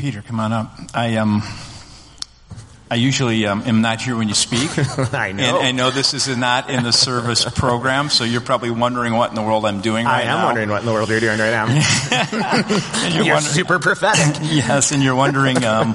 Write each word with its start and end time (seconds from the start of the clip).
Peter, 0.00 0.22
come 0.22 0.40
on 0.40 0.50
up. 0.50 0.72
I 0.94 1.16
um, 1.16 1.42
I 2.90 2.94
usually 2.94 3.44
um, 3.44 3.62
am 3.66 3.82
not 3.82 4.00
here 4.00 4.16
when 4.16 4.28
you 4.28 4.34
speak. 4.34 4.70
I 5.12 5.32
know. 5.32 5.58
And 5.58 5.66
I 5.66 5.72
know 5.72 5.90
this 5.90 6.14
is 6.14 6.26
not 6.38 6.70
in 6.70 6.84
the 6.84 6.90
service 6.92 7.44
program, 7.44 8.08
so 8.08 8.24
you're 8.24 8.40
probably 8.40 8.70
wondering 8.70 9.12
what 9.12 9.28
in 9.28 9.36
the 9.36 9.42
world 9.42 9.66
I'm 9.66 9.82
doing 9.82 10.06
right 10.06 10.20
I 10.24 10.32
am 10.32 10.38
now. 10.38 10.46
wondering 10.46 10.70
what 10.70 10.80
in 10.80 10.86
the 10.86 10.92
world 10.92 11.10
you're 11.10 11.20
doing 11.20 11.38
right 11.38 11.50
now. 11.50 11.66
And 13.04 13.14
you're 13.14 13.24
you're 13.26 13.40
super 13.42 13.78
prophetic. 13.78 14.40
yes, 14.42 14.90
and 14.92 15.02
you're 15.02 15.14
wondering, 15.14 15.62
um, 15.64 15.94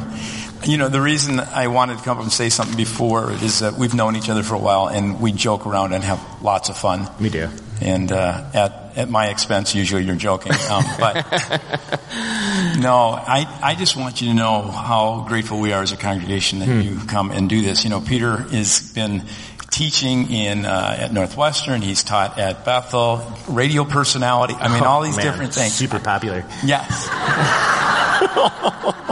you 0.66 0.78
know, 0.78 0.90
the 0.90 1.02
reason 1.02 1.40
I 1.40 1.68
wanted 1.68 1.98
to 2.00 2.04
come 2.04 2.18
up 2.18 2.24
and 2.24 2.32
say 2.32 2.50
something 2.50 2.78
before 2.78 3.32
is 3.32 3.60
that 3.60 3.74
we've 3.74 3.94
known 3.94 4.16
each 4.16 4.30
other 4.30 4.44
for 4.44 4.56
a 4.56 4.60
while 4.60 4.88
and 4.88 5.20
we 5.22 5.32
joke 5.32 5.66
around 5.68 5.94
and 5.94 6.04
have 6.04 6.20
lots 6.42 6.70
of 6.70 6.78
fun. 6.78 7.08
We 7.20 7.30
do. 7.30 7.50
And 7.82 8.12
uh, 8.12 8.50
at 8.54 8.82
at 8.96 9.10
my 9.10 9.28
expense, 9.28 9.76
usually 9.76 10.06
you're 10.06 10.16
joking. 10.16 10.54
Um, 10.72 10.84
but 10.98 11.16
no, 12.80 13.10
I 13.12 13.60
I 13.62 13.76
just 13.78 13.98
want 13.98 14.22
you 14.22 14.30
to 14.30 14.34
know 14.34 14.62
how 14.62 15.26
grateful 15.28 15.60
we 15.60 15.74
are 15.74 15.84
as 15.84 15.92
a 15.92 15.98
congregation 15.98 16.60
that 16.60 16.84
you 16.84 17.00
come 17.06 17.32
and 17.32 17.50
do 17.50 17.62
this. 17.62 17.84
You 17.84 17.90
know, 17.90 18.00
Peter 18.00 18.38
has 18.38 18.80
been 18.94 19.24
teaching 19.72 20.32
in 20.32 20.66
uh, 20.66 20.96
at 21.00 21.12
Northwestern. 21.12 21.82
He's 21.82 22.02
taught 22.04 22.40
at 22.40 22.64
Bethel, 22.64 23.30
radio 23.50 23.84
personality. 23.84 24.54
I 24.58 24.74
mean, 24.74 24.84
all 24.84 25.02
these 25.02 25.16
Oh, 25.16 25.18
Man, 25.18 25.26
different 25.26 25.54
things. 25.54 25.74
Super 25.74 26.00
popular. 26.00 26.46
Yes. 26.64 27.10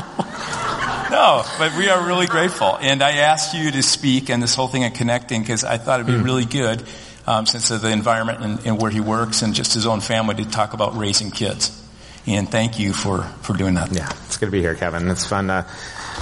no, 1.24 1.44
but 1.58 1.78
we 1.78 1.88
are 1.88 2.06
really 2.06 2.28
grateful. 2.28 2.78
And 2.82 3.02
I 3.02 3.12
asked 3.20 3.54
you 3.54 3.72
to 3.72 3.82
speak 3.82 4.30
and 4.30 4.44
this 4.44 4.56
whole 4.56 4.68
thing 4.68 4.84
of 4.84 4.94
connecting 4.94 5.42
because 5.42 5.64
I 5.64 5.78
thought 5.78 6.02
it'd 6.02 6.14
be 6.14 6.22
really 6.22 6.44
good 6.44 6.84
um, 7.26 7.46
since 7.46 7.72
of 7.72 7.82
the 7.82 7.92
environment 7.92 8.42
and, 8.42 8.66
and 8.66 8.82
where 8.82 8.92
he 8.92 9.00
works 9.00 9.42
and 9.42 9.54
just 9.54 9.74
his 9.74 9.88
own 9.88 10.02
family 10.02 10.36
to 10.36 10.50
talk 10.50 10.74
about 10.74 10.98
raising 10.98 11.32
kids. 11.32 11.80
And 12.28 12.50
thank 12.50 12.78
you 12.78 12.92
for, 12.94 13.24
for 13.42 13.54
doing 13.56 13.76
that. 13.76 13.94
Yeah, 13.94 14.10
it's 14.26 14.36
good 14.38 14.48
to 14.48 14.52
be 14.52 14.60
here, 14.60 14.76
Kevin. 14.76 15.10
It's 15.10 15.26
fun. 15.26 15.48
To, 15.48 15.66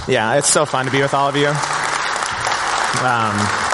yeah, 0.06 0.36
it's 0.36 0.48
so 0.48 0.66
fun 0.66 0.86
to 0.86 0.92
be 0.92 1.02
with 1.02 1.14
all 1.14 1.28
of 1.28 1.36
you. 1.36 1.48
Um, 3.04 3.71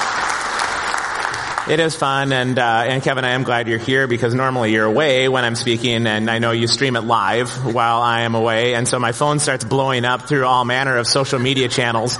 it 1.69 1.81
is 1.81 1.95
fun, 1.95 2.33
and 2.33 2.59
uh, 2.59 2.85
and 2.87 3.03
Kevin, 3.03 3.25
I 3.25 3.31
am 3.31 3.43
glad 3.43 3.69
you're 3.69 3.79
here 3.79 4.07
because 4.07 4.35
normally 4.35 4.73
you're 4.73 4.87
away 4.87 5.29
when 5.29 5.45
I'm 5.45 5.55
speaking, 5.55 6.07
and 6.07 6.31
I 6.31 6.39
know 6.39 6.51
you 6.51 6.67
stream 6.67 6.97
it 6.97 7.03
live 7.03 7.51
while 7.75 8.01
I 8.01 8.23
am 8.23 8.35
away, 8.35 8.75
and 8.75 8.89
so 8.89 8.99
my 8.99 9.13
phone 9.13 9.39
starts 9.39 9.65
blowing 9.65 10.05
up 10.05 10.23
through 10.23 10.47
all 10.47 10.65
manner 10.65 10.97
of 10.97 11.07
social 11.07 11.39
media 11.39 11.69
channels 11.69 12.19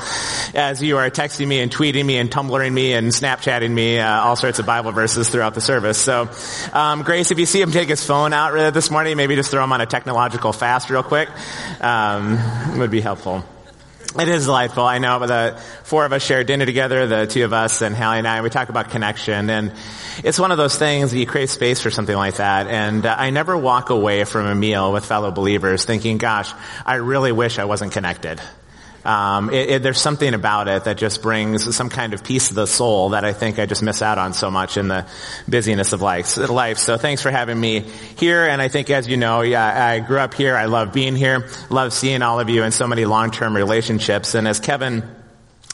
as 0.55 0.83
you 0.83 0.99
are 0.99 1.11
texting 1.11 1.49
me 1.49 1.61
and 1.61 1.73
tweeting 1.73 2.05
me 2.05 2.19
and 2.19 2.31
tumblering 2.31 2.73
me 2.73 2.93
and 2.93 3.09
Snapchatting 3.09 3.71
me 3.71 3.99
uh, 3.99 4.21
all 4.21 4.37
sorts 4.37 4.59
of 4.59 4.67
Bible 4.67 4.93
verses 4.93 5.29
throughout 5.29 5.55
the 5.55 5.61
service. 5.61 5.99
So, 5.99 6.29
um, 6.73 7.03
Grace, 7.03 7.31
if 7.31 7.39
you 7.39 7.47
see 7.47 7.61
him 7.61 7.71
take 7.71 7.89
his 7.89 8.05
phone 8.05 8.33
out 8.33 8.57
uh, 8.57 8.71
this 8.71 8.91
morning, 8.91 9.17
maybe 9.17 9.35
just 9.35 9.51
throw 9.51 9.65
him 9.65 9.73
on 9.73 9.81
a 9.81 9.87
technological 9.87 10.53
fast 10.53 10.91
real 10.91 11.03
quick. 11.03 11.29
Um, 11.81 12.79
would 12.79 12.91
be 12.91 13.01
helpful. 13.01 13.45
It 14.17 14.27
is 14.27 14.47
delightful. 14.47 14.85
I 14.85 14.99
know 14.99 15.19
the 15.27 15.61
four 15.85 16.07
of 16.07 16.13
us 16.15 16.25
share 16.25 16.43
dinner 16.43 16.65
together, 16.65 17.07
the 17.07 17.27
two 17.27 17.45
of 17.45 17.53
us 17.53 17.83
and 17.83 17.95
Hallie 17.95 18.19
and 18.19 18.27
I, 18.27 18.37
and 18.37 18.45
we 18.45 18.49
talk 18.49 18.71
about 18.71 18.89
connection 18.89 19.51
and 19.51 19.73
it's 20.25 20.39
one 20.39 20.51
of 20.51 20.57
those 20.57 20.77
things 20.79 21.11
that 21.11 21.19
you 21.19 21.27
create 21.27 21.51
space 21.51 21.83
for 21.83 21.91
something 21.91 22.17
like 22.17 22.37
that. 22.37 22.69
And 22.69 23.05
uh, 23.05 23.15
I 23.17 23.31
never 23.31 23.57
walk 23.57 23.91
away 23.91 24.25
from 24.25 24.47
a 24.47 24.55
meal 24.55 24.93
with 24.93 25.05
fellow 25.05 25.31
believers 25.31 25.85
thinking, 25.85 26.17
gosh, 26.17 26.53
I 26.87 26.97
really 26.97 27.33
wish 27.33 27.59
I 27.59 27.67
wasn't 27.67 27.93
connected. 27.93 28.41
Um, 29.05 29.51
it, 29.51 29.71
it, 29.71 29.83
there's 29.83 30.01
something 30.01 30.35
about 30.35 30.69
it 30.69 30.85
that 30.85 30.99
just 30.99 31.23
brings 31.23 31.75
some 31.75 31.89
kind 31.89 32.15
of 32.15 32.25
peace 32.25 32.49
to 32.49 32.55
the 32.55 32.67
soul 32.67 33.11
that 33.11 33.25
I 33.25 33.33
think 33.33 33.59
I 33.59 33.67
just 33.67 33.83
miss 33.83 34.03
out 34.03 34.19
on 34.19 34.35
so 34.35 34.51
much 34.51 34.77
in 34.77 34.89
the 34.89 35.07
busyness 35.49 35.93
of 35.93 36.03
life. 36.03 36.27
So 36.79 36.97
thanks 36.97 37.23
for 37.23 37.31
having 37.31 37.59
me 37.59 37.81
here. 38.17 38.45
And 38.45 38.61
I 38.61 38.69
think, 38.69 38.91
as 38.91 39.09
you 39.09 39.17
know, 39.17 39.41
yeah, 39.43 39.87
I 39.87 40.01
grew 40.01 40.19
up 40.19 40.35
here. 40.35 40.57
I 40.57 40.67
love 40.67 40.93
being 40.93 41.17
here. 41.17 41.49
Love 41.71 41.93
seeing 41.93 42.23
all 42.23 42.41
of 42.41 42.49
you 42.51 42.65
in 42.65 42.73
so 42.73 42.87
many 42.87 43.05
long-term 43.05 43.55
relationships. 43.55 44.35
And 44.35 44.47
as 44.47 44.61
Kevin 44.61 45.18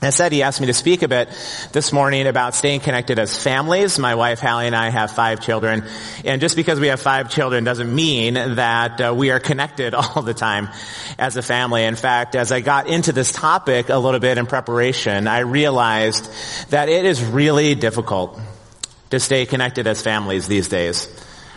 I 0.02 0.10
said 0.10 0.32
he 0.32 0.42
asked 0.42 0.60
me 0.60 0.66
to 0.66 0.74
speak 0.74 1.02
a 1.02 1.08
bit 1.08 1.30
this 1.72 1.92
morning 1.92 2.26
about 2.26 2.54
staying 2.54 2.80
connected 2.80 3.18
as 3.18 3.40
families. 3.40 3.98
My 3.98 4.16
wife 4.16 4.40
Hallie 4.40 4.66
and 4.66 4.76
I 4.76 4.90
have 4.90 5.12
five 5.12 5.40
children, 5.40 5.84
and 6.24 6.40
just 6.40 6.56
because 6.56 6.78
we 6.78 6.88
have 6.88 7.00
five 7.00 7.30
children 7.30 7.64
doesn't 7.64 7.94
mean 7.94 8.34
that 8.34 9.00
uh, 9.00 9.14
we 9.16 9.30
are 9.30 9.40
connected 9.40 9.94
all 9.94 10.20
the 10.20 10.34
time 10.34 10.68
as 11.18 11.36
a 11.36 11.42
family. 11.42 11.84
In 11.84 11.96
fact, 11.96 12.34
as 12.34 12.52
I 12.52 12.60
got 12.60 12.86
into 12.86 13.12
this 13.12 13.32
topic 13.32 13.88
a 13.88 13.96
little 13.96 14.20
bit 14.20 14.36
in 14.36 14.46
preparation, 14.46 15.26
I 15.26 15.40
realized 15.40 16.28
that 16.70 16.88
it 16.88 17.04
is 17.04 17.24
really 17.24 17.74
difficult 17.74 18.38
to 19.10 19.20
stay 19.20 19.46
connected 19.46 19.86
as 19.86 20.02
families 20.02 20.48
these 20.48 20.68
days. 20.68 21.08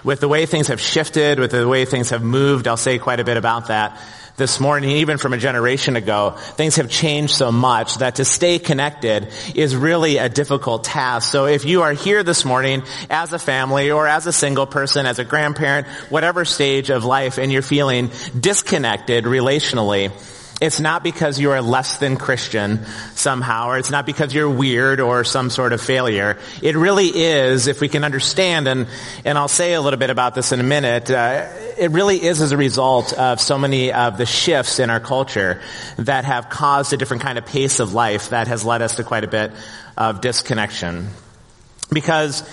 With 0.03 0.19
the 0.21 0.27
way 0.27 0.45
things 0.45 0.67
have 0.67 0.79
shifted, 0.79 1.39
with 1.39 1.51
the 1.51 1.67
way 1.67 1.83
things 1.83 2.11
have 2.11 2.23
moved, 2.23 2.67
I'll 2.67 2.77
say 2.77 2.97
quite 2.97 3.19
a 3.19 3.25
bit 3.25 3.35
about 3.35 3.67
that 3.67 3.99
this 4.37 4.59
morning, 4.59 4.91
even 4.91 5.17
from 5.17 5.33
a 5.33 5.37
generation 5.37 5.95
ago, 5.95 6.29
things 6.31 6.75
have 6.75 6.89
changed 6.91 7.33
so 7.33 7.51
much 7.51 7.95
that 7.95 8.15
to 8.15 8.25
stay 8.25 8.59
connected 8.59 9.29
is 9.55 9.75
really 9.75 10.17
a 10.17 10.29
difficult 10.29 10.83
task. 10.83 11.31
So 11.31 11.47
if 11.47 11.65
you 11.65 11.81
are 11.81 11.93
here 11.93 12.21
this 12.21 12.45
morning 12.45 12.83
as 13.09 13.33
a 13.33 13.39
family 13.39 13.89
or 13.89 14.07
as 14.07 14.27
a 14.27 14.31
single 14.31 14.67
person, 14.67 15.07
as 15.07 15.17
a 15.17 15.25
grandparent, 15.25 15.87
whatever 16.09 16.45
stage 16.45 16.91
of 16.91 17.03
life 17.03 17.39
and 17.39 17.51
you're 17.51 17.63
feeling 17.63 18.11
disconnected 18.39 19.23
relationally, 19.23 20.11
it's 20.59 20.79
not 20.79 21.03
because 21.03 21.40
you 21.40 21.51
are 21.51 21.62
less 21.62 21.97
than 21.97 22.18
Christian 22.18 22.85
somehow, 23.13 23.69
or 23.69 23.78
it's 23.78 23.91
not 23.91 24.07
because 24.07 24.34
you're 24.34 24.50
weird 24.50 25.00
or 25.00 25.23
some 25.23 25.51
sort 25.51 25.72
of 25.72 25.81
failure. 25.81 26.40
It 26.63 26.75
really 26.75 27.07
is, 27.07 27.68
if 27.68 27.79
we 27.79 27.90
can 27.90 28.03
understand, 28.03 28.68
and, 28.68 28.88
and 29.23 29.38
I'll 29.38 29.47
say 29.47 29.73
a 29.73 29.81
little 29.81 30.00
bit 30.00 30.09
about 30.09 30.34
this 30.34 30.51
in 30.51 30.59
a 30.59 30.63
minute, 30.63 31.12
uh, 31.12 31.47
it 31.78 31.91
really 31.91 32.23
is 32.23 32.41
as 32.41 32.53
a 32.53 32.57
result 32.57 33.13
of 33.13 33.40
so 33.40 33.59
many 33.59 33.94
of 33.94 34.18
the 34.18 34.25
shifts 34.25 34.79
in 34.79 34.90
our 34.90 35.00
culture 35.00 35.62
that 35.97 36.25
have 36.25 36.50
caused 36.50 36.91
a 36.91 36.97
different 36.97 37.22
kind 37.22 37.38
of 37.38 37.45
pace 37.45 37.79
of 37.79 37.94
life 37.94 38.29
that 38.29 38.47
has 38.47 38.66
led 38.66 38.81
us 38.81 38.95
to 38.95 39.03
quite 39.03 39.24
a 39.24 39.28
bit 39.28 39.51
of 39.95 40.22
disconnection. 40.22 41.09
Because 41.91 42.47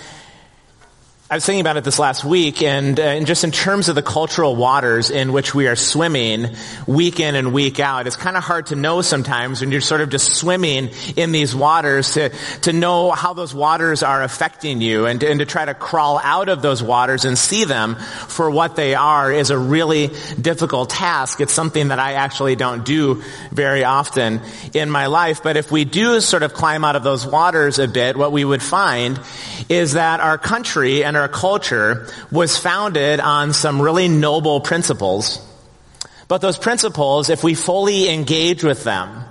I 1.35 1.37
was 1.37 1.45
thinking 1.45 1.59
about 1.59 1.75
it 1.75 1.83
this 1.83 1.99
last 1.99 2.23
week, 2.23 2.63
and, 2.63 2.97
uh, 2.97 3.03
and, 3.03 3.27
just 3.27 3.43
in 3.43 3.51
terms 3.51 3.89
of 3.89 3.95
the 3.95 4.01
cultural 4.01 4.55
waters 4.55 5.09
in 5.09 5.33
which 5.33 5.53
we 5.53 5.67
are 5.67 5.75
swimming 5.75 6.55
week 6.87 7.19
in 7.19 7.35
and 7.35 7.51
week 7.51 7.77
out, 7.77 8.07
it's 8.07 8.15
kind 8.15 8.37
of 8.37 8.43
hard 8.45 8.67
to 8.67 8.77
know 8.77 9.01
sometimes 9.01 9.59
when 9.59 9.69
you're 9.69 9.81
sort 9.81 9.99
of 9.99 10.09
just 10.09 10.31
swimming 10.31 10.91
in 11.17 11.33
these 11.33 11.53
waters 11.53 12.13
to, 12.13 12.29
to 12.61 12.71
know 12.71 13.11
how 13.11 13.33
those 13.33 13.53
waters 13.53 14.01
are 14.01 14.23
affecting 14.23 14.79
you 14.79 15.07
and, 15.07 15.21
and 15.23 15.41
to 15.41 15.45
try 15.45 15.65
to 15.65 15.73
crawl 15.73 16.21
out 16.23 16.47
of 16.47 16.61
those 16.61 16.81
waters 16.81 17.25
and 17.25 17.37
see 17.37 17.65
them 17.65 17.95
for 17.95 18.49
what 18.49 18.77
they 18.77 18.95
are 18.95 19.29
is 19.29 19.49
a 19.49 19.57
really 19.57 20.11
difficult 20.39 20.89
task. 20.89 21.41
It's 21.41 21.51
something 21.51 21.89
that 21.89 21.99
I 21.99 22.13
actually 22.13 22.55
don't 22.55 22.85
do 22.85 23.21
very 23.51 23.83
often 23.83 24.39
in 24.73 24.89
my 24.89 25.07
life, 25.07 25.43
but 25.43 25.57
if 25.57 25.69
we 25.69 25.83
do 25.83 26.21
sort 26.21 26.43
of 26.43 26.53
climb 26.53 26.85
out 26.85 26.95
of 26.95 27.03
those 27.03 27.27
waters 27.27 27.77
a 27.77 27.89
bit, 27.89 28.15
what 28.15 28.31
we 28.31 28.45
would 28.45 28.63
find 28.63 29.19
is 29.67 29.93
that 29.93 30.21
our 30.21 30.37
country 30.37 31.03
and 31.03 31.17
our 31.17 31.24
culture 31.27 32.07
was 32.31 32.57
founded 32.57 33.19
on 33.19 33.53
some 33.53 33.81
really 33.81 34.07
noble 34.07 34.61
principles. 34.61 35.41
But 36.27 36.41
those 36.41 36.57
principles, 36.57 37.29
if 37.29 37.43
we 37.43 37.53
fully 37.53 38.09
engage 38.09 38.63
with 38.63 38.83
them 38.83 39.23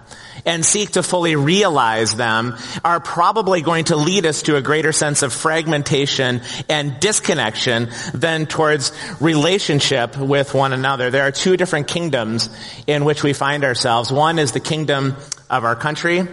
and 0.46 0.64
seek 0.64 0.90
to 0.90 1.02
fully 1.02 1.36
realize 1.36 2.14
them, 2.14 2.56
are 2.84 3.00
probably 3.00 3.62
going 3.62 3.86
to 3.86 3.96
lead 3.96 4.26
us 4.26 4.42
to 4.42 4.56
a 4.56 4.62
greater 4.62 4.92
sense 4.92 5.22
of 5.22 5.32
fragmentation 5.32 6.42
and 6.68 7.00
disconnection 7.00 7.88
than 8.12 8.46
towards 8.46 8.92
relationship 9.20 10.16
with 10.16 10.54
one 10.54 10.72
another. 10.72 11.10
There 11.10 11.26
are 11.26 11.32
two 11.32 11.56
different 11.56 11.88
kingdoms 11.88 12.50
in 12.86 13.04
which 13.04 13.22
we 13.22 13.32
find 13.32 13.64
ourselves. 13.64 14.12
One 14.12 14.38
is 14.38 14.52
the 14.52 14.60
kingdom 14.60 15.16
of 15.48 15.64
our 15.64 15.76
country, 15.76 16.28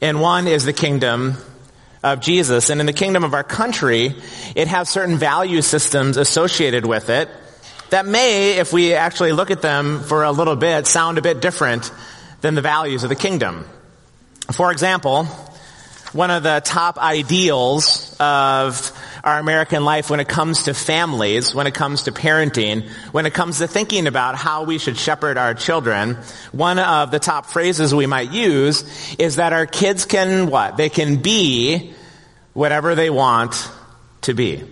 and 0.00 0.20
one 0.20 0.46
is 0.46 0.64
the 0.64 0.72
kingdom 0.72 1.36
of 2.04 2.20
Jesus. 2.20 2.70
And 2.70 2.80
in 2.80 2.86
the 2.86 2.92
kingdom 2.92 3.24
of 3.24 3.34
our 3.34 3.42
country, 3.42 4.14
it 4.54 4.68
has 4.68 4.88
certain 4.88 5.16
value 5.16 5.62
systems 5.62 6.18
associated 6.18 6.86
with 6.86 7.08
it 7.08 7.28
that 7.90 8.06
may, 8.06 8.58
if 8.58 8.72
we 8.72 8.94
actually 8.94 9.32
look 9.32 9.50
at 9.50 9.62
them 9.62 10.00
for 10.02 10.22
a 10.22 10.30
little 10.30 10.56
bit, 10.56 10.86
sound 10.86 11.18
a 11.18 11.22
bit 11.22 11.40
different 11.40 11.90
than 12.42 12.54
the 12.54 12.60
values 12.60 13.02
of 13.02 13.08
the 13.08 13.16
kingdom. 13.16 13.64
For 14.52 14.70
example, 14.70 15.24
one 16.12 16.30
of 16.30 16.42
the 16.42 16.60
top 16.62 16.98
ideals 16.98 18.14
of 18.20 18.92
our 19.24 19.38
American 19.38 19.84
life 19.84 20.10
when 20.10 20.20
it 20.20 20.28
comes 20.28 20.64
to 20.64 20.74
families, 20.74 21.54
when 21.54 21.66
it 21.66 21.72
comes 21.72 22.02
to 22.02 22.12
parenting, 22.12 22.86
when 23.12 23.24
it 23.24 23.32
comes 23.32 23.58
to 23.58 23.66
thinking 23.66 24.06
about 24.06 24.36
how 24.36 24.64
we 24.64 24.78
should 24.78 24.98
shepherd 24.98 25.38
our 25.38 25.54
children, 25.54 26.18
one 26.52 26.78
of 26.78 27.10
the 27.10 27.18
top 27.18 27.46
phrases 27.46 27.94
we 27.94 28.06
might 28.06 28.30
use 28.30 28.84
is 29.18 29.36
that 29.36 29.54
our 29.54 29.66
kids 29.66 30.04
can 30.04 30.48
what? 30.48 30.76
They 30.76 30.90
can 30.90 31.16
be 31.16 31.93
whatever 32.54 32.94
they 32.94 33.10
want 33.10 33.70
to 34.22 34.34
be. 34.34 34.62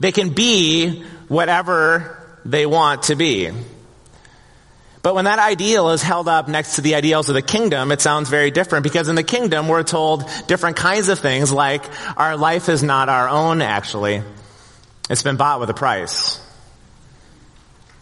They 0.00 0.10
can 0.10 0.30
be 0.30 1.04
whatever 1.28 2.18
they 2.44 2.66
want 2.66 3.04
to 3.04 3.14
be. 3.14 3.52
But 5.02 5.16
when 5.16 5.24
that 5.24 5.38
ideal 5.38 5.90
is 5.90 6.02
held 6.02 6.28
up 6.28 6.48
next 6.48 6.76
to 6.76 6.80
the 6.80 6.94
ideals 6.94 7.28
of 7.28 7.34
the 7.34 7.42
kingdom, 7.42 7.90
it 7.90 8.00
sounds 8.00 8.28
very 8.28 8.50
different 8.50 8.84
because 8.84 9.08
in 9.08 9.16
the 9.16 9.24
kingdom 9.24 9.68
we're 9.68 9.82
told 9.82 10.28
different 10.46 10.76
kinds 10.76 11.08
of 11.08 11.18
things 11.18 11.52
like 11.52 11.84
our 12.16 12.36
life 12.36 12.68
is 12.68 12.82
not 12.82 13.08
our 13.08 13.28
own 13.28 13.62
actually. 13.62 14.22
It's 15.10 15.22
been 15.22 15.36
bought 15.36 15.60
with 15.60 15.70
a 15.70 15.74
price. 15.74 16.40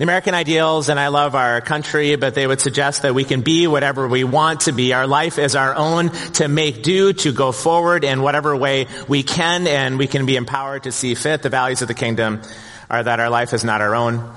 The 0.01 0.05
American 0.05 0.33
ideals, 0.33 0.89
and 0.89 0.99
I 0.99 1.09
love 1.09 1.35
our 1.35 1.61
country, 1.61 2.17
but 2.17 2.35
they 2.35 2.47
would 2.47 2.63
suggest 2.63 3.03
that 3.03 3.15
we 3.15 3.23
can 3.23 3.43
be 3.43 3.67
whatever 3.67 4.09
we 4.09 4.25
want 4.25 4.61
to 4.61 4.73
be. 4.73 4.95
Our 4.95 5.07
life 5.07 5.39
is 5.39 5.55
our 5.55 5.75
own 5.75 6.09
to 6.37 6.49
make 6.49 6.83
do, 6.83 7.13
to 7.13 7.35
go 7.35 7.53
forward 7.53 8.03
in 8.03 8.23
whatever 8.23 8.57
way 8.57 8.87
we 9.09 9.23
can, 9.23 9.67
and 9.67 9.99
we 9.99 10.07
can 10.07 10.25
be 10.25 10.37
empowered 10.37 10.85
to 10.85 10.91
see 10.91 11.15
fit. 11.15 11.43
The 11.43 11.51
values 11.51 11.83
of 11.83 11.89
the 11.89 11.93
kingdom 11.93 12.41
are 12.89 13.03
that 13.03 13.21
our 13.21 13.29
life 13.29 13.53
is 13.53 13.63
not 13.63 13.83
our 13.83 13.95
own. 13.95 14.33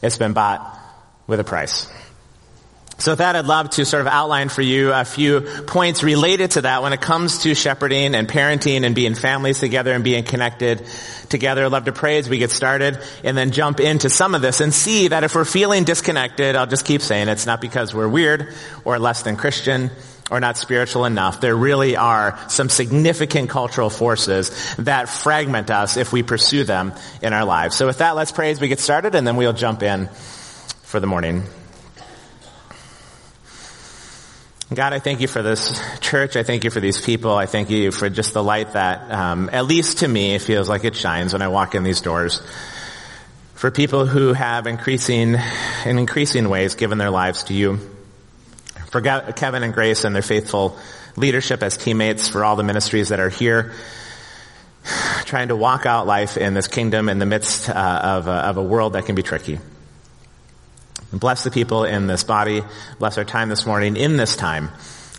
It's 0.00 0.16
been 0.16 0.32
bought 0.32 0.80
with 1.26 1.40
a 1.40 1.44
price. 1.44 1.92
So 2.98 3.12
with 3.12 3.18
that, 3.18 3.36
I'd 3.36 3.44
love 3.44 3.68
to 3.70 3.84
sort 3.84 4.00
of 4.00 4.06
outline 4.06 4.48
for 4.48 4.62
you 4.62 4.90
a 4.90 5.04
few 5.04 5.42
points 5.42 6.02
related 6.02 6.52
to 6.52 6.62
that 6.62 6.82
when 6.82 6.94
it 6.94 7.00
comes 7.00 7.40
to 7.40 7.54
shepherding 7.54 8.14
and 8.14 8.26
parenting 8.26 8.86
and 8.86 8.94
being 8.94 9.14
families 9.14 9.60
together 9.60 9.92
and 9.92 10.02
being 10.02 10.24
connected 10.24 10.86
together. 11.28 11.66
I'd 11.66 11.72
love 11.72 11.84
to 11.84 11.92
pray 11.92 12.16
as 12.16 12.28
we 12.28 12.38
get 12.38 12.50
started 12.50 12.98
and 13.22 13.36
then 13.36 13.50
jump 13.50 13.80
into 13.80 14.08
some 14.08 14.34
of 14.34 14.40
this 14.40 14.62
and 14.62 14.72
see 14.72 15.08
that 15.08 15.24
if 15.24 15.34
we're 15.34 15.44
feeling 15.44 15.84
disconnected, 15.84 16.56
I'll 16.56 16.66
just 16.66 16.86
keep 16.86 17.02
saying 17.02 17.28
it's 17.28 17.44
not 17.44 17.60
because 17.60 17.94
we're 17.94 18.08
weird 18.08 18.54
or 18.82 18.98
less 18.98 19.22
than 19.22 19.36
Christian 19.36 19.90
or 20.30 20.40
not 20.40 20.56
spiritual 20.56 21.04
enough. 21.04 21.42
There 21.42 21.54
really 21.54 21.96
are 21.96 22.38
some 22.48 22.70
significant 22.70 23.50
cultural 23.50 23.90
forces 23.90 24.74
that 24.76 25.10
fragment 25.10 25.70
us 25.70 25.98
if 25.98 26.14
we 26.14 26.22
pursue 26.22 26.64
them 26.64 26.94
in 27.20 27.34
our 27.34 27.44
lives. 27.44 27.76
So 27.76 27.86
with 27.86 27.98
that, 27.98 28.16
let's 28.16 28.32
pray 28.32 28.50
as 28.52 28.60
we 28.60 28.68
get 28.68 28.80
started 28.80 29.14
and 29.14 29.26
then 29.26 29.36
we'll 29.36 29.52
jump 29.52 29.82
in 29.82 30.08
for 30.82 30.98
the 30.98 31.06
morning. 31.06 31.44
God, 34.74 34.92
I 34.92 34.98
thank 34.98 35.20
you 35.20 35.28
for 35.28 35.42
this 35.42 35.80
church. 36.00 36.34
I 36.34 36.42
thank 36.42 36.64
you 36.64 36.70
for 36.70 36.80
these 36.80 37.00
people. 37.00 37.30
I 37.30 37.46
thank 37.46 37.70
you 37.70 37.92
for 37.92 38.10
just 38.10 38.34
the 38.34 38.42
light 38.42 38.72
that, 38.72 39.12
um, 39.12 39.48
at 39.52 39.64
least 39.64 39.98
to 39.98 40.08
me, 40.08 40.34
it 40.34 40.42
feels 40.42 40.68
like 40.68 40.82
it 40.82 40.96
shines 40.96 41.32
when 41.32 41.40
I 41.40 41.46
walk 41.46 41.76
in 41.76 41.84
these 41.84 42.00
doors. 42.00 42.42
For 43.54 43.70
people 43.70 44.06
who 44.06 44.32
have 44.32 44.66
increasing, 44.66 45.36
in 45.84 45.98
increasing 45.98 46.48
ways, 46.48 46.74
given 46.74 46.98
their 46.98 47.10
lives 47.10 47.44
to 47.44 47.54
you. 47.54 47.78
For 48.90 49.00
Kevin 49.00 49.62
and 49.62 49.72
Grace 49.72 50.02
and 50.02 50.16
their 50.16 50.22
faithful 50.22 50.76
leadership 51.14 51.62
as 51.62 51.76
teammates, 51.76 52.28
for 52.28 52.44
all 52.44 52.56
the 52.56 52.64
ministries 52.64 53.10
that 53.10 53.20
are 53.20 53.30
here, 53.30 53.72
trying 55.26 55.48
to 55.48 55.56
walk 55.56 55.86
out 55.86 56.08
life 56.08 56.36
in 56.36 56.54
this 56.54 56.66
kingdom 56.66 57.08
in 57.08 57.20
the 57.20 57.26
midst 57.26 57.70
uh, 57.70 57.72
of, 57.72 58.26
a, 58.26 58.32
of 58.32 58.56
a 58.56 58.62
world 58.64 58.94
that 58.94 59.06
can 59.06 59.14
be 59.14 59.22
tricky. 59.22 59.60
Bless 61.18 61.44
the 61.44 61.50
people 61.50 61.84
in 61.84 62.06
this 62.06 62.24
body. 62.24 62.62
Bless 62.98 63.18
our 63.18 63.24
time 63.24 63.48
this 63.48 63.66
morning 63.66 63.96
in 63.96 64.16
this 64.16 64.36
time 64.36 64.70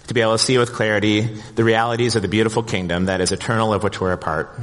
to 0.07 0.13
be 0.13 0.21
able 0.21 0.33
to 0.33 0.39
see 0.39 0.57
with 0.57 0.73
clarity 0.73 1.21
the 1.55 1.63
realities 1.63 2.15
of 2.15 2.21
the 2.21 2.27
beautiful 2.27 2.63
kingdom 2.63 3.05
that 3.05 3.21
is 3.21 3.31
eternal 3.31 3.73
of 3.73 3.83
which 3.83 3.99
we're 3.99 4.13
a 4.13 4.17
part. 4.17 4.57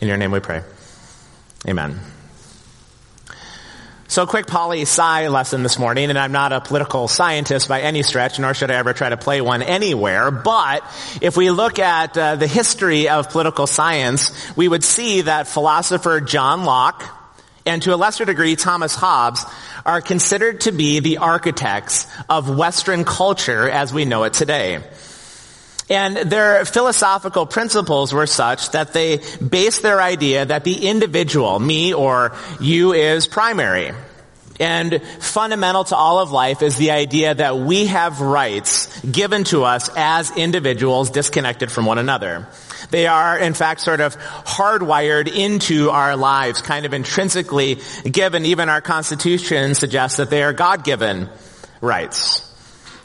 In 0.00 0.08
your 0.08 0.16
name 0.16 0.30
we 0.30 0.40
pray. 0.40 0.62
Amen. 1.68 2.00
So 4.08 4.26
quick 4.26 4.48
poli 4.48 4.82
sci 4.82 5.28
lesson 5.28 5.62
this 5.62 5.78
morning, 5.78 6.10
and 6.10 6.18
I'm 6.18 6.32
not 6.32 6.52
a 6.52 6.60
political 6.60 7.06
scientist 7.06 7.68
by 7.68 7.82
any 7.82 8.02
stretch, 8.02 8.40
nor 8.40 8.54
should 8.54 8.72
I 8.72 8.74
ever 8.74 8.92
try 8.92 9.08
to 9.08 9.16
play 9.16 9.40
one 9.40 9.62
anywhere, 9.62 10.32
but 10.32 10.82
if 11.20 11.36
we 11.36 11.50
look 11.50 11.78
at 11.78 12.18
uh, 12.18 12.34
the 12.34 12.48
history 12.48 13.08
of 13.08 13.30
political 13.30 13.68
science, 13.68 14.32
we 14.56 14.66
would 14.66 14.82
see 14.82 15.20
that 15.20 15.46
philosopher 15.46 16.20
John 16.20 16.64
Locke, 16.64 17.04
and 17.70 17.82
to 17.82 17.94
a 17.94 17.96
lesser 17.96 18.24
degree 18.24 18.56
Thomas 18.56 18.96
Hobbes, 18.96 19.44
are 19.86 20.00
considered 20.00 20.62
to 20.62 20.72
be 20.72 20.98
the 20.98 21.18
architects 21.18 22.08
of 22.28 22.50
Western 22.50 23.04
culture 23.04 23.70
as 23.70 23.94
we 23.94 24.04
know 24.04 24.24
it 24.24 24.32
today. 24.32 24.80
And 25.88 26.16
their 26.16 26.64
philosophical 26.64 27.46
principles 27.46 28.12
were 28.12 28.26
such 28.26 28.70
that 28.72 28.92
they 28.92 29.20
based 29.38 29.82
their 29.82 30.00
idea 30.00 30.46
that 30.46 30.64
the 30.64 30.88
individual, 30.88 31.60
me 31.60 31.94
or 31.94 32.36
you, 32.60 32.92
is 32.92 33.28
primary. 33.28 33.92
And 34.58 35.00
fundamental 35.20 35.84
to 35.84 35.96
all 35.96 36.18
of 36.18 36.32
life 36.32 36.62
is 36.62 36.76
the 36.76 36.90
idea 36.90 37.34
that 37.34 37.56
we 37.56 37.86
have 37.86 38.20
rights 38.20 39.00
given 39.02 39.44
to 39.44 39.62
us 39.62 39.88
as 39.96 40.36
individuals 40.36 41.10
disconnected 41.10 41.70
from 41.70 41.86
one 41.86 41.98
another. 41.98 42.48
They 42.90 43.06
are, 43.06 43.38
in 43.38 43.54
fact, 43.54 43.80
sort 43.80 44.00
of 44.00 44.16
hardwired 44.18 45.28
into 45.28 45.90
our 45.90 46.16
lives, 46.16 46.62
kind 46.62 46.86
of 46.86 46.94
intrinsically 46.94 47.78
given. 48.10 48.46
Even 48.46 48.68
our 48.68 48.80
Constitution 48.80 49.74
suggests 49.74 50.16
that 50.18 50.30
they 50.30 50.42
are 50.42 50.52
God-given 50.52 51.28
rights. 51.80 52.46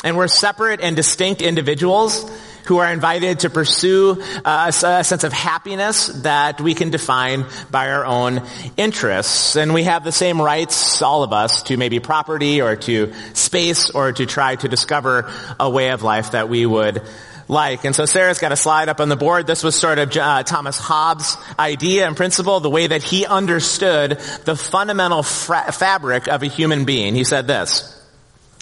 And 0.04 0.18
we're 0.18 0.28
separate 0.28 0.82
and 0.82 0.96
distinct 0.96 1.42
individuals 1.42 2.30
who 2.66 2.80
are 2.80 2.92
invited 2.92 3.40
to 3.42 3.50
pursue 3.50 4.22
uh, 4.44 4.72
a, 4.84 4.88
a, 4.88 5.04
sense 5.04 5.24
of 5.24 5.32
happiness 5.32 6.08
that 6.24 6.60
we 6.60 6.74
can 6.74 6.90
define 6.90 7.46
by 7.72 7.92
our 7.92 8.06
own 8.06 8.42
interests. 8.76 9.56
And 9.56 9.74
we 9.74 9.84
have 9.84 10.04
the 10.04 10.12
same 10.12 10.42
rights, 10.42 11.02
all 11.02 11.24
of 11.24 11.32
us, 11.32 11.64
to 11.64 11.78
maybe 11.78 12.00
property 12.00 12.62
or 12.62 12.76
to 12.76 13.14
space 13.34 13.92
or 13.92 14.12
to 14.12 14.26
try 14.26 14.56
to 14.56 14.68
discover 14.68 15.32
a 15.60 15.70
way 15.70 15.92
of 15.92 16.02
life 16.02 16.32
that 16.32 16.50
we 16.50 16.66
would 16.66 17.04
like. 17.48 17.86
And 17.86 17.96
so 17.96 18.06
Sarah's 18.06 18.40
got 18.40 18.52
a 18.52 18.56
slide 18.56 18.90
up 18.90 19.00
on 19.00 19.10
the 19.10 19.16
board. 19.16 19.48
This 19.48 19.64
was 19.64 19.76
sort 19.76 20.00
of 20.00 20.16
uh, 20.16 20.44
Thomas 20.44 20.80
Hobbes' 20.80 21.38
idea 21.60 22.08
and 22.08 22.18
principle, 22.18 22.60
the 22.60 22.70
way 22.70 22.88
that 22.88 23.04
he 23.04 23.26
understood 23.26 24.20
the 24.46 24.56
fundamental 24.56 25.24
fra- 25.24 25.72
fabric 25.72 26.28
of 26.28 26.44
a 26.44 26.48
human 26.48 26.86
being. 26.86 27.16
He 27.16 27.24
said 27.24 27.48
this, 27.48 27.92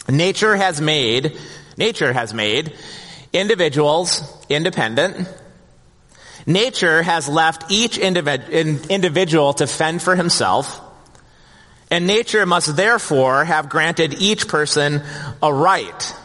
nature 0.10 0.56
has 0.56 0.82
made, 0.82 1.38
nature 1.78 2.12
has 2.12 2.34
made 2.34 2.74
individuals 3.32 4.22
independent. 4.50 5.28
Nature 6.46 7.02
has 7.02 7.30
left 7.30 7.72
each 7.72 7.98
individ- 7.98 8.90
individual 8.90 9.54
to 9.54 9.66
fend 9.66 10.02
for 10.02 10.16
himself. 10.16 10.80
And 11.90 12.08
nature 12.08 12.46
must 12.46 12.76
therefore 12.76 13.46
have 13.46 13.70
granted 13.70 14.16
each 14.20 14.48
person 14.48 15.04
a 15.42 15.54
right 15.54 16.16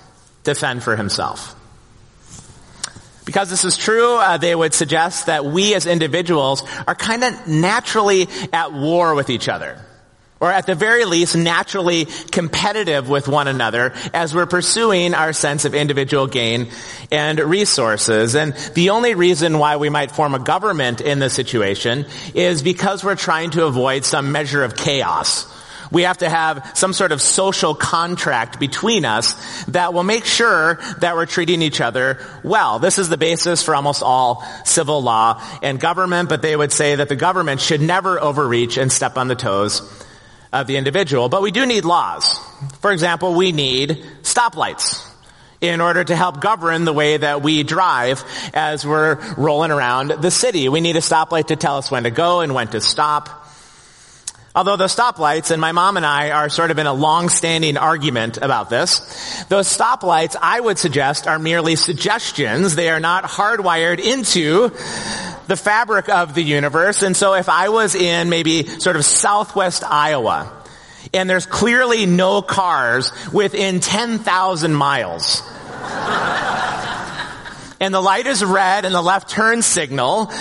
to 0.44 0.54
fend 0.54 0.82
for 0.82 0.96
himself. 0.96 1.54
Because 3.28 3.50
this 3.50 3.66
is 3.66 3.76
true, 3.76 4.14
uh, 4.14 4.38
they 4.38 4.54
would 4.54 4.72
suggest 4.72 5.26
that 5.26 5.44
we 5.44 5.74
as 5.74 5.84
individuals 5.84 6.62
are 6.86 6.94
kind 6.94 7.22
of 7.22 7.46
naturally 7.46 8.26
at 8.54 8.72
war 8.72 9.14
with 9.14 9.28
each 9.28 9.50
other. 9.50 9.84
Or 10.40 10.50
at 10.50 10.64
the 10.64 10.74
very 10.74 11.04
least, 11.04 11.36
naturally 11.36 12.06
competitive 12.30 13.10
with 13.10 13.28
one 13.28 13.46
another 13.46 13.92
as 14.14 14.34
we're 14.34 14.46
pursuing 14.46 15.12
our 15.12 15.34
sense 15.34 15.66
of 15.66 15.74
individual 15.74 16.26
gain 16.26 16.70
and 17.12 17.38
resources. 17.38 18.34
And 18.34 18.54
the 18.72 18.90
only 18.90 19.14
reason 19.14 19.58
why 19.58 19.76
we 19.76 19.90
might 19.90 20.10
form 20.10 20.34
a 20.34 20.38
government 20.38 21.02
in 21.02 21.18
this 21.18 21.34
situation 21.34 22.06
is 22.34 22.62
because 22.62 23.04
we're 23.04 23.14
trying 23.14 23.50
to 23.50 23.66
avoid 23.66 24.06
some 24.06 24.32
measure 24.32 24.64
of 24.64 24.74
chaos 24.74 25.44
we 25.90 26.02
have 26.02 26.18
to 26.18 26.28
have 26.28 26.70
some 26.74 26.92
sort 26.92 27.12
of 27.12 27.22
social 27.22 27.74
contract 27.74 28.60
between 28.60 29.04
us 29.04 29.64
that 29.66 29.94
will 29.94 30.02
make 30.02 30.24
sure 30.24 30.78
that 31.00 31.16
we're 31.16 31.26
treating 31.26 31.62
each 31.62 31.80
other 31.80 32.18
well. 32.42 32.78
This 32.78 32.98
is 32.98 33.08
the 33.08 33.16
basis 33.16 33.62
for 33.62 33.74
almost 33.74 34.02
all 34.02 34.44
civil 34.64 35.02
law 35.02 35.42
and 35.62 35.80
government, 35.80 36.28
but 36.28 36.42
they 36.42 36.56
would 36.56 36.72
say 36.72 36.96
that 36.96 37.08
the 37.08 37.16
government 37.16 37.60
should 37.60 37.80
never 37.80 38.20
overreach 38.20 38.76
and 38.76 38.92
step 38.92 39.16
on 39.16 39.28
the 39.28 39.36
toes 39.36 39.82
of 40.52 40.66
the 40.66 40.76
individual. 40.76 41.28
But 41.28 41.42
we 41.42 41.50
do 41.50 41.66
need 41.66 41.84
laws. 41.84 42.38
For 42.80 42.92
example, 42.92 43.34
we 43.34 43.52
need 43.52 44.04
stoplights 44.22 45.04
in 45.60 45.80
order 45.80 46.04
to 46.04 46.14
help 46.14 46.40
govern 46.40 46.84
the 46.84 46.92
way 46.92 47.16
that 47.16 47.42
we 47.42 47.62
drive 47.64 48.24
as 48.54 48.86
we're 48.86 49.18
rolling 49.36 49.70
around 49.70 50.10
the 50.10 50.30
city. 50.30 50.68
We 50.68 50.80
need 50.80 50.96
a 50.96 51.00
stoplight 51.00 51.46
to 51.46 51.56
tell 51.56 51.78
us 51.78 51.90
when 51.90 52.04
to 52.04 52.10
go 52.10 52.40
and 52.40 52.54
when 52.54 52.68
to 52.68 52.80
stop. 52.80 53.37
Although 54.58 54.74
those 54.74 54.96
stoplights, 54.96 55.52
and 55.52 55.60
my 55.60 55.70
mom 55.70 55.96
and 55.96 56.04
I 56.04 56.32
are 56.32 56.48
sort 56.48 56.72
of 56.72 56.80
in 56.80 56.88
a 56.88 56.92
long-standing 56.92 57.76
argument 57.76 58.38
about 58.38 58.68
this, 58.68 59.44
those 59.44 59.68
stoplights, 59.68 60.34
I 60.42 60.58
would 60.58 60.78
suggest, 60.78 61.28
are 61.28 61.38
merely 61.38 61.76
suggestions. 61.76 62.74
They 62.74 62.90
are 62.90 62.98
not 62.98 63.22
hardwired 63.22 64.00
into 64.00 64.70
the 65.46 65.56
fabric 65.56 66.08
of 66.08 66.34
the 66.34 66.42
universe. 66.42 67.04
And 67.04 67.16
so 67.16 67.34
if 67.34 67.48
I 67.48 67.68
was 67.68 67.94
in 67.94 68.30
maybe 68.30 68.66
sort 68.66 68.96
of 68.96 69.04
southwest 69.04 69.84
Iowa, 69.84 70.52
and 71.14 71.30
there's 71.30 71.46
clearly 71.46 72.06
no 72.06 72.42
cars 72.42 73.12
within 73.32 73.78
10,000 73.78 74.74
miles, 74.74 75.40
and 77.78 77.94
the 77.94 78.00
light 78.00 78.26
is 78.26 78.44
red 78.44 78.84
and 78.84 78.92
the 78.92 79.02
left 79.02 79.30
turn 79.30 79.62
signal, 79.62 80.32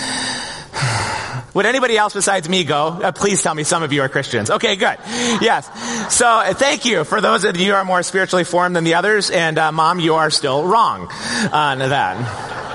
would 1.58 1.66
anybody 1.66 1.98
else 1.98 2.14
besides 2.14 2.48
me 2.48 2.62
go? 2.62 2.86
Uh, 2.86 3.10
please 3.10 3.42
tell 3.42 3.52
me 3.52 3.64
some 3.64 3.82
of 3.82 3.92
you 3.92 4.02
are 4.02 4.08
Christians. 4.08 4.48
Okay, 4.48 4.76
good. 4.76 4.96
Yes. 5.42 5.66
So 6.14 6.24
uh, 6.24 6.54
thank 6.54 6.84
you 6.84 7.02
for 7.02 7.20
those 7.20 7.42
of 7.42 7.56
you 7.56 7.72
who 7.72 7.72
are 7.72 7.84
more 7.84 8.04
spiritually 8.04 8.44
formed 8.44 8.76
than 8.76 8.84
the 8.84 8.94
others. 8.94 9.28
And 9.28 9.58
uh, 9.58 9.72
mom, 9.72 9.98
you 9.98 10.14
are 10.14 10.30
still 10.30 10.64
wrong 10.64 11.10
on 11.52 11.80
that. 11.80 12.68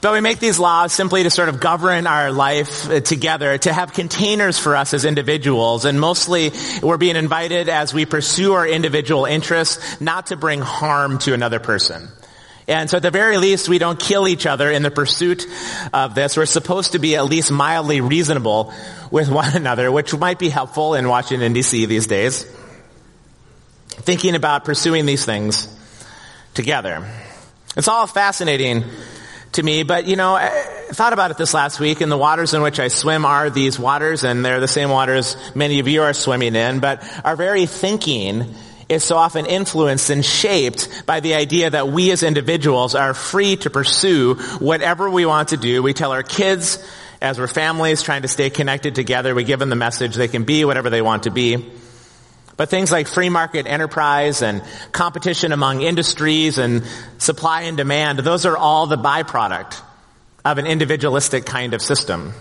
But 0.00 0.12
we 0.12 0.20
make 0.20 0.40
these 0.40 0.58
laws 0.58 0.92
simply 0.92 1.22
to 1.22 1.30
sort 1.30 1.48
of 1.48 1.60
govern 1.60 2.08
our 2.08 2.32
life 2.32 2.90
uh, 2.90 2.98
together, 2.98 3.58
to 3.58 3.72
have 3.72 3.92
containers 3.92 4.58
for 4.58 4.74
us 4.74 4.92
as 4.92 5.04
individuals. 5.04 5.84
And 5.84 6.00
mostly 6.00 6.50
we're 6.82 6.98
being 6.98 7.14
invited 7.14 7.68
as 7.68 7.94
we 7.94 8.06
pursue 8.06 8.54
our 8.54 8.66
individual 8.66 9.24
interests, 9.24 10.00
not 10.00 10.26
to 10.26 10.36
bring 10.36 10.60
harm 10.60 11.18
to 11.18 11.32
another 11.32 11.60
person. 11.60 12.08
And 12.66 12.88
so 12.88 12.96
at 12.96 13.02
the 13.02 13.10
very 13.10 13.36
least, 13.36 13.68
we 13.68 13.78
don't 13.78 13.98
kill 13.98 14.26
each 14.26 14.46
other 14.46 14.70
in 14.70 14.82
the 14.82 14.90
pursuit 14.90 15.46
of 15.92 16.14
this. 16.14 16.36
We're 16.36 16.46
supposed 16.46 16.92
to 16.92 16.98
be 16.98 17.16
at 17.16 17.26
least 17.26 17.50
mildly 17.50 18.00
reasonable 18.00 18.72
with 19.10 19.28
one 19.28 19.52
another, 19.56 19.92
which 19.92 20.16
might 20.16 20.38
be 20.38 20.48
helpful 20.48 20.94
in 20.94 21.08
Washington 21.08 21.52
DC 21.54 21.86
these 21.86 22.06
days. 22.06 22.44
Thinking 23.88 24.34
about 24.34 24.64
pursuing 24.64 25.06
these 25.06 25.24
things 25.24 25.68
together. 26.54 27.06
It's 27.76 27.88
all 27.88 28.06
fascinating 28.06 28.84
to 29.52 29.62
me, 29.62 29.82
but 29.82 30.06
you 30.06 30.16
know, 30.16 30.34
I 30.34 30.48
thought 30.90 31.12
about 31.12 31.30
it 31.30 31.36
this 31.36 31.54
last 31.54 31.78
week 31.80 32.00
and 32.00 32.10
the 32.10 32.16
waters 32.16 32.54
in 32.54 32.62
which 32.62 32.80
I 32.80 32.88
swim 32.88 33.24
are 33.24 33.50
these 33.50 33.78
waters 33.78 34.24
and 34.24 34.44
they're 34.44 34.60
the 34.60 34.68
same 34.68 34.90
waters 34.90 35.36
many 35.54 35.80
of 35.80 35.88
you 35.88 36.02
are 36.02 36.12
swimming 36.12 36.56
in, 36.56 36.80
but 36.80 37.04
our 37.24 37.36
very 37.36 37.66
thinking 37.66 38.54
is 38.88 39.04
so 39.04 39.16
often 39.16 39.46
influenced 39.46 40.10
and 40.10 40.24
shaped 40.24 41.06
by 41.06 41.20
the 41.20 41.34
idea 41.34 41.70
that 41.70 41.88
we 41.88 42.10
as 42.10 42.22
individuals 42.22 42.94
are 42.94 43.14
free 43.14 43.56
to 43.56 43.70
pursue 43.70 44.34
whatever 44.58 45.08
we 45.08 45.26
want 45.26 45.48
to 45.48 45.56
do. 45.56 45.82
We 45.82 45.94
tell 45.94 46.12
our 46.12 46.22
kids 46.22 46.78
as 47.24 47.38
we're 47.38 47.46
families 47.46 48.02
trying 48.02 48.22
to 48.22 48.28
stay 48.28 48.50
connected 48.50 48.94
together, 48.94 49.34
we 49.34 49.44
give 49.44 49.58
them 49.58 49.70
the 49.70 49.76
message 49.76 50.14
they 50.14 50.28
can 50.28 50.44
be 50.44 50.66
whatever 50.66 50.90
they 50.90 51.00
want 51.00 51.22
to 51.22 51.30
be. 51.30 51.72
But 52.56 52.68
things 52.68 52.92
like 52.92 53.08
free 53.08 53.30
market 53.30 53.66
enterprise 53.66 54.42
and 54.42 54.62
competition 54.92 55.52
among 55.52 55.80
industries 55.80 56.58
and 56.58 56.84
supply 57.16 57.62
and 57.62 57.78
demand, 57.78 58.18
those 58.18 58.44
are 58.44 58.56
all 58.56 58.86
the 58.86 58.98
byproduct 58.98 59.80
of 60.44 60.58
an 60.58 60.66
individualistic 60.66 61.46
kind 61.46 61.72
of 61.72 61.80
system. 61.80 62.34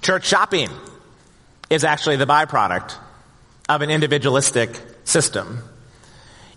Church 0.00 0.24
shopping 0.26 0.70
is 1.68 1.84
actually 1.84 2.16
the 2.16 2.26
byproduct 2.26 2.94
of 3.68 3.82
an 3.82 3.90
individualistic 3.90 4.80
system. 5.06 5.62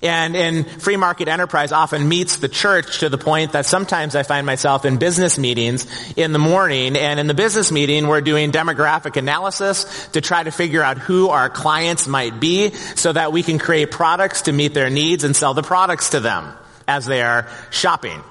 And 0.02 0.34
in 0.36 0.64
free 0.64 0.96
market 0.96 1.28
enterprise 1.28 1.74
often 1.74 2.08
meets 2.08 2.38
the 2.38 2.48
church 2.48 3.00
to 3.00 3.10
the 3.10 3.18
point 3.18 3.52
that 3.52 3.66
sometimes 3.66 4.16
I 4.16 4.24
find 4.24 4.46
myself 4.46 4.86
in 4.86 4.98
business 4.98 5.38
meetings 5.38 5.86
in 6.16 6.32
the 6.32 6.40
morning 6.40 6.96
and 6.96 7.20
in 7.20 7.28
the 7.28 7.34
business 7.34 7.70
meeting 7.70 8.08
we're 8.08 8.22
doing 8.22 8.54
demographic 8.54 9.18
analysis 9.18 10.08
to 10.14 10.22
try 10.22 10.42
to 10.42 10.52
figure 10.52 10.82
out 10.82 11.00
who 11.00 11.30
our 11.30 11.50
clients 11.50 12.08
might 12.08 12.40
be 12.40 12.72
so 12.72 13.12
that 13.12 13.34
we 13.34 13.44
can 13.44 13.60
create 13.60 13.92
products 13.92 14.44
to 14.44 14.54
meet 14.54 14.74
their 14.74 14.90
needs 14.90 15.26
and 15.26 15.36
sell 15.36 15.54
the 15.54 15.64
products 15.64 16.12
to 16.12 16.22
them 16.22 16.54
as 16.88 17.06
they 17.06 17.22
are 17.22 17.50
shopping. 17.70 18.24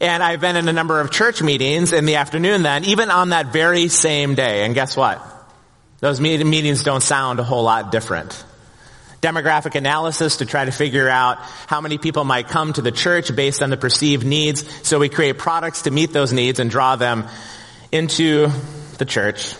And 0.00 0.22
I've 0.22 0.40
been 0.40 0.54
in 0.54 0.68
a 0.68 0.72
number 0.72 1.00
of 1.00 1.10
church 1.10 1.42
meetings 1.42 1.92
in 1.92 2.04
the 2.04 2.16
afternoon 2.16 2.62
then, 2.62 2.84
even 2.84 3.10
on 3.10 3.30
that 3.30 3.52
very 3.52 3.88
same 3.88 4.36
day. 4.36 4.64
And 4.64 4.72
guess 4.72 4.96
what? 4.96 5.20
Those 5.98 6.20
meetings 6.20 6.84
don't 6.84 7.02
sound 7.02 7.40
a 7.40 7.44
whole 7.44 7.64
lot 7.64 7.90
different 7.90 8.44
demographic 9.24 9.74
analysis 9.74 10.36
to 10.36 10.46
try 10.46 10.66
to 10.66 10.70
figure 10.70 11.08
out 11.08 11.38
how 11.66 11.80
many 11.80 11.96
people 11.96 12.24
might 12.24 12.46
come 12.48 12.74
to 12.74 12.82
the 12.82 12.92
church 12.92 13.34
based 13.34 13.62
on 13.62 13.70
the 13.70 13.76
perceived 13.76 14.26
needs. 14.26 14.64
So 14.86 14.98
we 14.98 15.08
create 15.08 15.38
products 15.38 15.82
to 15.82 15.90
meet 15.90 16.12
those 16.12 16.32
needs 16.32 16.60
and 16.60 16.70
draw 16.70 16.96
them 16.96 17.26
into 17.90 18.48
the 18.98 19.06
church. 19.06 19.56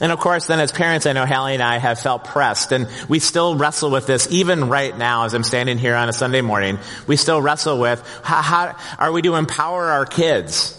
And 0.00 0.12
of 0.12 0.18
course, 0.18 0.46
then 0.46 0.60
as 0.60 0.72
parents, 0.72 1.06
I 1.06 1.12
know 1.12 1.26
Hallie 1.26 1.54
and 1.54 1.62
I 1.62 1.78
have 1.78 1.98
felt 1.98 2.24
pressed, 2.24 2.70
and 2.70 2.88
we 3.08 3.18
still 3.18 3.56
wrestle 3.56 3.90
with 3.90 4.06
this 4.06 4.28
even 4.30 4.68
right 4.68 4.96
now 4.96 5.24
as 5.24 5.34
I'm 5.34 5.42
standing 5.42 5.76
here 5.76 5.96
on 5.96 6.08
a 6.08 6.12
Sunday 6.12 6.40
morning. 6.40 6.78
We 7.08 7.16
still 7.16 7.42
wrestle 7.42 7.78
with 7.78 8.00
how, 8.22 8.42
how 8.42 8.76
are 8.98 9.10
we 9.10 9.22
to 9.22 9.34
empower 9.34 9.86
our 9.86 10.06
kids 10.06 10.77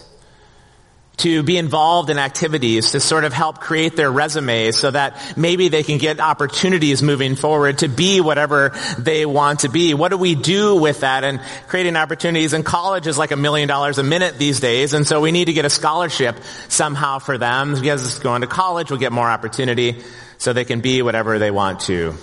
to 1.20 1.42
be 1.42 1.58
involved 1.58 2.08
in 2.08 2.18
activities 2.18 2.92
to 2.92 3.00
sort 3.00 3.24
of 3.24 3.32
help 3.32 3.60
create 3.60 3.94
their 3.94 4.10
resumes 4.10 4.78
so 4.78 4.90
that 4.90 5.36
maybe 5.36 5.68
they 5.68 5.82
can 5.82 5.98
get 5.98 6.18
opportunities 6.18 7.02
moving 7.02 7.36
forward 7.36 7.78
to 7.78 7.88
be 7.88 8.20
whatever 8.20 8.72
they 8.98 9.26
want 9.26 9.60
to 9.60 9.68
be. 9.68 9.92
What 9.92 10.08
do 10.08 10.16
we 10.16 10.34
do 10.34 10.76
with 10.76 11.00
that 11.00 11.22
and 11.22 11.40
creating 11.68 11.96
opportunities? 11.96 12.54
And 12.54 12.64
college 12.64 13.06
is 13.06 13.18
like 13.18 13.32
a 13.32 13.36
million 13.36 13.68
dollars 13.68 13.98
a 13.98 14.02
minute 14.02 14.38
these 14.38 14.60
days. 14.60 14.94
And 14.94 15.06
so 15.06 15.20
we 15.20 15.30
need 15.30 15.46
to 15.46 15.52
get 15.52 15.66
a 15.66 15.70
scholarship 15.70 16.36
somehow 16.68 17.18
for 17.18 17.36
them 17.36 17.74
because 17.74 18.18
going 18.20 18.40
to 18.40 18.46
college 18.46 18.90
will 18.90 18.98
get 18.98 19.12
more 19.12 19.28
opportunity 19.28 20.02
so 20.38 20.54
they 20.54 20.64
can 20.64 20.80
be 20.80 21.02
whatever 21.02 21.38
they 21.38 21.50
want 21.50 21.80
to 21.80 22.14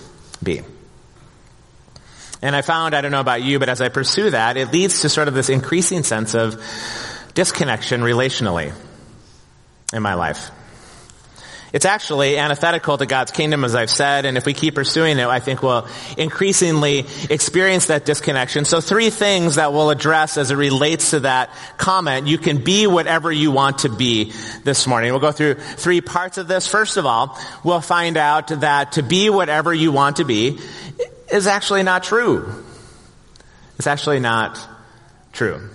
be. 0.42 0.62
And 2.42 2.54
I 2.54 2.62
found, 2.62 2.94
I 2.94 3.00
don't 3.00 3.12
know 3.12 3.20
about 3.20 3.42
you, 3.42 3.60
but 3.60 3.68
as 3.68 3.80
I 3.80 3.88
pursue 3.90 4.30
that, 4.30 4.56
it 4.56 4.72
leads 4.72 5.02
to 5.02 5.08
sort 5.08 5.28
of 5.28 5.34
this 5.34 5.48
increasing 5.48 6.02
sense 6.02 6.34
of 6.34 6.60
disconnection 7.34 8.00
relationally 8.00 8.72
in 9.92 10.02
my 10.02 10.14
life. 10.14 10.50
It's 11.70 11.84
actually 11.84 12.38
antithetical 12.38 12.96
to 12.96 13.04
God's 13.04 13.30
kingdom, 13.30 13.62
as 13.62 13.74
I've 13.74 13.90
said, 13.90 14.24
and 14.24 14.38
if 14.38 14.46
we 14.46 14.54
keep 14.54 14.74
pursuing 14.74 15.18
it, 15.18 15.26
I 15.26 15.38
think 15.38 15.62
we'll 15.62 15.86
increasingly 16.16 17.04
experience 17.28 17.86
that 17.86 18.06
disconnection. 18.06 18.64
So 18.64 18.80
three 18.80 19.10
things 19.10 19.56
that 19.56 19.74
we'll 19.74 19.90
address 19.90 20.38
as 20.38 20.50
it 20.50 20.54
relates 20.56 21.10
to 21.10 21.20
that 21.20 21.50
comment. 21.76 22.26
You 22.26 22.38
can 22.38 22.64
be 22.64 22.86
whatever 22.86 23.30
you 23.30 23.50
want 23.50 23.80
to 23.80 23.90
be 23.90 24.32
this 24.64 24.86
morning. 24.86 25.12
We'll 25.12 25.20
go 25.20 25.32
through 25.32 25.54
three 25.54 26.00
parts 26.00 26.38
of 26.38 26.48
this. 26.48 26.66
First 26.66 26.96
of 26.96 27.04
all, 27.04 27.38
we'll 27.62 27.82
find 27.82 28.16
out 28.16 28.48
that 28.60 28.92
to 28.92 29.02
be 29.02 29.28
whatever 29.28 29.74
you 29.74 29.92
want 29.92 30.16
to 30.16 30.24
be 30.24 30.58
is 31.30 31.46
actually 31.46 31.82
not 31.82 32.02
true. 32.02 32.64
It's 33.76 33.86
actually 33.86 34.20
not 34.20 34.58
true. 35.32 35.68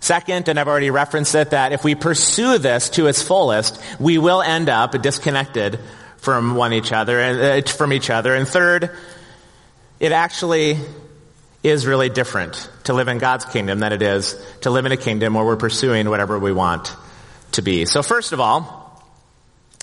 Second, 0.00 0.48
and 0.48 0.58
I've 0.58 0.68
already 0.68 0.90
referenced 0.90 1.34
it, 1.34 1.50
that 1.50 1.72
if 1.72 1.84
we 1.84 1.94
pursue 1.94 2.58
this 2.58 2.88
to 2.90 3.06
its 3.06 3.22
fullest, 3.22 3.80
we 4.00 4.16
will 4.16 4.40
end 4.40 4.70
up 4.70 5.00
disconnected 5.00 5.78
from 6.16 6.54
one 6.54 6.72
each 6.72 6.92
other 6.92 7.20
and 7.20 7.66
uh, 7.66 7.70
from 7.70 7.92
each 7.92 8.10
other. 8.10 8.34
And 8.34 8.48
third, 8.48 8.90
it 9.98 10.12
actually 10.12 10.78
is 11.62 11.86
really 11.86 12.08
different 12.08 12.68
to 12.84 12.94
live 12.94 13.08
in 13.08 13.18
God's 13.18 13.44
kingdom 13.44 13.80
than 13.80 13.92
it 13.92 14.00
is 14.00 14.42
to 14.62 14.70
live 14.70 14.86
in 14.86 14.92
a 14.92 14.96
kingdom 14.96 15.34
where 15.34 15.44
we're 15.44 15.56
pursuing 15.56 16.08
whatever 16.08 16.38
we 16.38 16.52
want 16.52 16.94
to 17.52 17.62
be. 17.62 17.84
So 17.84 18.02
first 18.02 18.32
of 18.32 18.40
all, 18.40 19.04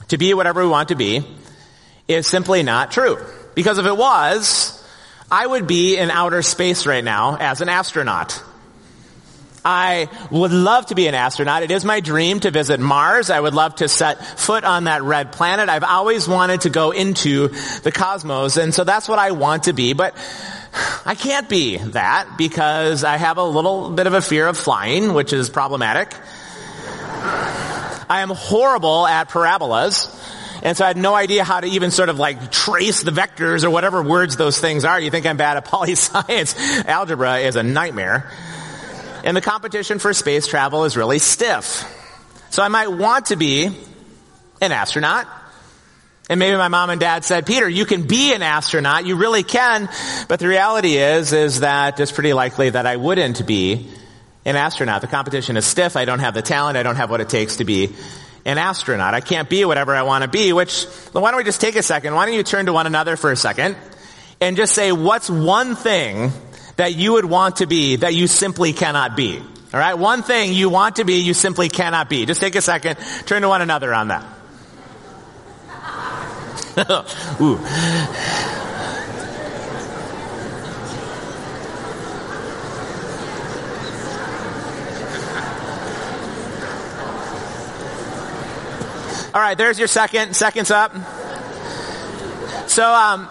to 0.08 0.18
be 0.18 0.34
whatever 0.34 0.64
we 0.64 0.70
want 0.70 0.90
to 0.90 0.96
be 0.96 1.24
is 2.08 2.26
simply 2.26 2.64
not 2.64 2.92
true. 2.92 3.24
Because 3.54 3.78
if 3.78 3.86
it 3.86 3.96
was, 3.96 4.74
I 5.30 5.46
would 5.46 5.68
be 5.68 5.98
in 5.98 6.10
outer 6.10 6.42
space 6.42 6.88
right 6.88 7.04
now 7.04 7.38
as 7.38 7.62
an 7.62 7.70
astronaut. 7.70 8.42
I 9.68 10.08
would 10.32 10.54
love 10.54 10.86
to 10.86 10.96
be 10.96 11.08
an 11.08 11.14
astronaut. 11.14 11.62
It 11.62 11.72
is 11.72 11.84
my 11.84 12.00
dream 12.00 12.40
to 12.40 12.52
visit 12.52 12.80
Mars. 12.80 13.30
I 13.30 13.38
would 13.38 13.54
love 13.54 13.76
to 13.76 13.90
set 13.90 14.26
foot 14.40 14.64
on 14.64 14.86
that 14.86 15.04
red 15.04 15.34
planet. 15.34 15.68
I've 15.68 15.84
always 15.84 16.26
wanted 16.26 16.62
to 16.62 16.70
go 16.70 16.92
into 16.92 17.50
the 17.84 17.92
cosmos, 17.92 18.56
and 18.56 18.74
so 18.74 18.86
that's 18.86 19.10
what 19.10 19.20
I 19.20 19.32
want 19.32 19.64
to 19.64 19.74
be, 19.74 19.92
but 19.92 20.16
I 21.06 21.16
can't 21.16 21.50
be 21.50 21.76
that 21.76 22.38
because 22.38 23.04
I 23.04 23.18
have 23.18 23.38
a 23.38 23.44
little 23.44 23.90
bit 23.90 24.08
of 24.08 24.14
a 24.14 24.22
fear 24.22 24.48
of 24.48 24.58
flying, 24.58 25.14
which 25.14 25.34
is 25.34 25.50
problematic. 25.50 26.14
I 28.10 28.22
am 28.22 28.30
horrible 28.30 29.06
at 29.06 29.28
parabolas. 29.28 30.14
And 30.64 30.78
so 30.78 30.86
I 30.86 30.88
had 30.88 30.98
no 30.98 31.14
idea 31.14 31.44
how 31.44 31.60
to 31.60 31.68
even 31.68 31.92
sort 31.92 32.08
of 32.08 32.18
like 32.18 32.52
trace 32.52 33.04
the 33.04 33.12
vectors 33.12 33.66
or 33.66 33.70
whatever 33.70 34.02
words 34.02 34.38
those 34.38 34.60
things 34.60 34.86
are. 34.86 34.98
You 35.00 35.12
think 35.12 35.26
I'm 35.26 35.36
bad 35.36 35.58
at 35.58 35.66
poli 35.72 35.96
science. 35.96 36.56
Algebra 36.86 37.40
is 37.40 37.58
a 37.58 37.64
nightmare 37.64 38.32
and 39.28 39.36
the 39.36 39.42
competition 39.42 40.00
for 40.00 40.14
space 40.14 40.48
travel 40.48 40.86
is 40.86 40.96
really 40.96 41.20
stiff. 41.20 41.84
So 42.50 42.64
I 42.64 42.70
might 42.70 42.88
want 42.88 43.26
to 43.26 43.36
be 43.36 43.66
an 44.62 44.72
astronaut. 44.72 45.28
And 46.30 46.40
maybe 46.40 46.56
my 46.56 46.70
mom 46.70 46.92
and 46.92 47.00
dad 47.02 47.26
said, 47.26 47.46
Peter, 47.46 47.68
you 47.68 47.86
can 47.86 48.08
be 48.08 48.34
an 48.34 48.42
astronaut. 48.42 49.06
You 49.06 49.18
really 49.18 49.44
can. 49.44 49.90
But 50.30 50.40
the 50.40 50.48
reality 50.48 50.96
is, 50.96 51.34
is 51.34 51.60
that 51.60 52.00
it's 52.00 52.14
pretty 52.14 52.32
likely 52.32 52.70
that 52.70 52.86
I 52.86 52.96
wouldn't 52.96 53.46
be 53.46 53.90
an 54.46 54.56
astronaut. 54.56 55.02
The 55.02 55.08
competition 55.08 55.58
is 55.58 55.66
stiff. 55.66 55.98
I 55.98 56.06
don't 56.06 56.20
have 56.20 56.34
the 56.34 56.42
talent. 56.42 56.78
I 56.78 56.84
don't 56.84 56.96
have 56.96 57.10
what 57.10 57.20
it 57.20 57.28
takes 57.28 57.58
to 57.58 57.66
be 57.66 57.94
an 58.46 58.58
astronaut. 58.58 59.14
I 59.14 59.20
can't 59.20 59.50
be 59.50 59.66
whatever 59.66 59.94
I 59.94 60.04
want 60.04 60.22
to 60.22 60.30
be, 60.30 60.54
which, 60.54 60.86
why 61.12 61.32
don't 61.32 61.38
we 61.38 61.44
just 61.44 61.60
take 61.60 61.76
a 61.76 61.84
second? 61.84 62.16
Why 62.16 62.28
don't 62.28 62.36
you 62.36 62.44
turn 62.44 62.68
to 62.68 62.74
one 62.74 62.88
another 62.88 63.18
for 63.18 63.30
a 63.30 63.36
second 63.36 63.76
and 64.40 64.56
just 64.56 64.74
say, 64.74 64.94
what's 64.94 65.30
one 65.30 65.76
thing 65.76 66.32
that 66.78 66.96
you 66.96 67.14
would 67.14 67.26
want 67.26 67.58
to 67.58 67.66
be 67.66 67.98
that 67.98 68.14
you 68.14 68.28
simply 68.28 68.72
cannot 68.72 69.16
be. 69.16 69.40
All 69.74 69.80
right? 69.80 69.96
One 69.96 70.24
thing 70.24 70.54
you 70.54 70.70
want 70.70 70.96
to 70.98 71.04
be, 71.04 71.16
you 71.16 71.34
simply 71.34 71.70
cannot 71.70 72.10
be. 72.10 72.26
Just 72.26 72.40
take 72.40 72.56
a 72.56 72.62
second, 72.62 72.98
turn 73.26 73.42
to 73.42 73.50
one 73.50 73.62
another 73.62 73.94
on 73.94 74.08
that. 74.08 74.26
Ooh. 77.42 77.60
All 89.34 89.42
right, 89.44 89.58
there's 89.58 89.78
your 89.78 89.88
second. 89.88 90.36
Second's 90.36 90.72
up. 90.72 90.94
So, 92.68 92.92
um, 92.92 93.28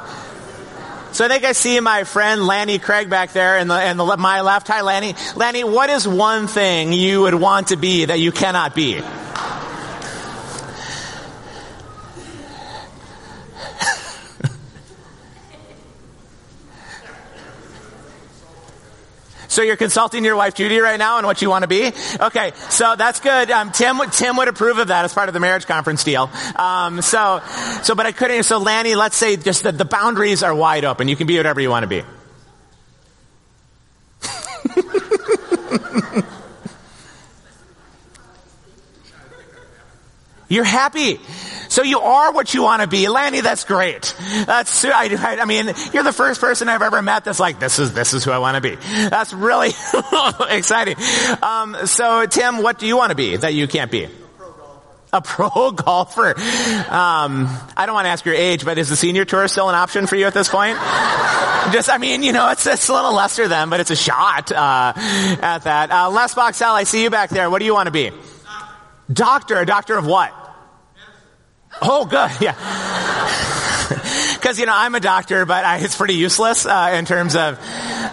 so 1.16 1.24
I 1.24 1.28
think 1.28 1.44
I 1.44 1.52
see 1.52 1.80
my 1.80 2.04
friend 2.04 2.44
Lanny 2.44 2.78
Craig 2.78 3.08
back 3.08 3.32
there 3.32 3.56
in 3.56 3.68
the, 3.68 3.88
in 3.88 3.96
the, 3.96 4.16
my 4.18 4.42
left. 4.42 4.68
Hi, 4.68 4.82
Lanny. 4.82 5.14
Lanny, 5.34 5.64
what 5.64 5.88
is 5.88 6.06
one 6.06 6.46
thing 6.46 6.92
you 6.92 7.22
would 7.22 7.32
want 7.32 7.68
to 7.68 7.76
be 7.76 8.04
that 8.04 8.20
you 8.20 8.32
cannot 8.32 8.74
be? 8.74 9.00
So 19.56 19.62
you're 19.62 19.78
consulting 19.78 20.22
your 20.22 20.36
wife 20.36 20.54
Judy 20.54 20.80
right 20.80 20.98
now 20.98 21.16
on 21.16 21.24
what 21.24 21.40
you 21.40 21.48
want 21.48 21.62
to 21.62 21.66
be? 21.66 21.90
Okay, 22.20 22.52
so 22.68 22.94
that's 22.94 23.20
good. 23.20 23.50
Um, 23.50 23.72
Tim, 23.72 23.98
Tim 24.10 24.36
would 24.36 24.48
approve 24.48 24.76
of 24.76 24.88
that 24.88 25.06
as 25.06 25.14
part 25.14 25.30
of 25.30 25.32
the 25.32 25.40
marriage 25.40 25.64
conference 25.64 26.04
deal. 26.04 26.30
Um, 26.56 27.00
so, 27.00 27.40
so, 27.82 27.94
but 27.94 28.04
I 28.04 28.12
couldn't, 28.12 28.42
so 28.42 28.58
Lanny, 28.58 28.94
let's 28.94 29.16
say 29.16 29.38
just 29.38 29.62
that 29.62 29.78
the 29.78 29.86
boundaries 29.86 30.42
are 30.42 30.54
wide 30.54 30.84
open. 30.84 31.08
You 31.08 31.16
can 31.16 31.26
be 31.26 31.38
whatever 31.38 31.58
you 31.58 31.70
want 31.70 31.84
to 31.84 31.88
be. 31.88 32.04
You're 40.50 40.64
happy. 40.64 41.18
So 41.76 41.82
you 41.82 42.00
are 42.00 42.32
what 42.32 42.54
you 42.54 42.62
want 42.62 42.80
to 42.80 42.88
be. 42.88 43.06
Lanny, 43.06 43.42
that's 43.42 43.64
great. 43.64 44.14
That's, 44.46 44.82
I, 44.82 45.10
I, 45.12 45.44
mean, 45.44 45.66
you're 45.92 46.04
the 46.04 46.12
first 46.14 46.40
person 46.40 46.70
I've 46.70 46.80
ever 46.80 47.02
met 47.02 47.26
that's 47.26 47.38
like, 47.38 47.60
this 47.60 47.78
is, 47.78 47.92
this 47.92 48.14
is 48.14 48.24
who 48.24 48.30
I 48.30 48.38
want 48.38 48.54
to 48.54 48.62
be. 48.62 48.76
That's 49.10 49.34
really 49.34 49.72
exciting. 50.48 50.96
Um, 51.42 51.76
so 51.84 52.24
Tim, 52.24 52.62
what 52.62 52.78
do 52.78 52.86
you 52.86 52.96
want 52.96 53.10
to 53.10 53.14
be 53.14 53.36
that 53.36 53.52
you 53.52 53.68
can't 53.68 53.90
be? 53.90 54.08
A 55.12 55.20
pro 55.20 55.70
golfer. 55.70 56.30
Um, 56.30 57.46
I 57.76 57.84
don't 57.84 57.94
want 57.94 58.06
to 58.06 58.10
ask 58.10 58.24
your 58.24 58.34
age, 58.34 58.64
but 58.64 58.78
is 58.78 58.88
the 58.88 58.96
senior 58.96 59.26
tour 59.26 59.46
still 59.46 59.68
an 59.68 59.74
option 59.74 60.06
for 60.06 60.16
you 60.16 60.24
at 60.24 60.32
this 60.32 60.48
point? 60.48 60.78
Just, 61.74 61.90
I 61.90 61.98
mean, 62.00 62.22
you 62.22 62.32
know, 62.32 62.48
it's, 62.52 62.66
it's 62.66 62.88
a 62.88 62.94
little 62.94 63.12
lesser 63.12 63.48
than, 63.48 63.68
but 63.68 63.80
it's 63.80 63.90
a 63.90 63.96
shot 63.96 64.50
uh, 64.50 64.94
at 64.96 65.58
that. 65.64 65.90
Uh, 65.90 66.08
Les 66.08 66.34
Boxell, 66.34 66.72
I 66.72 66.84
see 66.84 67.02
you 67.02 67.10
back 67.10 67.28
there. 67.28 67.50
What 67.50 67.58
do 67.58 67.66
you 67.66 67.74
want 67.74 67.88
to 67.88 67.92
be? 67.92 68.12
Doctor. 69.12 69.58
A 69.58 69.66
doctor 69.66 69.98
of 69.98 70.06
what? 70.06 70.45
Oh, 71.82 72.06
good. 72.06 72.30
Yeah. 72.40 72.54
Because, 74.34 74.58
you 74.58 74.66
know, 74.66 74.74
I'm 74.74 74.94
a 74.94 75.00
doctor, 75.00 75.46
but 75.46 75.64
I, 75.64 75.78
it's 75.78 75.96
pretty 75.96 76.14
useless 76.14 76.66
uh, 76.66 76.94
in 76.94 77.04
terms 77.04 77.36
of, 77.36 77.58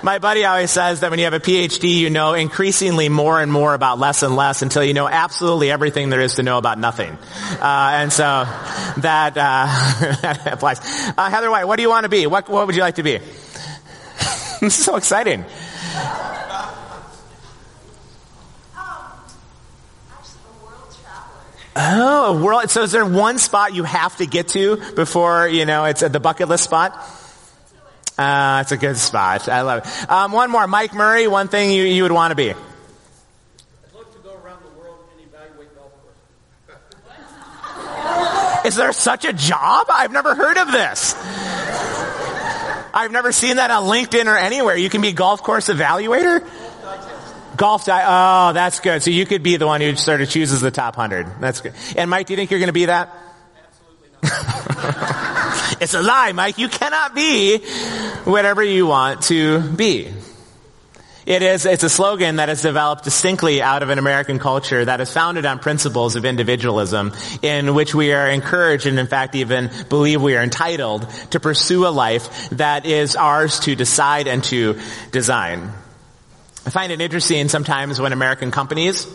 my 0.04 0.20
buddy 0.20 0.46
always 0.46 0.72
says 0.72 1.00
that 1.00 1.10
when 1.12 1.20
you 1.20 1.26
have 1.26 1.34
a 1.34 1.40
PhD, 1.40 1.96
you 1.96 2.10
know 2.10 2.34
increasingly 2.34 3.10
more 3.10 3.40
and 3.40 3.52
more 3.52 3.74
about 3.74 4.00
less 4.00 4.24
and 4.24 4.36
less 4.36 4.62
until 4.62 4.84
you 4.84 4.94
know 4.94 5.08
absolutely 5.08 5.72
everything 5.72 6.10
there 6.10 6.22
is 6.22 6.36
to 6.36 6.44
know 6.44 6.58
about 6.58 6.78
nothing. 6.78 7.18
Uh, 7.60 7.92
and 7.96 8.12
so 8.12 8.24
that, 8.24 9.38
uh, 9.38 10.18
that 10.22 10.54
applies. 10.54 10.80
Uh, 11.18 11.30
Heather 11.30 11.52
White, 11.52 11.66
what 11.66 11.78
do 11.78 11.84
you 11.84 11.90
want 11.90 12.04
to 12.04 12.10
be? 12.10 12.28
What, 12.28 12.50
what 12.50 12.68
would 12.68 12.76
you 12.76 12.82
like 12.82 12.96
to 12.96 13.04
be? 13.04 13.18
this 14.60 14.80
is 14.80 14.86
so 14.86 14.96
exciting. 14.96 15.46
Oh, 21.76 22.42
world. 22.44 22.70
So 22.70 22.84
is 22.84 22.92
there 22.92 23.06
one 23.06 23.40
spot 23.40 23.74
you 23.74 23.84
have 23.84 24.16
to 24.18 24.26
get 24.26 24.50
to 24.50 24.78
before, 24.94 25.48
you 25.48 25.66
know, 25.66 25.86
it's 25.86 26.04
at 26.04 26.14
the 26.14 26.20
bucket 26.20 26.48
list 26.48 26.64
spot? 26.64 26.94
Uh, 28.18 28.60
it's 28.62 28.72
a 28.72 28.78
good 28.78 28.98
spot. 28.98 29.50
I 29.50 29.62
love 29.62 29.86
it. 29.86 30.10
Um, 30.10 30.32
one 30.32 30.52
more. 30.52 30.68
Mike 30.68 30.94
Murray, 30.94 31.28
one 31.28 31.48
thing 31.48 31.72
you, 31.72 31.84
you 31.84 32.04
would 32.04 32.12
want 32.12 32.30
to 32.32 32.36
be. 32.36 32.52
I'd 32.52 32.58
love 33.96 34.14
to 34.14 34.20
go 34.20 34.36
around 34.36 34.62
the 34.64 34.80
world 34.80 35.00
and 35.18 35.28
evaluate 35.28 35.76
golf 35.76 35.92
courses. 36.68 38.66
Is 38.66 38.76
there 38.76 38.94
such 38.94 39.26
a 39.26 39.34
job? 39.34 39.88
I've 39.90 40.12
never 40.12 40.36
heard 40.36 40.58
of 40.58 40.72
this. 40.72 41.16
I've 42.96 43.12
never 43.12 43.32
seen 43.32 43.56
that 43.56 43.72
on 43.72 43.86
LinkedIn 43.86 44.28
or 44.28 44.38
anywhere. 44.38 44.78
You 44.78 44.90
can 44.92 45.02
be 45.02 45.08
a 45.08 45.14
golf 45.14 45.42
course 45.42 45.70
evaluator? 45.70 46.48
Golf 47.56 47.86
die. 47.86 48.04
Oh, 48.06 48.54
that's 48.54 48.80
good. 48.80 49.04
So 49.04 49.12
you 49.12 49.26
could 49.26 49.44
be 49.44 49.58
the 49.58 49.68
one 49.68 49.82
who 49.82 49.96
sort 49.96 50.22
of 50.22 50.30
chooses 50.30 50.62
the 50.62 50.72
top 50.72 50.96
hundred. 50.96 51.28
That's 51.40 51.62
good. 51.62 51.74
And 51.96 52.10
Mike, 52.10 52.28
do 52.28 52.34
you 52.34 52.38
think 52.38 52.52
you're 52.52 52.60
going 52.60 52.68
to 52.68 52.74
be 52.74 52.86
that? 52.86 53.16
Absolutely 53.68 54.10
not. 54.24 55.78
it's 55.82 55.94
a 55.94 56.02
lie, 56.02 56.32
Mike. 56.32 56.58
You 56.58 56.70
cannot 56.70 57.16
be 57.16 57.60
whatever 58.26 58.64
you 58.64 58.88
want 58.88 59.24
to 59.24 59.62
be. 59.62 60.12
It 61.26 61.42
is, 61.42 61.66
it's 61.66 61.84
a 61.84 61.90
slogan 61.90 62.36
that 62.36 62.50
has 62.50 62.62
developed 62.62 63.06
distinctly 63.06 63.62
out 63.62 63.82
of 63.82 63.90
an 63.90 63.98
American 63.98 64.40
culture 64.40 64.84
that 64.84 65.00
is 65.00 65.10
founded 65.10 65.46
on 65.46 65.60
principles 65.60 66.18
of 66.18 66.26
individualism 66.26 67.14
in 67.42 67.74
which 67.74 67.96
we 67.96 68.12
are 68.12 68.28
encouraged 68.28 68.88
and 68.88 69.00
in 69.00 69.08
fact 69.08 69.34
even 69.34 69.72
believe 69.88 70.22
we 70.22 70.36
are 70.36 70.44
entitled 70.44 71.10
to 71.30 71.40
pursue 71.40 71.88
a 71.88 71.90
life 71.90 72.50
that 72.50 72.86
is 72.86 73.16
ours 73.16 73.62
to 73.62 73.74
decide 73.74 74.28
and 74.28 74.44
to 74.46 74.78
design. 75.12 75.72
I 76.66 76.70
find 76.70 76.92
it 76.92 77.02
interesting 77.02 77.50
sometimes 77.50 78.00
when 78.00 78.14
American 78.14 78.52
companies 78.52 79.06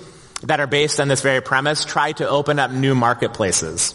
that 0.42 0.60
are 0.60 0.66
based 0.66 1.00
on 1.00 1.08
this 1.08 1.22
very 1.22 1.40
premise 1.40 1.84
try 1.84 2.12
to 2.12 2.28
open 2.28 2.58
up 2.58 2.70
new 2.70 2.94
marketplaces. 2.94 3.94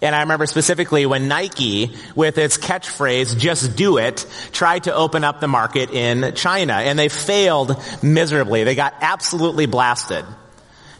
And 0.00 0.14
I 0.14 0.20
remember 0.20 0.46
specifically 0.46 1.06
when 1.06 1.28
Nike, 1.28 1.96
with 2.14 2.38
its 2.38 2.58
catchphrase, 2.58 3.38
just 3.38 3.76
do 3.76 3.98
it, 3.98 4.26
tried 4.52 4.84
to 4.84 4.94
open 4.94 5.24
up 5.24 5.40
the 5.40 5.48
market 5.48 5.90
in 5.90 6.34
China. 6.34 6.74
And 6.74 6.98
they 6.98 7.08
failed 7.08 7.80
miserably. 8.02 8.64
They 8.64 8.74
got 8.74 8.94
absolutely 9.00 9.66
blasted. 9.66 10.24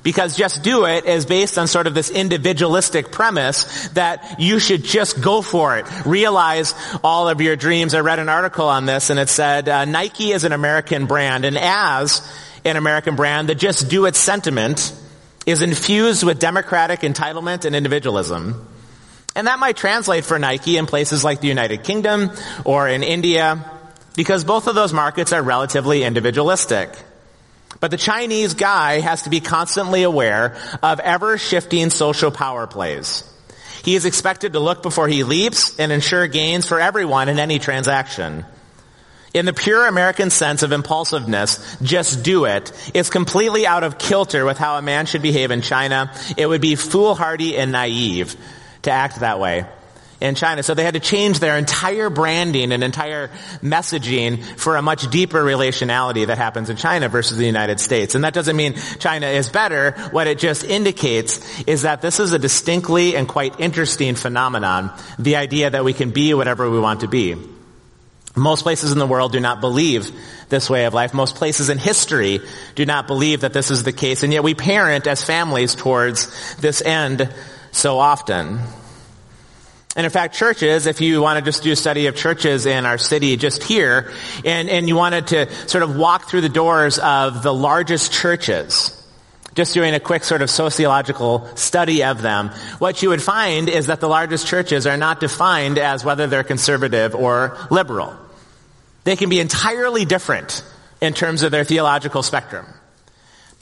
Because 0.04 0.36
just 0.36 0.62
do 0.62 0.84
it 0.84 1.06
is 1.06 1.24
based 1.24 1.58
on 1.58 1.66
sort 1.66 1.86
of 1.86 1.94
this 1.94 2.10
individualistic 2.10 3.10
premise 3.10 3.88
that 3.88 4.36
you 4.38 4.58
should 4.60 4.84
just 4.84 5.20
go 5.20 5.40
for 5.40 5.78
it. 5.78 5.86
Realize 6.04 6.74
all 7.02 7.28
of 7.28 7.40
your 7.40 7.56
dreams. 7.56 7.94
I 7.94 8.00
read 8.00 8.18
an 8.18 8.28
article 8.28 8.68
on 8.68 8.84
this 8.84 9.08
and 9.08 9.18
it 9.18 9.30
said, 9.30 9.66
uh, 9.66 9.86
Nike 9.86 10.32
is 10.32 10.44
an 10.44 10.52
American 10.52 11.06
brand 11.06 11.46
and 11.46 11.56
as 11.56 12.20
an 12.66 12.76
American 12.76 13.16
brand, 13.16 13.48
the 13.48 13.54
just 13.54 13.88
do 13.88 14.04
it 14.04 14.14
sentiment 14.14 14.92
is 15.46 15.62
infused 15.62 16.22
with 16.22 16.38
democratic 16.38 17.00
entitlement 17.00 17.64
and 17.64 17.74
individualism. 17.74 18.68
And 19.34 19.46
that 19.46 19.58
might 19.58 19.76
translate 19.76 20.24
for 20.24 20.38
Nike 20.38 20.76
in 20.76 20.84
places 20.84 21.24
like 21.24 21.40
the 21.40 21.48
United 21.48 21.82
Kingdom 21.82 22.30
or 22.64 22.88
in 22.88 23.02
India 23.02 23.70
because 24.16 24.44
both 24.44 24.66
of 24.66 24.74
those 24.74 24.92
markets 24.92 25.32
are 25.32 25.42
relatively 25.42 26.04
individualistic. 26.04 26.94
But 27.80 27.90
the 27.90 27.96
Chinese 27.96 28.54
guy 28.54 29.00
has 29.00 29.22
to 29.22 29.30
be 29.30 29.40
constantly 29.40 30.02
aware 30.02 30.56
of 30.82 31.00
ever 31.00 31.38
shifting 31.38 31.90
social 31.90 32.30
power 32.30 32.66
plays. 32.66 33.24
He 33.84 33.94
is 33.94 34.06
expected 34.06 34.54
to 34.54 34.60
look 34.60 34.82
before 34.82 35.08
he 35.08 35.24
leaps 35.24 35.78
and 35.78 35.92
ensure 35.92 36.26
gains 36.26 36.66
for 36.66 36.80
everyone 36.80 37.28
in 37.28 37.38
any 37.38 37.58
transaction. 37.58 38.46
In 39.34 39.46
the 39.46 39.52
pure 39.52 39.86
American 39.86 40.30
sense 40.30 40.62
of 40.62 40.72
impulsiveness, 40.72 41.76
just 41.82 42.22
do 42.22 42.44
it, 42.44 42.72
is 42.94 43.10
completely 43.10 43.66
out 43.66 43.82
of 43.82 43.98
kilter 43.98 44.44
with 44.44 44.58
how 44.58 44.78
a 44.78 44.82
man 44.82 45.06
should 45.06 45.22
behave 45.22 45.50
in 45.50 45.60
China. 45.60 46.12
It 46.36 46.46
would 46.46 46.60
be 46.60 46.76
foolhardy 46.76 47.58
and 47.58 47.72
naive 47.72 48.36
to 48.82 48.90
act 48.90 49.20
that 49.20 49.40
way 49.40 49.66
in 50.20 50.34
China. 50.34 50.62
So 50.62 50.74
they 50.74 50.84
had 50.84 50.94
to 50.94 51.00
change 51.00 51.38
their 51.38 51.58
entire 51.58 52.10
branding 52.10 52.72
and 52.72 52.82
entire 52.82 53.28
messaging 53.62 54.42
for 54.58 54.76
a 54.76 54.82
much 54.82 55.10
deeper 55.10 55.42
relationality 55.42 56.26
that 56.26 56.38
happens 56.38 56.70
in 56.70 56.76
China 56.76 57.08
versus 57.08 57.36
the 57.36 57.46
United 57.46 57.80
States. 57.80 58.14
And 58.14 58.24
that 58.24 58.34
doesn't 58.34 58.56
mean 58.56 58.74
China 58.98 59.26
is 59.26 59.48
better. 59.48 59.92
What 60.10 60.26
it 60.26 60.38
just 60.38 60.64
indicates 60.64 61.62
is 61.64 61.82
that 61.82 62.02
this 62.02 62.20
is 62.20 62.32
a 62.32 62.38
distinctly 62.38 63.16
and 63.16 63.28
quite 63.28 63.60
interesting 63.60 64.14
phenomenon. 64.14 64.92
The 65.18 65.36
idea 65.36 65.70
that 65.70 65.84
we 65.84 65.92
can 65.92 66.10
be 66.10 66.34
whatever 66.34 66.70
we 66.70 66.78
want 66.78 67.00
to 67.00 67.08
be. 67.08 67.36
Most 68.36 68.62
places 68.62 68.90
in 68.90 68.98
the 68.98 69.06
world 69.06 69.30
do 69.30 69.38
not 69.38 69.60
believe 69.60 70.10
this 70.48 70.68
way 70.68 70.86
of 70.86 70.94
life. 70.94 71.14
Most 71.14 71.36
places 71.36 71.70
in 71.70 71.78
history 71.78 72.40
do 72.74 72.84
not 72.84 73.06
believe 73.06 73.42
that 73.42 73.52
this 73.52 73.70
is 73.70 73.84
the 73.84 73.92
case. 73.92 74.24
And 74.24 74.32
yet 74.32 74.42
we 74.42 74.54
parent 74.54 75.06
as 75.06 75.24
families 75.24 75.76
towards 75.76 76.56
this 76.56 76.82
end 76.82 77.32
so 77.70 77.98
often. 77.98 78.58
And 79.96 80.04
in 80.04 80.10
fact, 80.10 80.34
churches, 80.34 80.86
if 80.86 81.00
you 81.00 81.22
want 81.22 81.38
to 81.38 81.44
just 81.44 81.62
do 81.62 81.70
a 81.70 81.76
study 81.76 82.06
of 82.06 82.16
churches 82.16 82.66
in 82.66 82.84
our 82.84 82.98
city 82.98 83.36
just 83.36 83.62
here, 83.62 84.10
and, 84.44 84.68
and 84.68 84.88
you 84.88 84.96
wanted 84.96 85.28
to 85.28 85.68
sort 85.68 85.84
of 85.84 85.96
walk 85.96 86.28
through 86.28 86.40
the 86.40 86.48
doors 86.48 86.98
of 86.98 87.44
the 87.44 87.54
largest 87.54 88.12
churches, 88.12 89.00
just 89.54 89.72
doing 89.72 89.94
a 89.94 90.00
quick 90.00 90.24
sort 90.24 90.42
of 90.42 90.50
sociological 90.50 91.46
study 91.54 92.02
of 92.02 92.22
them, 92.22 92.48
what 92.78 93.02
you 93.02 93.10
would 93.10 93.22
find 93.22 93.68
is 93.68 93.86
that 93.86 94.00
the 94.00 94.08
largest 94.08 94.48
churches 94.48 94.86
are 94.86 94.96
not 94.96 95.20
defined 95.20 95.78
as 95.78 96.04
whether 96.04 96.26
they're 96.26 96.42
conservative 96.42 97.14
or 97.14 97.56
liberal. 97.70 98.16
They 99.04 99.14
can 99.14 99.28
be 99.28 99.38
entirely 99.38 100.04
different 100.04 100.64
in 101.00 101.12
terms 101.12 101.42
of 101.42 101.52
their 101.52 101.64
theological 101.64 102.24
spectrum. 102.24 102.66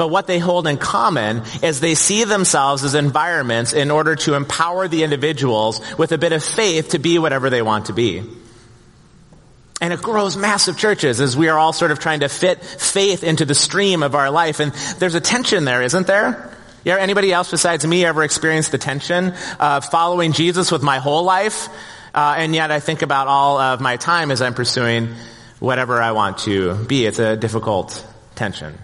But 0.03 0.09
what 0.09 0.27
they 0.27 0.41
hold 0.41 0.67
in 0.67 0.79
common 0.79 1.45
is 1.63 1.79
they 1.79 1.95
see 1.95 2.25
themselves 2.25 2.83
as 2.83 2.97
environments 2.97 3.73
in 3.73 3.93
order 3.93 4.17
to 4.17 4.35
empower 4.35 4.89
the 4.89 5.05
individuals 5.05 5.81
with 5.97 6.11
a 6.11 6.19
bit 6.19 6.33
of 6.33 6.43
faith 6.43 6.89
to 6.89 6.99
be 6.99 7.21
whatever 7.21 7.51
they 7.51 7.63
want 7.63 7.87
to 7.87 7.93
be. 7.93 8.25
And 9.81 9.93
it 9.93 10.03
grows 10.03 10.37
massive 10.37 10.77
churches 10.77 11.21
as 11.21 11.37
we 11.37 11.47
are 11.47 11.57
all 11.57 11.73
sort 11.73 11.93
of 11.93 12.01
trying 12.01 12.19
to 12.19 12.29
fit 12.29 12.65
faith 12.65 13.23
into 13.23 13.45
the 13.45 13.55
stream 13.55 14.03
of 14.03 14.17
our 14.17 14.29
life. 14.29 14.59
And 14.59 14.73
there's 14.99 15.15
a 15.15 15.21
tension 15.21 15.67
there, 15.67 15.83
isn't 15.83 16.09
there? 16.09 16.53
Yeah, 16.85 16.97
anybody 16.97 17.33
else 17.33 17.53
besides 17.53 17.87
me 17.87 18.05
ever 18.05 18.25
experienced 18.25 18.73
the 18.73 18.79
tension 18.79 19.35
of 19.61 19.85
following 19.85 20.33
Jesus 20.33 20.73
with 20.73 20.83
my 20.83 20.99
whole 20.99 21.23
life? 21.23 21.69
Uh, 22.13 22.35
and 22.39 22.57
yet 22.57 22.73
I 22.73 22.81
think 22.81 23.03
about 23.03 23.29
all 23.29 23.57
of 23.57 23.81
my 23.81 23.99
time 23.99 24.33
as 24.33 24.43
I'm 24.43 24.55
pursuing 24.55 25.15
whatever 25.61 26.03
I 26.03 26.11
want 26.11 26.39
to 26.39 26.75
be. 26.75 27.07
It's 27.07 27.21
a 27.21 27.37
difficult 27.37 28.05
tension. 28.35 28.77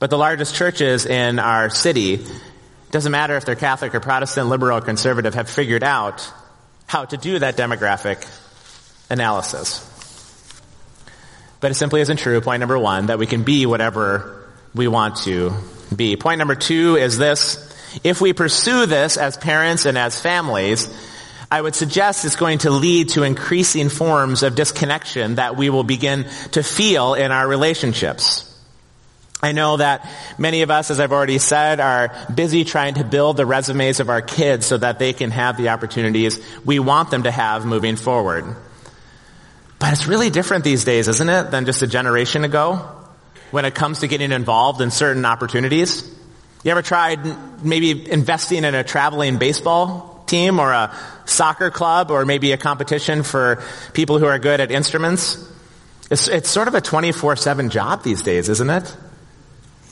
But 0.00 0.08
the 0.08 0.18
largest 0.18 0.54
churches 0.54 1.06
in 1.06 1.38
our 1.38 1.68
city, 1.70 2.24
doesn't 2.90 3.12
matter 3.12 3.36
if 3.36 3.44
they're 3.44 3.54
Catholic 3.54 3.94
or 3.94 4.00
Protestant, 4.00 4.48
liberal 4.48 4.78
or 4.78 4.80
conservative, 4.80 5.34
have 5.34 5.48
figured 5.48 5.84
out 5.84 6.28
how 6.86 7.04
to 7.04 7.16
do 7.16 7.38
that 7.38 7.56
demographic 7.56 8.26
analysis. 9.10 9.86
But 11.60 11.70
it 11.70 11.74
simply 11.74 12.00
isn't 12.00 12.16
true, 12.16 12.40
point 12.40 12.60
number 12.60 12.78
one, 12.78 13.06
that 13.06 13.18
we 13.18 13.26
can 13.26 13.42
be 13.42 13.66
whatever 13.66 14.48
we 14.74 14.88
want 14.88 15.16
to 15.24 15.52
be. 15.94 16.16
Point 16.16 16.38
number 16.38 16.54
two 16.54 16.96
is 16.96 17.18
this. 17.18 17.66
If 18.02 18.22
we 18.22 18.32
pursue 18.32 18.86
this 18.86 19.18
as 19.18 19.36
parents 19.36 19.84
and 19.84 19.98
as 19.98 20.18
families, 20.18 20.88
I 21.50 21.60
would 21.60 21.74
suggest 21.74 22.24
it's 22.24 22.36
going 22.36 22.58
to 22.58 22.70
lead 22.70 23.10
to 23.10 23.24
increasing 23.24 23.90
forms 23.90 24.42
of 24.42 24.54
disconnection 24.54 25.34
that 25.34 25.56
we 25.56 25.68
will 25.68 25.84
begin 25.84 26.24
to 26.52 26.62
feel 26.62 27.12
in 27.14 27.32
our 27.32 27.46
relationships. 27.46 28.49
I 29.42 29.52
know 29.52 29.78
that 29.78 30.06
many 30.38 30.62
of 30.62 30.70
us, 30.70 30.90
as 30.90 31.00
I've 31.00 31.12
already 31.12 31.38
said, 31.38 31.80
are 31.80 32.14
busy 32.32 32.64
trying 32.64 32.94
to 32.94 33.04
build 33.04 33.36
the 33.36 33.46
resumes 33.46 33.98
of 34.00 34.10
our 34.10 34.20
kids 34.20 34.66
so 34.66 34.76
that 34.76 34.98
they 34.98 35.12
can 35.12 35.30
have 35.30 35.56
the 35.56 35.70
opportunities 35.70 36.40
we 36.64 36.78
want 36.78 37.10
them 37.10 37.22
to 37.22 37.30
have 37.30 37.64
moving 37.64 37.96
forward. 37.96 38.44
But 39.78 39.92
it's 39.92 40.06
really 40.06 40.28
different 40.28 40.62
these 40.62 40.84
days, 40.84 41.08
isn't 41.08 41.28
it, 41.28 41.50
than 41.50 41.64
just 41.64 41.80
a 41.80 41.86
generation 41.86 42.44
ago 42.44 42.86
when 43.50 43.64
it 43.64 43.74
comes 43.74 44.00
to 44.00 44.08
getting 44.08 44.30
involved 44.30 44.82
in 44.82 44.90
certain 44.90 45.24
opportunities? 45.24 46.06
You 46.62 46.70
ever 46.72 46.82
tried 46.82 47.64
maybe 47.64 48.10
investing 48.10 48.64
in 48.64 48.74
a 48.74 48.84
traveling 48.84 49.38
baseball 49.38 50.22
team 50.26 50.60
or 50.60 50.70
a 50.70 50.94
soccer 51.24 51.70
club 51.70 52.10
or 52.10 52.26
maybe 52.26 52.52
a 52.52 52.58
competition 52.58 53.22
for 53.22 53.62
people 53.94 54.18
who 54.18 54.26
are 54.26 54.38
good 54.38 54.60
at 54.60 54.70
instruments? 54.70 55.42
It's, 56.10 56.28
it's 56.28 56.50
sort 56.50 56.68
of 56.68 56.74
a 56.74 56.82
24-7 56.82 57.70
job 57.70 58.02
these 58.02 58.22
days, 58.22 58.50
isn't 58.50 58.68
it? 58.68 58.96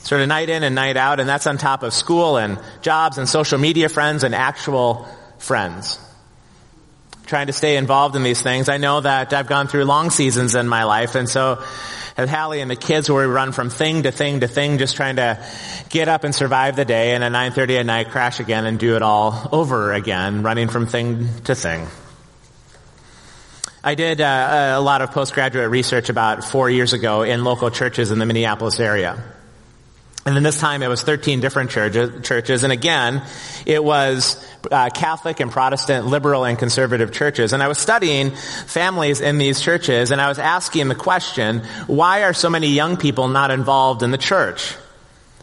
Sort 0.03 0.21
of 0.21 0.27
night 0.27 0.49
in 0.49 0.63
and 0.63 0.75
night 0.75 0.97
out, 0.97 1.19
and 1.19 1.27
that's 1.27 1.45
on 1.45 1.57
top 1.57 1.83
of 1.83 1.93
school 1.93 2.37
and 2.37 2.59
jobs 2.81 3.17
and 3.17 3.27
social 3.27 3.59
media 3.59 3.89
friends 3.89 4.23
and 4.23 4.33
actual 4.33 5.07
friends. 5.37 5.99
Trying 7.25 7.47
to 7.47 7.53
stay 7.53 7.77
involved 7.77 8.15
in 8.15 8.23
these 8.23 8.41
things. 8.41 8.69
I 8.69 8.77
know 8.77 9.01
that 9.01 9.33
I've 9.33 9.47
gone 9.47 9.67
through 9.67 9.85
long 9.85 10.09
seasons 10.09 10.55
in 10.55 10.67
my 10.67 10.85
life, 10.85 11.15
and 11.15 11.29
so 11.29 11.61
as 12.19 12.29
Hallie 12.29 12.59
and 12.59 12.69
the 12.69 12.75
kids 12.75 13.09
where 13.09 13.27
we 13.27 13.33
run 13.33 13.51
from 13.51 13.69
thing 13.69 14.03
to 14.03 14.11
thing 14.11 14.41
to 14.41 14.47
thing, 14.47 14.77
just 14.77 14.95
trying 14.95 15.15
to 15.15 15.41
get 15.89 16.07
up 16.07 16.23
and 16.23 16.35
survive 16.35 16.75
the 16.75 16.85
day, 16.85 17.13
and 17.13 17.23
at 17.23 17.31
9.30 17.31 17.79
at 17.79 17.85
night 17.85 18.09
crash 18.09 18.39
again 18.39 18.65
and 18.65 18.77
do 18.77 18.95
it 18.95 19.01
all 19.01 19.47
over 19.51 19.93
again, 19.93 20.43
running 20.43 20.67
from 20.67 20.85
thing 20.85 21.27
to 21.45 21.55
thing. 21.55 21.87
I 23.81 23.95
did 23.95 24.19
uh, 24.19 24.73
a 24.75 24.81
lot 24.81 25.01
of 25.01 25.11
postgraduate 25.11 25.69
research 25.69 26.09
about 26.09 26.43
four 26.43 26.69
years 26.69 26.91
ago 26.91 27.21
in 27.21 27.45
local 27.45 27.71
churches 27.71 28.11
in 28.11 28.19
the 28.19 28.25
Minneapolis 28.25 28.79
area. 28.79 29.23
And 30.25 30.35
then 30.35 30.43
this 30.43 30.59
time 30.59 30.83
it 30.83 30.87
was 30.87 31.01
13 31.01 31.39
different 31.39 31.71
churches, 31.71 32.63
and 32.63 32.73
again, 32.73 33.23
it 33.65 33.83
was 33.83 34.45
uh, 34.69 34.89
Catholic 34.89 35.39
and 35.39 35.49
Protestant, 35.49 36.07
liberal 36.07 36.45
and 36.45 36.59
conservative 36.59 37.11
churches. 37.11 37.53
And 37.53 37.63
I 37.63 37.67
was 37.67 37.77
studying 37.77 38.31
families 38.31 39.21
in 39.21 39.37
these 39.37 39.61
churches, 39.61 40.11
and 40.11 40.19
I 40.19 40.27
was 40.27 40.37
asking 40.37 40.89
the 40.89 40.95
question, 40.95 41.63
why 41.87 42.23
are 42.23 42.33
so 42.33 42.49
many 42.49 42.67
young 42.67 42.97
people 42.97 43.29
not 43.29 43.49
involved 43.49 44.03
in 44.03 44.11
the 44.11 44.17
church? 44.17 44.75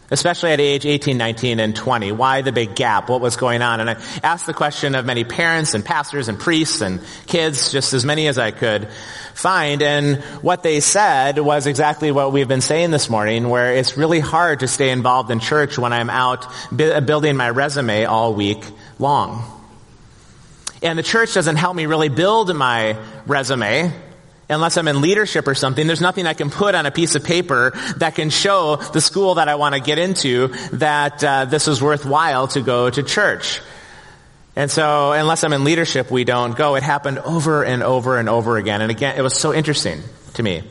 Especially 0.09 0.51
at 0.51 0.59
age 0.59 0.85
18, 0.85 1.17
19, 1.17 1.59
and 1.59 1.75
20. 1.75 2.11
Why 2.13 2.41
the 2.41 2.51
big 2.51 2.75
gap? 2.75 3.09
What 3.09 3.21
was 3.21 3.35
going 3.35 3.61
on? 3.61 3.79
And 3.79 3.89
I 3.89 3.93
asked 4.23 4.45
the 4.45 4.53
question 4.53 4.95
of 4.95 5.05
many 5.05 5.23
parents 5.23 5.73
and 5.73 5.83
pastors 5.83 6.29
and 6.29 6.39
priests 6.39 6.81
and 6.81 7.01
kids, 7.25 7.71
just 7.71 7.93
as 7.93 8.05
many 8.05 8.27
as 8.27 8.37
I 8.37 8.51
could 8.51 8.89
find. 9.33 9.81
And 9.81 10.17
what 10.41 10.63
they 10.63 10.79
said 10.79 11.39
was 11.39 11.67
exactly 11.67 12.11
what 12.11 12.31
we've 12.31 12.47
been 12.47 12.61
saying 12.61 12.91
this 12.91 13.09
morning, 13.09 13.49
where 13.49 13.75
it's 13.75 13.97
really 13.97 14.19
hard 14.19 14.61
to 14.61 14.67
stay 14.67 14.89
involved 14.89 15.29
in 15.29 15.39
church 15.39 15.77
when 15.77 15.93
I'm 15.93 16.09
out 16.09 16.45
building 16.75 17.35
my 17.35 17.49
resume 17.49 18.05
all 18.05 18.33
week 18.33 18.63
long. 18.99 19.43
And 20.81 20.97
the 20.97 21.03
church 21.03 21.33
doesn't 21.33 21.55
help 21.55 21.75
me 21.75 21.85
really 21.85 22.09
build 22.09 22.55
my 22.55 22.97
resume 23.25 23.91
unless 24.49 24.77
I'm 24.77 24.87
in 24.87 25.01
leadership 25.01 25.47
or 25.47 25.55
something, 25.55 25.87
there's 25.87 26.01
nothing 26.01 26.25
I 26.25 26.33
can 26.33 26.49
put 26.49 26.75
on 26.75 26.85
a 26.85 26.91
piece 26.91 27.15
of 27.15 27.23
paper 27.23 27.71
that 27.97 28.15
can 28.15 28.29
show 28.29 28.77
the 28.77 29.01
school 29.01 29.35
that 29.35 29.47
I 29.47 29.55
want 29.55 29.75
to 29.75 29.81
get 29.81 29.99
into 29.99 30.47
that 30.73 31.23
uh, 31.23 31.45
this 31.45 31.67
is 31.67 31.81
worthwhile 31.81 32.47
to 32.49 32.61
go 32.61 32.89
to 32.89 33.03
church. 33.03 33.61
And 34.55 34.71
so, 34.71 35.11
unless 35.11 35.43
I'm 35.43 35.53
in 35.53 35.63
leadership, 35.63 36.09
we 36.09 36.23
don't 36.23 36.57
go. 36.57 36.75
It 36.75 36.83
happened 36.83 37.19
over 37.19 37.63
and 37.63 37.83
over 37.83 38.17
and 38.17 38.27
over 38.27 38.57
again. 38.57 38.81
And 38.81 38.89
again, 38.89 39.15
it 39.15 39.21
was 39.21 39.35
so 39.35 39.53
interesting 39.53 40.01
to 40.33 40.43
me. 40.43 40.63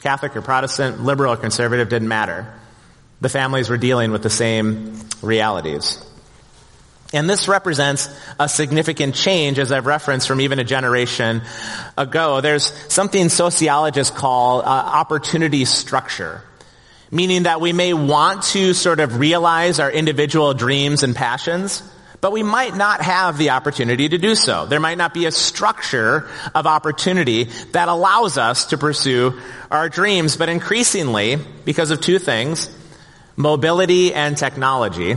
Catholic 0.00 0.34
or 0.34 0.40
Protestant, 0.40 1.04
liberal 1.04 1.34
or 1.34 1.36
conservative, 1.36 1.90
didn't 1.90 2.08
matter. 2.08 2.50
The 3.20 3.28
families 3.28 3.68
were 3.68 3.76
dealing 3.76 4.12
with 4.12 4.22
the 4.22 4.30
same 4.30 4.98
realities. 5.20 6.02
And 7.12 7.28
this 7.28 7.48
represents 7.48 8.10
a 8.38 8.48
significant 8.48 9.14
change, 9.14 9.58
as 9.58 9.72
I've 9.72 9.86
referenced, 9.86 10.28
from 10.28 10.42
even 10.42 10.58
a 10.58 10.64
generation 10.64 11.40
ago. 11.96 12.42
There's 12.42 12.70
something 12.92 13.30
sociologists 13.30 14.14
call 14.14 14.60
uh, 14.60 14.64
opportunity 14.64 15.64
structure, 15.64 16.42
meaning 17.10 17.44
that 17.44 17.62
we 17.62 17.72
may 17.72 17.94
want 17.94 18.42
to 18.44 18.74
sort 18.74 19.00
of 19.00 19.18
realize 19.18 19.80
our 19.80 19.90
individual 19.90 20.52
dreams 20.52 21.02
and 21.02 21.16
passions, 21.16 21.82
but 22.20 22.30
we 22.30 22.42
might 22.42 22.76
not 22.76 23.00
have 23.00 23.38
the 23.38 23.50
opportunity 23.50 24.10
to 24.10 24.18
do 24.18 24.34
so. 24.34 24.66
There 24.66 24.80
might 24.80 24.98
not 24.98 25.14
be 25.14 25.24
a 25.24 25.32
structure 25.32 26.28
of 26.54 26.66
opportunity 26.66 27.44
that 27.72 27.88
allows 27.88 28.36
us 28.36 28.66
to 28.66 28.76
pursue 28.76 29.40
our 29.70 29.88
dreams, 29.88 30.36
but 30.36 30.50
increasingly, 30.50 31.36
because 31.64 31.90
of 31.90 32.02
two 32.02 32.18
things, 32.18 32.68
mobility 33.34 34.12
and 34.12 34.36
technology, 34.36 35.16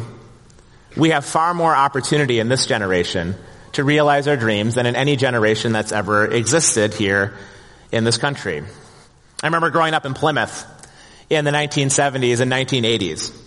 we 0.95 1.09
have 1.09 1.25
far 1.25 1.53
more 1.53 1.75
opportunity 1.75 2.39
in 2.39 2.49
this 2.49 2.65
generation 2.65 3.35
to 3.73 3.83
realize 3.83 4.27
our 4.27 4.35
dreams 4.35 4.75
than 4.75 4.85
in 4.85 4.95
any 4.95 5.15
generation 5.15 5.71
that's 5.71 5.91
ever 5.91 6.25
existed 6.25 6.93
here 6.93 7.33
in 7.91 8.03
this 8.03 8.17
country. 8.17 8.63
I 9.41 9.47
remember 9.47 9.69
growing 9.69 9.93
up 9.93 10.05
in 10.05 10.13
Plymouth 10.13 10.65
in 11.29 11.45
the 11.45 11.51
1970s 11.51 12.41
and 12.41 12.51
1980s. 12.51 13.37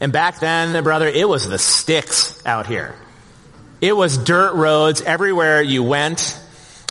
And 0.00 0.12
back 0.12 0.40
then, 0.40 0.82
brother, 0.82 1.06
it 1.06 1.28
was 1.28 1.48
the 1.48 1.58
sticks 1.58 2.44
out 2.46 2.66
here. 2.66 2.94
It 3.80 3.96
was 3.96 4.16
dirt 4.16 4.54
roads 4.54 5.02
everywhere 5.02 5.60
you 5.62 5.82
went. 5.82 6.40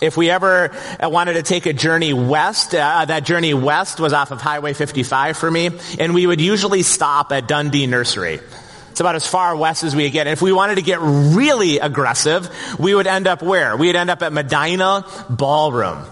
If 0.01 0.15
we 0.15 0.29
ever 0.29 0.71
wanted 1.01 1.33
to 1.33 1.41
take 1.41 1.65
a 1.65 1.73
journey 1.73 2.13
west, 2.13 2.75
uh, 2.75 3.05
that 3.05 3.25
journey 3.25 3.53
west 3.55 3.99
was 3.99 4.13
off 4.13 4.31
of 4.31 4.39
Highway 4.39 4.73
55 4.73 5.37
for 5.37 5.49
me, 5.49 5.71
and 5.99 6.13
we 6.13 6.27
would 6.27 6.39
usually 6.39 6.83
stop 6.83 7.31
at 7.31 7.47
Dundee 7.47 7.87
Nursery. 7.87 8.39
It's 8.97 8.99
about 8.99 9.13
as 9.13 9.27
far 9.27 9.55
west 9.55 9.83
as 9.83 9.95
we 9.95 10.09
get. 10.09 10.25
And 10.25 10.33
if 10.33 10.41
we 10.41 10.51
wanted 10.51 10.77
to 10.77 10.81
get 10.81 10.97
really 10.99 11.77
aggressive, 11.77 12.49
we 12.79 12.95
would 12.95 13.05
end 13.05 13.27
up 13.27 13.43
where? 13.43 13.77
We'd 13.77 13.95
end 13.95 14.09
up 14.09 14.23
at 14.23 14.33
Medina 14.33 15.05
Ballroom. 15.29 16.03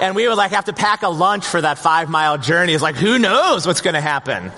and 0.00 0.16
we 0.16 0.26
would 0.26 0.36
like 0.36 0.50
have 0.50 0.64
to 0.64 0.72
pack 0.72 1.02
a 1.02 1.08
lunch 1.08 1.46
for 1.46 1.60
that 1.60 1.78
five 1.78 2.08
mile 2.08 2.36
journey. 2.36 2.72
It's 2.72 2.82
like, 2.82 2.96
who 2.96 3.20
knows 3.20 3.64
what's 3.64 3.80
going 3.80 3.94
to 3.94 4.00
happen? 4.00 4.50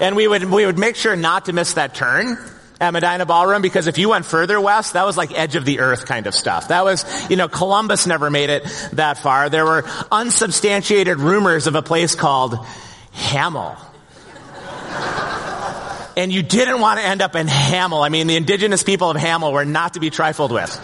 And 0.00 0.16
we 0.16 0.26
would, 0.26 0.46
we 0.46 0.66
would 0.66 0.80
make 0.80 0.96
sure 0.96 1.14
not 1.14 1.44
to 1.44 1.52
miss 1.52 1.74
that 1.74 1.94
turn 1.94 2.36
at 2.80 2.90
Medina 2.90 3.24
Ballroom 3.24 3.62
because 3.62 3.86
if 3.86 3.96
you 3.96 4.08
went 4.08 4.26
further 4.26 4.60
west, 4.60 4.94
that 4.94 5.06
was 5.06 5.16
like 5.16 5.30
edge 5.38 5.54
of 5.54 5.64
the 5.64 5.78
earth 5.78 6.06
kind 6.06 6.26
of 6.26 6.34
stuff. 6.34 6.66
That 6.66 6.84
was, 6.84 7.30
you 7.30 7.36
know, 7.36 7.46
Columbus 7.46 8.04
never 8.08 8.30
made 8.30 8.50
it 8.50 8.64
that 8.94 9.18
far. 9.18 9.48
There 9.48 9.64
were 9.64 9.84
unsubstantiated 10.10 11.20
rumors 11.20 11.68
of 11.68 11.76
a 11.76 11.82
place 11.82 12.16
called 12.16 12.58
Hamel 13.12 13.76
and 16.18 16.32
you 16.32 16.42
didn't 16.42 16.80
want 16.80 16.98
to 16.98 17.06
end 17.06 17.22
up 17.22 17.36
in 17.36 17.46
Hamel. 17.46 18.02
I 18.02 18.08
mean, 18.08 18.26
the 18.26 18.34
indigenous 18.34 18.82
people 18.82 19.08
of 19.08 19.16
Hamel 19.16 19.52
were 19.52 19.64
not 19.64 19.94
to 19.94 20.00
be 20.00 20.10
trifled 20.10 20.50
with. 20.50 20.76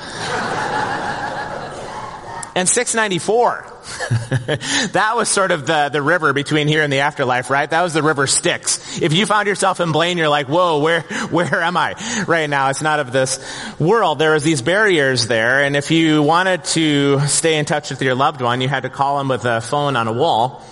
and 2.55 2.68
694. 2.68 3.66
that 4.92 5.12
was 5.16 5.29
sort 5.29 5.51
of 5.51 5.66
the, 5.66 5.88
the 5.92 6.01
river 6.01 6.33
between 6.33 6.68
here 6.68 6.85
and 6.85 6.92
the 6.92 7.01
afterlife, 7.01 7.51
right? 7.51 7.68
That 7.68 7.83
was 7.83 7.92
the 7.94 8.03
river 8.03 8.29
Styx. 8.29 9.03
If 9.03 9.12
you 9.12 9.27
found 9.27 9.49
yourself 9.49 9.81
in 9.81 9.90
Blaine, 9.90 10.18
you're 10.18 10.29
like, 10.29 10.47
whoa, 10.47 10.79
where, 10.79 11.01
where 11.31 11.62
am 11.62 11.77
I 11.77 11.97
right 12.29 12.49
now? 12.49 12.70
It's 12.70 12.81
not 12.81 13.01
of 13.01 13.11
this 13.11 13.40
world. 13.81 14.20
There 14.20 14.35
was 14.35 14.44
these 14.44 14.62
barriers 14.62 15.27
there, 15.27 15.64
and 15.64 15.75
if 15.75 15.90
you 15.90 16.23
wanted 16.23 16.62
to 16.64 17.27
stay 17.27 17.59
in 17.59 17.64
touch 17.64 17.90
with 17.90 18.01
your 18.03 18.14
loved 18.14 18.40
one, 18.40 18.61
you 18.61 18.68
had 18.68 18.85
to 18.85 18.88
call 18.88 19.18
them 19.18 19.27
with 19.27 19.44
a 19.47 19.61
phone 19.61 19.97
on 19.97 20.07
a 20.07 20.12
wall 20.12 20.64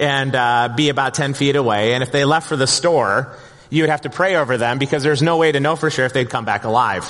and 0.00 0.34
uh, 0.34 0.72
be 0.74 0.88
about 0.88 1.14
10 1.14 1.34
feet 1.34 1.54
away. 1.54 1.92
And 1.92 2.02
if 2.02 2.10
they 2.10 2.24
left 2.24 2.48
for 2.48 2.56
the 2.56 2.66
store, 2.66 3.36
you 3.70 3.82
would 3.84 3.90
have 3.90 4.02
to 4.02 4.10
pray 4.10 4.36
over 4.36 4.58
them 4.58 4.78
because 4.78 5.02
there's 5.02 5.22
no 5.22 5.36
way 5.36 5.52
to 5.52 5.60
know 5.60 5.76
for 5.76 5.90
sure 5.90 6.04
if 6.04 6.12
they'd 6.12 6.28
come 6.28 6.44
back 6.44 6.64
alive. 6.64 7.08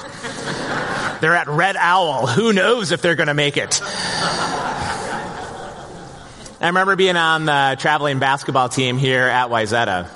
they're 1.20 1.35
at 1.35 1.49
Red 1.49 1.77
Owl. 1.77 2.27
Who 2.27 2.53
knows 2.53 2.92
if 2.92 3.03
they're 3.03 3.16
going 3.16 3.29
to 3.29 3.35
make 3.35 3.57
it? 3.57 3.81
I 6.62 6.66
remember 6.66 6.94
being 6.94 7.16
on 7.16 7.46
the 7.46 7.77
traveling 7.81 8.18
basketball 8.18 8.68
team 8.68 8.99
here 8.99 9.23
at 9.23 9.49
Wayzata, 9.49 10.09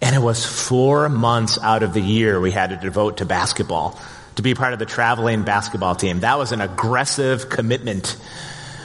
and 0.00 0.16
it 0.16 0.20
was 0.20 0.46
four 0.46 1.10
months 1.10 1.58
out 1.62 1.82
of 1.82 1.92
the 1.92 2.00
year 2.00 2.40
we 2.40 2.50
had 2.50 2.70
to 2.70 2.76
devote 2.76 3.18
to 3.18 3.26
basketball 3.26 4.00
to 4.36 4.42
be 4.42 4.54
part 4.54 4.72
of 4.72 4.78
the 4.78 4.86
traveling 4.86 5.42
basketball 5.42 5.94
team. 5.94 6.20
That 6.20 6.38
was 6.38 6.52
an 6.52 6.62
aggressive 6.62 7.50
commitment 7.50 8.16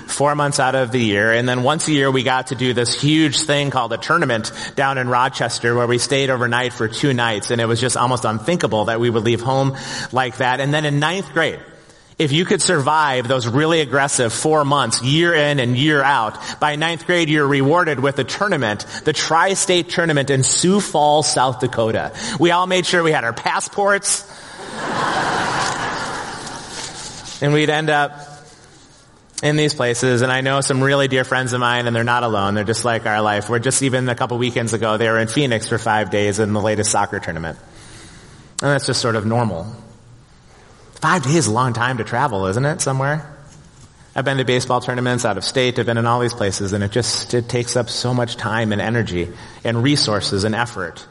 four 0.08 0.36
months 0.36 0.60
out 0.60 0.76
of 0.76 0.92
the 0.92 1.00
year. 1.00 1.32
And 1.32 1.48
then 1.48 1.64
once 1.64 1.88
a 1.88 1.92
year 1.92 2.10
we 2.10 2.24
got 2.24 2.48
to 2.48 2.56
do 2.56 2.74
this 2.74 3.00
huge 3.00 3.42
thing 3.42 3.70
called 3.70 3.94
a 3.94 3.98
tournament 3.98 4.52
down 4.76 4.98
in 4.98 5.10
Rochester 5.10 5.76
where 5.76 5.88
we 5.88 5.98
stayed 5.98 6.30
overnight 6.30 6.74
for 6.74 6.88
two 6.88 7.14
nights. 7.14 7.52
And 7.52 7.62
it 7.62 7.66
was 7.66 7.80
just 7.80 7.98
almost 7.98 8.26
unthinkable 8.26 8.86
that 8.86 9.00
we 9.00 9.10
would 9.10 9.24
leave 9.24 9.42
home 9.42 9.78
like 10.12 10.38
that. 10.38 10.60
And 10.60 10.74
then 10.74 10.86
in 10.86 11.00
ninth 11.00 11.32
grade, 11.34 11.60
If 12.18 12.32
you 12.32 12.46
could 12.46 12.64
survive 12.64 13.28
those 13.28 13.46
really 13.46 13.82
aggressive 13.82 14.34
four 14.34 14.66
months, 14.66 15.04
year 15.04 15.36
in 15.36 15.60
and 15.60 15.78
year 15.78 16.02
out, 16.02 16.40
by 16.60 16.76
ninth 16.76 17.06
grade 17.06 17.30
you're 17.30 17.48
rewarded 17.48 18.00
with 18.00 18.18
a 18.18 18.24
tournament, 18.24 18.88
the 19.04 19.14
Tri-State 19.14 19.90
Tournament 19.90 20.32
in 20.32 20.42
Sioux 20.42 20.82
Falls, 20.82 21.32
South 21.32 21.60
Dakota. 21.60 22.14
We 22.40 22.50
all 22.50 22.66
made 22.66 22.88
sure 22.88 23.04
we 23.04 23.12
had 23.12 23.24
our 23.24 23.34
passports. 23.34 24.26
and 27.42 27.54
we'd 27.54 27.70
end 27.70 27.92
up 27.92 28.37
in 29.44 29.56
these 29.56 29.74
places, 29.74 30.24
and 30.24 30.32
I 30.32 30.42
know 30.42 30.62
some 30.62 30.82
really 30.82 31.08
dear 31.08 31.24
friends 31.24 31.54
of 31.54 31.60
mine, 31.60 31.86
and 31.86 31.96
they're 31.96 32.04
not 32.04 32.24
alone. 32.24 32.56
They're 32.56 32.64
just 32.64 32.84
like 32.84 33.06
our 33.06 33.22
life. 33.22 33.50
We're 33.50 33.60
just 33.60 33.84
even 33.84 34.10
a 34.10 34.16
couple 34.16 34.38
weekends 34.38 34.74
ago, 34.74 34.98
they 34.98 35.08
were 35.08 35.20
in 35.20 35.28
Phoenix 35.28 35.68
for 35.68 35.78
five 35.78 36.10
days 36.10 36.40
in 36.40 36.54
the 36.54 36.62
latest 36.62 36.92
soccer 36.92 37.20
tournament. 37.20 37.60
And 38.62 38.72
that's 38.72 38.88
just 38.88 39.00
sort 39.00 39.16
of 39.16 39.26
normal. 39.26 39.72
Five 40.96 41.24
days 41.24 41.36
is 41.36 41.48
a 41.48 41.52
long 41.52 41.74
time 41.74 42.00
to 42.00 42.04
travel, 42.04 42.48
isn't 42.48 42.66
it, 42.66 42.82
somewhere? 42.82 43.32
I've 44.16 44.26
been 44.26 44.38
to 44.38 44.46
baseball 44.46 44.82
tournaments 44.82 45.26
out 45.26 45.38
of 45.38 45.44
state. 45.44 45.78
I've 45.78 45.86
been 45.86 46.00
in 46.00 46.08
all 46.08 46.20
these 46.20 46.34
places, 46.34 46.74
and 46.74 46.84
it 46.84 46.92
just, 46.92 47.36
it 47.36 47.48
takes 47.48 47.76
up 47.76 47.88
so 47.88 48.16
much 48.16 48.36
time 48.36 48.72
and 48.72 48.82
energy 48.82 49.32
and 49.64 49.84
resources 49.84 50.44
and 50.44 50.56
effort. 50.56 51.06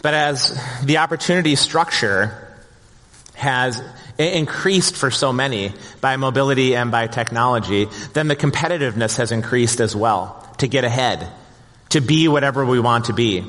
But 0.00 0.14
as 0.14 0.58
the 0.82 0.96
opportunity 0.98 1.54
structure 1.56 2.56
has 3.34 3.82
increased 4.18 4.96
for 4.96 5.10
so 5.10 5.32
many 5.32 5.72
by 6.00 6.16
mobility 6.16 6.74
and 6.74 6.90
by 6.90 7.06
technology, 7.06 7.88
then 8.12 8.28
the 8.28 8.36
competitiveness 8.36 9.18
has 9.18 9.32
increased 9.32 9.80
as 9.80 9.94
well 9.94 10.42
to 10.58 10.68
get 10.68 10.84
ahead, 10.84 11.28
to 11.90 12.00
be 12.00 12.28
whatever 12.28 12.64
we 12.64 12.80
want 12.80 13.06
to 13.06 13.12
be. 13.12 13.44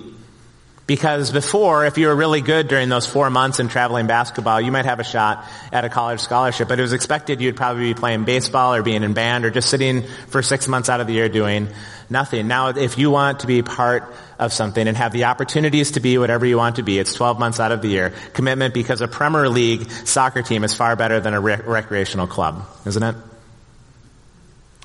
Because 0.87 1.31
before, 1.31 1.85
if 1.85 1.97
you 1.97 2.07
were 2.07 2.15
really 2.15 2.39
good 2.39 2.69
during 2.69 2.87
those 2.87 3.05
four 3.05 3.29
months 3.29 3.59
in 3.59 3.67
traveling 3.67 4.07
basketball, 4.07 4.61
you 4.61 4.71
might 4.71 4.85
have 4.85 5.01
a 5.01 5.03
shot 5.03 5.45
at 5.69 5.83
a 5.83 5.89
college 5.89 6.21
scholarship, 6.21 6.69
but 6.69 6.79
it 6.79 6.81
was 6.81 6.93
expected 6.93 7.41
you'd 7.41 7.57
probably 7.57 7.93
be 7.93 7.93
playing 7.93 8.23
baseball 8.23 8.73
or 8.73 8.81
being 8.81 9.03
in 9.03 9.13
band 9.13 9.43
or 9.43 9.49
just 9.49 9.69
sitting 9.69 10.03
for 10.29 10.41
six 10.41 10.65
months 10.65 10.87
out 10.87 11.01
of 11.01 11.07
the 11.07 11.11
year 11.11 11.27
doing 11.27 11.67
nothing. 12.09 12.47
Now, 12.47 12.69
if 12.69 12.97
you 12.97 13.11
want 13.11 13.41
to 13.41 13.47
be 13.47 13.61
part 13.63 14.15
of 14.39 14.53
something 14.53 14.87
and 14.87 14.95
have 14.95 15.11
the 15.11 15.25
opportunities 15.25 15.91
to 15.91 15.99
be 15.99 16.17
whatever 16.17 16.45
you 16.45 16.55
want 16.55 16.77
to 16.77 16.83
be, 16.83 16.99
it's 16.99 17.13
12 17.13 17.37
months 17.37 17.59
out 17.59 17.73
of 17.73 17.81
the 17.81 17.89
year. 17.89 18.13
Commitment 18.31 18.73
because 18.73 19.01
a 19.01 19.09
Premier 19.09 19.49
League 19.49 19.91
soccer 19.91 20.41
team 20.41 20.63
is 20.63 20.73
far 20.73 20.95
better 20.95 21.19
than 21.19 21.33
a 21.33 21.41
rec- 21.41 21.67
recreational 21.67 22.27
club, 22.27 22.65
isn't 22.85 23.03
it? 23.03 23.15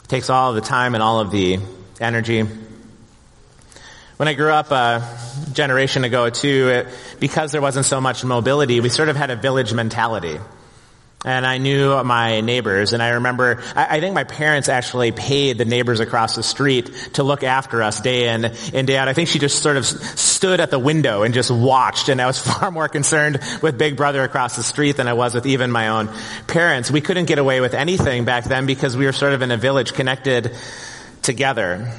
It 0.02 0.08
takes 0.08 0.30
all 0.30 0.50
of 0.50 0.56
the 0.56 0.62
time 0.62 0.94
and 0.94 1.02
all 1.02 1.20
of 1.20 1.30
the 1.30 1.60
energy 2.00 2.44
when 4.22 4.28
I 4.28 4.34
grew 4.34 4.52
up 4.52 4.70
a 4.70 5.02
generation 5.52 6.04
ago 6.04 6.30
too, 6.30 6.68
it, 6.68 6.86
because 7.18 7.50
there 7.50 7.60
wasn't 7.60 7.86
so 7.86 8.00
much 8.00 8.22
mobility, 8.22 8.78
we 8.78 8.88
sort 8.88 9.08
of 9.08 9.16
had 9.16 9.32
a 9.32 9.34
village 9.34 9.74
mentality. 9.74 10.38
And 11.24 11.44
I 11.44 11.58
knew 11.58 12.00
my 12.04 12.40
neighbors, 12.40 12.92
and 12.92 13.02
I 13.02 13.08
remember, 13.14 13.60
I, 13.74 13.96
I, 13.96 14.00
think 14.00 14.14
my 14.14 14.22
parents 14.22 14.68
actually 14.68 15.10
paid 15.10 15.58
the 15.58 15.64
neighbors 15.64 15.98
across 15.98 16.36
the 16.36 16.44
street 16.44 16.92
to 17.14 17.24
look 17.24 17.42
after 17.42 17.82
us 17.82 18.00
day 18.00 18.32
in 18.32 18.44
and 18.44 18.86
day 18.86 18.96
out. 18.96 19.08
I 19.08 19.12
think 19.12 19.28
she 19.28 19.40
just 19.40 19.60
sort 19.60 19.76
of 19.76 19.84
stood 19.84 20.60
at 20.60 20.70
the 20.70 20.78
window 20.78 21.24
and 21.24 21.34
just 21.34 21.50
watched, 21.50 22.08
and 22.08 22.22
I 22.22 22.26
was 22.26 22.38
far 22.46 22.70
more 22.70 22.86
concerned 22.86 23.40
with 23.60 23.76
Big 23.76 23.96
Brother 23.96 24.22
across 24.22 24.54
the 24.54 24.62
street 24.62 24.98
than 24.98 25.08
I 25.08 25.14
was 25.14 25.34
with 25.34 25.46
even 25.46 25.72
my 25.72 25.88
own 25.88 26.08
parents. 26.46 26.92
We 26.92 27.00
couldn't 27.00 27.24
get 27.24 27.40
away 27.40 27.60
with 27.60 27.74
anything 27.74 28.24
back 28.24 28.44
then 28.44 28.66
because 28.66 28.96
we 28.96 29.04
were 29.04 29.12
sort 29.12 29.32
of 29.32 29.42
in 29.42 29.50
a 29.50 29.56
village 29.56 29.94
connected 29.94 30.54
together 31.22 31.92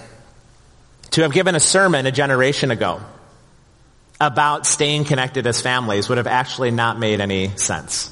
to 1.13 1.21
have 1.21 1.31
given 1.31 1.53
a 1.53 1.59
sermon 1.59 2.07
a 2.07 2.11
generation 2.11 2.71
ago 2.71 2.99
about 4.19 4.65
staying 4.65 5.05
connected 5.05 5.45
as 5.45 5.61
families 5.61 6.09
would 6.09 6.17
have 6.17 6.27
actually 6.27 6.71
not 6.71 6.97
made 6.97 7.21
any 7.21 7.49
sense. 7.55 8.09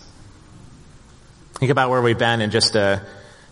Think 1.55 1.71
about 1.71 1.89
where 1.89 2.01
we've 2.01 2.17
been 2.17 2.41
in 2.41 2.51
just 2.51 2.75
a 2.75 3.03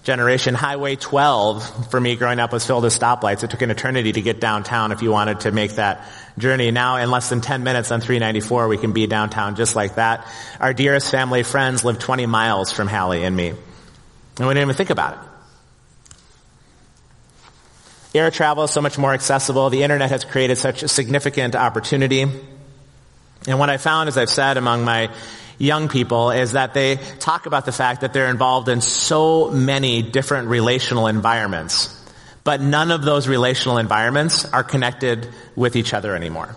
generation. 0.03 0.53
Highway 0.53 0.97
12 0.97 1.89
for 1.89 1.99
me 1.99 2.15
growing 2.15 2.39
up 2.39 2.53
was 2.53 2.65
filled 2.65 2.83
with 2.83 2.97
stoplights. 2.97 3.43
It 3.43 3.49
took 3.49 3.63
an 3.63 3.71
eternity 3.71 4.11
to 4.11 4.21
get 4.21 4.39
downtown 4.39 4.91
if 4.91 5.01
you 5.01 5.09
wanted 5.09 5.39
to 5.41 5.51
make 5.51 5.71
that 5.73 6.07
journey. 6.37 6.69
Now 6.69 6.97
in 6.97 7.09
less 7.09 7.29
than 7.29 7.41
10 7.41 7.63
minutes 7.63 7.91
on 7.91 8.01
394 8.01 8.67
we 8.67 8.77
can 8.77 8.91
be 8.91 9.07
downtown 9.07 9.55
just 9.55 9.75
like 9.75 9.95
that. 9.95 10.27
Our 10.59 10.75
dearest 10.75 11.09
family 11.09 11.41
friends 11.41 11.83
live 11.83 11.97
20 11.97 12.27
miles 12.27 12.71
from 12.71 12.87
Hallie 12.87 13.23
and 13.23 13.35
me. 13.35 13.49
And 13.49 14.47
we 14.47 14.53
didn't 14.53 14.61
even 14.61 14.75
think 14.75 14.91
about 14.91 15.13
it. 15.13 15.28
Air 18.13 18.31
travel 18.31 18.63
is 18.63 18.71
so 18.71 18.81
much 18.81 18.97
more 18.97 19.13
accessible. 19.13 19.69
The 19.69 19.83
internet 19.83 20.09
has 20.09 20.25
created 20.25 20.57
such 20.57 20.81
a 20.81 20.87
significant 20.87 21.55
opportunity. 21.55 22.25
And 23.47 23.59
what 23.59 23.69
I 23.69 23.77
found, 23.77 24.09
as 24.09 24.17
I've 24.17 24.29
said 24.29 24.57
among 24.57 24.83
my 24.83 25.09
young 25.59 25.89
people, 25.89 26.31
is 26.31 26.53
that 26.53 26.73
they 26.73 26.95
talk 27.19 27.45
about 27.45 27.65
the 27.65 27.71
fact 27.71 28.01
that 28.01 28.13
they're 28.13 28.29
involved 28.29 28.67
in 28.67 28.81
so 28.81 29.51
many 29.51 30.01
different 30.01 30.47
relational 30.47 31.07
environments. 31.07 31.95
But 32.43 32.61
none 32.61 32.89
of 32.89 33.03
those 33.03 33.27
relational 33.27 33.77
environments 33.77 34.43
are 34.45 34.63
connected 34.63 35.27
with 35.55 35.75
each 35.75 35.93
other 35.93 36.15
anymore. 36.15 36.55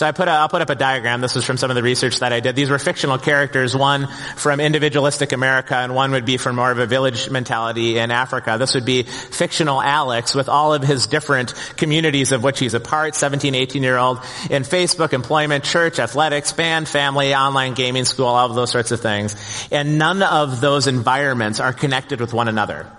So 0.00 0.06
I 0.06 0.12
put 0.12 0.28
a, 0.28 0.30
I'll 0.30 0.48
put 0.48 0.62
up 0.62 0.70
a 0.70 0.74
diagram. 0.74 1.20
This 1.20 1.36
is 1.36 1.44
from 1.44 1.58
some 1.58 1.70
of 1.70 1.74
the 1.74 1.82
research 1.82 2.20
that 2.20 2.32
I 2.32 2.40
did. 2.40 2.56
These 2.56 2.70
were 2.70 2.78
fictional 2.78 3.18
characters, 3.18 3.76
one 3.76 4.08
from 4.34 4.58
individualistic 4.58 5.32
America 5.32 5.76
and 5.76 5.94
one 5.94 6.12
would 6.12 6.24
be 6.24 6.38
from 6.38 6.56
more 6.56 6.70
of 6.70 6.78
a 6.78 6.86
village 6.86 7.28
mentality 7.28 7.98
in 7.98 8.10
Africa. 8.10 8.56
This 8.58 8.74
would 8.74 8.86
be 8.86 9.02
fictional 9.02 9.82
Alex 9.82 10.34
with 10.34 10.48
all 10.48 10.72
of 10.72 10.82
his 10.82 11.06
different 11.06 11.52
communities 11.76 12.32
of 12.32 12.42
which 12.42 12.60
he's 12.60 12.72
a 12.72 12.80
part, 12.80 13.14
17, 13.14 13.54
18 13.54 13.82
year 13.82 13.98
old 13.98 14.20
in 14.48 14.62
Facebook, 14.62 15.12
employment, 15.12 15.64
church, 15.64 15.98
athletics, 15.98 16.50
band, 16.54 16.88
family, 16.88 17.34
online 17.34 17.74
gaming, 17.74 18.06
school, 18.06 18.24
all 18.24 18.48
of 18.48 18.54
those 18.54 18.70
sorts 18.70 18.92
of 18.92 19.02
things. 19.02 19.36
And 19.70 19.98
none 19.98 20.22
of 20.22 20.62
those 20.62 20.86
environments 20.86 21.60
are 21.60 21.74
connected 21.74 22.22
with 22.22 22.32
one 22.32 22.48
another. 22.48 22.90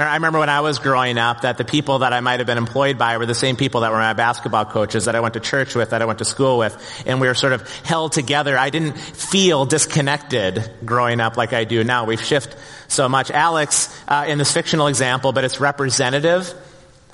I 0.00 0.14
remember 0.14 0.38
when 0.38 0.48
I 0.48 0.60
was 0.60 0.78
growing 0.78 1.18
up 1.18 1.40
that 1.40 1.58
the 1.58 1.64
people 1.64 2.00
that 2.00 2.12
I 2.12 2.20
might 2.20 2.38
have 2.38 2.46
been 2.46 2.56
employed 2.56 2.98
by 2.98 3.18
were 3.18 3.26
the 3.26 3.34
same 3.34 3.56
people 3.56 3.80
that 3.80 3.90
were 3.90 3.98
my 3.98 4.12
basketball 4.12 4.64
coaches 4.64 5.06
that 5.06 5.16
I 5.16 5.20
went 5.20 5.34
to 5.34 5.40
church 5.40 5.74
with, 5.74 5.90
that 5.90 6.00
I 6.02 6.04
went 6.04 6.20
to 6.20 6.24
school 6.24 6.56
with, 6.56 7.02
and 7.04 7.20
we 7.20 7.26
were 7.26 7.34
sort 7.34 7.52
of 7.52 7.68
held 7.84 8.12
together. 8.12 8.56
I 8.56 8.70
didn't 8.70 8.96
feel 8.96 9.66
disconnected 9.66 10.70
growing 10.84 11.18
up 11.18 11.36
like 11.36 11.52
I 11.52 11.64
do 11.64 11.82
now. 11.82 12.04
We've 12.04 12.22
shifted 12.22 12.56
so 12.86 13.08
much. 13.08 13.32
Alex, 13.32 13.92
uh, 14.06 14.26
in 14.28 14.38
this 14.38 14.52
fictional 14.52 14.86
example, 14.86 15.32
but 15.32 15.42
it's 15.42 15.58
representative 15.58 16.54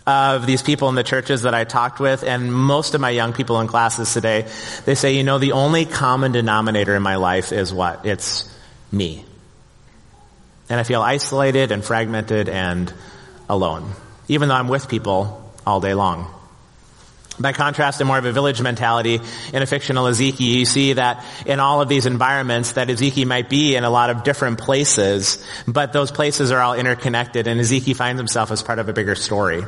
of 0.07 0.45
these 0.45 0.61
people 0.61 0.91
in 0.91 0.95
the 0.95 1.03
churches 1.03 1.43
that 1.43 1.55
I 1.55 1.65
talked 1.65 2.01
with, 2.01 2.23
and 2.23 2.53
most 2.53 2.95
of 2.95 3.01
my 3.01 3.09
young 3.09 3.33
people 3.33 3.61
in 3.61 3.67
classes 3.67 4.13
today, 4.13 4.47
they 4.85 4.95
say, 4.95 5.17
you 5.17 5.25
know, 5.25 5.39
the 5.39 5.53
only 5.53 5.87
common 5.87 6.33
denominator 6.33 6.95
in 6.95 7.01
my 7.03 7.17
life 7.17 7.51
is 7.51 7.73
what? 7.73 8.05
It's 8.05 8.47
me. 8.93 9.25
And 10.69 10.81
I 10.81 10.83
feel 10.83 11.03
isolated 11.03 11.73
and 11.73 11.85
fragmented 11.85 12.49
and 12.49 12.93
alone, 13.49 13.93
even 14.29 14.49
though 14.49 14.55
I'm 14.55 14.69
with 14.69 14.89
people 14.89 15.53
all 15.67 15.81
day 15.81 15.95
long. 15.95 16.33
By 17.39 17.53
contrast 17.53 18.01
in 18.01 18.07
more 18.07 18.17
of 18.17 18.25
a 18.25 18.33
village 18.33 18.63
mentality 18.63 19.21
in 19.53 19.63
a 19.63 19.67
fictional 19.67 20.07
Ezekiel, 20.07 20.59
you 20.59 20.65
see 20.65 20.93
that 20.93 21.25
in 21.45 21.59
all 21.59 21.83
of 21.83 21.89
these 21.89 22.07
environments 22.07 22.73
that 22.73 22.89
Ezekiel 22.89 23.27
might 23.27 23.51
be 23.51 23.75
in 23.75 23.83
a 23.83 23.91
lot 23.91 24.11
of 24.11 24.23
different 24.23 24.59
places, 24.59 25.45
but 25.67 25.93
those 25.93 26.13
places 26.13 26.53
are 26.53 26.61
all 26.61 26.75
interconnected 26.75 27.49
and 27.49 27.59
Ezekiel 27.59 27.97
finds 27.97 28.21
himself 28.21 28.53
as 28.53 28.63
part 28.63 28.79
of 28.79 28.89
a 28.89 28.93
bigger 28.93 29.17
story. 29.17 29.65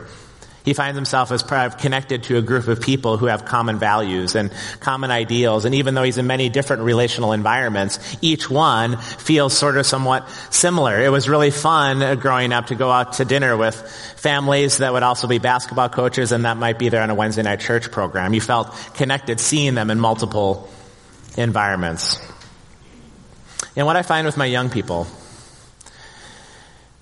He 0.66 0.74
finds 0.74 0.96
himself 0.96 1.30
as 1.30 1.44
connected 1.44 2.24
to 2.24 2.38
a 2.38 2.42
group 2.42 2.66
of 2.66 2.80
people 2.80 3.18
who 3.18 3.26
have 3.26 3.44
common 3.44 3.78
values 3.78 4.34
and 4.34 4.52
common 4.80 5.12
ideals. 5.12 5.64
And 5.64 5.76
even 5.76 5.94
though 5.94 6.02
he's 6.02 6.18
in 6.18 6.26
many 6.26 6.48
different 6.48 6.82
relational 6.82 7.32
environments, 7.32 8.16
each 8.20 8.50
one 8.50 8.96
feels 8.96 9.56
sort 9.56 9.76
of 9.76 9.86
somewhat 9.86 10.28
similar. 10.50 11.00
It 11.00 11.10
was 11.10 11.28
really 11.28 11.52
fun 11.52 12.18
growing 12.18 12.52
up 12.52 12.66
to 12.66 12.74
go 12.74 12.90
out 12.90 13.12
to 13.14 13.24
dinner 13.24 13.56
with 13.56 13.76
families 14.16 14.78
that 14.78 14.92
would 14.92 15.04
also 15.04 15.28
be 15.28 15.38
basketball 15.38 15.88
coaches 15.88 16.32
and 16.32 16.44
that 16.44 16.56
might 16.56 16.80
be 16.80 16.88
there 16.88 17.02
on 17.02 17.10
a 17.10 17.14
Wednesday 17.14 17.42
night 17.42 17.60
church 17.60 17.92
program. 17.92 18.34
You 18.34 18.40
felt 18.40 18.74
connected 18.94 19.38
seeing 19.38 19.76
them 19.76 19.88
in 19.88 20.00
multiple 20.00 20.68
environments. 21.36 22.18
And 23.76 23.86
what 23.86 23.94
I 23.94 24.02
find 24.02 24.26
with 24.26 24.36
my 24.36 24.46
young 24.46 24.68
people 24.68 25.06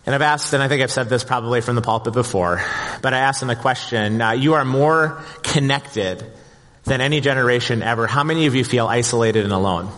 and 0.07 0.15
I've 0.15 0.23
asked, 0.23 0.53
and 0.53 0.63
I 0.63 0.69
think 0.69 0.83
I've 0.83 0.91
said 0.91 1.09
this 1.09 1.25
probably 1.25 1.61
from 1.61 1.77
the 1.77 1.83
pulpit 1.83 2.13
before, 2.13 2.63
but 3.01 3.15
I 3.15 3.21
asked 3.21 3.41
them 3.41 3.49
the 3.49 3.57
question, 3.57 4.21
uh, 4.21 4.33
you 4.33 4.55
are 4.55 4.65
more 4.65 5.23
connected 5.43 6.25
than 6.85 7.01
any 7.01 7.21
generation 7.21 7.83
ever. 7.83 8.07
How 8.07 8.25
many 8.25 8.47
of 8.47 8.55
you 8.55 8.65
feel 8.65 8.87
isolated 8.87 9.45
and 9.45 9.53
alone? 9.53 9.91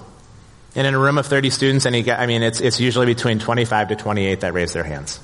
And 0.76 0.86
in 0.86 0.94
a 0.94 0.98
room 0.98 1.18
of 1.18 1.26
30 1.26 1.50
students, 1.50 1.86
get, 1.86 2.20
I 2.20 2.26
mean, 2.26 2.42
it's, 2.42 2.60
it's 2.60 2.78
usually 2.78 3.06
between 3.06 3.38
25 3.38 3.88
to 3.88 3.96
28 3.96 4.40
that 4.40 4.52
raise 4.52 4.72
their 4.72 4.84
hands. 4.84 5.18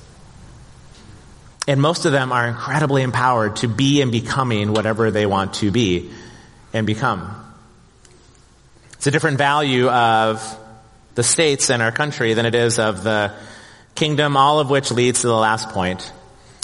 And 1.67 1.81
most 1.81 2.05
of 2.05 2.11
them 2.11 2.31
are 2.33 2.47
incredibly 2.47 3.03
empowered 3.03 3.57
to 3.57 3.67
be 3.69 4.01
and 4.01 4.11
becoming 4.11 4.73
whatever 4.73 5.11
they 5.11 5.25
want 5.25 5.53
to 5.55 5.71
be 5.71 6.11
and 6.73 6.85
become. 6.85 7.39
It's 8.93 9.07
a 9.07 9.11
different 9.11 9.37
value 9.37 9.89
of 9.89 10.59
the 11.15 11.23
states 11.23 11.69
and 11.69 11.81
our 11.81 11.91
country 11.91 12.33
than 12.33 12.45
it 12.45 12.55
is 12.55 12.79
of 12.79 13.03
the 13.03 13.33
kingdom, 13.95 14.37
all 14.37 14.59
of 14.59 14.69
which 14.69 14.91
leads 14.91 15.21
to 15.21 15.27
the 15.27 15.35
last 15.35 15.69
point, 15.69 16.11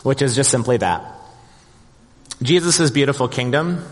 which 0.04 0.22
is 0.22 0.36
just 0.36 0.50
simply 0.50 0.78
that. 0.78 1.04
Jesus' 2.42 2.90
beautiful 2.92 3.28
kingdom 3.28 3.84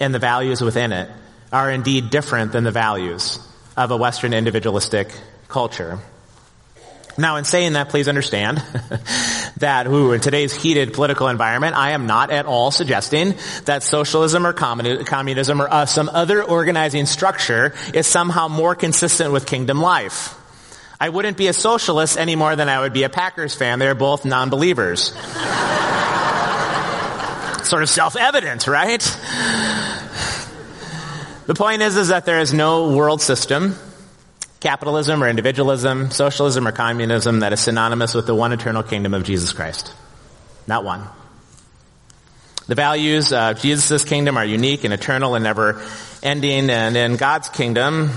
and 0.00 0.14
the 0.14 0.18
values 0.18 0.60
within 0.60 0.92
it 0.92 1.10
are 1.52 1.70
indeed 1.70 2.10
different 2.10 2.52
than 2.52 2.64
the 2.64 2.70
values 2.70 3.38
of 3.76 3.90
a 3.90 3.96
Western 3.96 4.32
individualistic 4.32 5.12
culture. 5.48 5.98
Now, 7.18 7.36
in 7.36 7.44
saying 7.44 7.74
that, 7.74 7.90
please 7.90 8.08
understand 8.08 8.58
that 9.58 9.86
ooh, 9.86 10.12
in 10.12 10.20
today's 10.20 10.54
heated 10.54 10.94
political 10.94 11.28
environment, 11.28 11.76
I 11.76 11.90
am 11.90 12.06
not 12.06 12.30
at 12.30 12.46
all 12.46 12.70
suggesting 12.70 13.34
that 13.66 13.82
socialism 13.82 14.46
or 14.46 14.54
communism 14.54 15.60
or 15.60 15.68
uh, 15.70 15.84
some 15.84 16.08
other 16.08 16.42
organizing 16.42 17.04
structure 17.04 17.74
is 17.92 18.06
somehow 18.06 18.48
more 18.48 18.74
consistent 18.74 19.32
with 19.32 19.46
kingdom 19.46 19.80
life. 19.82 20.34
I 21.02 21.08
wouldn't 21.08 21.36
be 21.36 21.48
a 21.48 21.52
socialist 21.52 22.16
any 22.16 22.36
more 22.36 22.54
than 22.54 22.68
I 22.68 22.78
would 22.78 22.92
be 22.92 23.02
a 23.02 23.08
Packers 23.08 23.56
fan. 23.56 23.80
They're 23.80 23.96
both 23.96 24.24
non-believers. 24.24 25.00
sort 27.66 27.82
of 27.82 27.88
self-evident, 27.88 28.68
right? 28.68 29.00
The 31.48 31.54
point 31.56 31.82
is, 31.82 31.96
is 31.96 32.06
that 32.06 32.24
there 32.24 32.38
is 32.38 32.54
no 32.54 32.94
world 32.94 33.20
system 33.20 33.74
capitalism 34.60 35.24
or 35.24 35.28
individualism, 35.28 36.12
socialism 36.12 36.68
or 36.68 36.72
communism 36.72 37.40
that 37.40 37.52
is 37.52 37.58
synonymous 37.58 38.14
with 38.14 38.28
the 38.28 38.34
one 38.36 38.52
eternal 38.52 38.84
kingdom 38.84 39.12
of 39.12 39.24
Jesus 39.24 39.52
Christ. 39.52 39.92
Not 40.68 40.84
one. 40.84 41.08
The 42.68 42.76
values 42.76 43.32
of 43.32 43.60
Jesus' 43.60 44.04
kingdom 44.04 44.36
are 44.36 44.44
unique 44.44 44.84
and 44.84 44.94
eternal 44.94 45.34
and 45.34 45.42
never 45.42 45.84
ending. 46.22 46.70
And 46.70 46.96
in 46.96 47.16
God's 47.16 47.48
kingdom, 47.48 48.10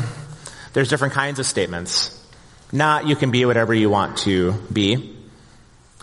there's 0.73 0.89
different 0.89 1.15
kinds 1.15 1.39
of 1.39 1.47
statements. 1.47 2.14
Not 2.71 3.07
you 3.07 3.15
can 3.15 3.31
be 3.31 3.45
whatever 3.45 3.73
you 3.73 3.89
want 3.89 4.17
to 4.19 4.53
be. 4.71 5.15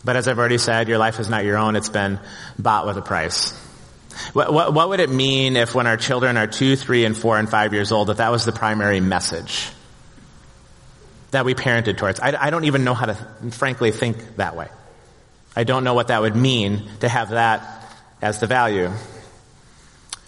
But 0.05 0.17
as 0.17 0.27
I've 0.27 0.39
already 0.39 0.59
said, 0.59 0.89
your 0.89 0.99
life 0.99 1.21
is 1.21 1.29
not 1.29 1.45
your 1.45 1.57
own. 1.57 1.77
It's 1.77 1.89
been 1.89 2.19
bought 2.59 2.87
with 2.87 2.97
a 2.97 3.03
price. 3.03 3.53
What, 4.33 4.53
what, 4.53 4.75
what 4.75 4.89
would 4.89 5.01
it 5.01 5.11
mean 5.11 5.57
if 5.57 5.75
when 5.75 5.87
our 5.87 5.97
children 5.97 6.37
are 6.37 6.47
two, 6.47 6.77
three, 6.77 7.05
and 7.05 7.17
four, 7.17 7.39
and 7.39 7.49
five 7.49 7.73
years 7.73 7.93
old, 7.93 8.09
that 8.09 8.19
that 8.19 8.31
was 8.31 8.45
the 8.45 8.53
primary 8.53 9.01
message? 9.01 9.71
that 11.33 11.45
we 11.45 11.55
parented 11.55 11.97
towards. 11.97 12.21
I, 12.21 12.35
I 12.39 12.51
don't 12.51 12.65
even 12.65 12.85
know 12.85 12.95
how 12.95 13.07
to, 13.07 13.15
frankly, 13.51 13.91
think 13.91 14.37
that 14.37 14.55
way. 14.55 14.69
I 15.57 15.65
don't 15.65 15.83
know 15.83 15.95
what 15.95 16.09
that 16.09 16.23
would 16.23 16.37
mean 16.37 16.89
to 17.01 17.09
have 17.09 17.31
that 17.31 17.91
as 18.23 18.39
the 18.39 18.47
value. 18.47 18.91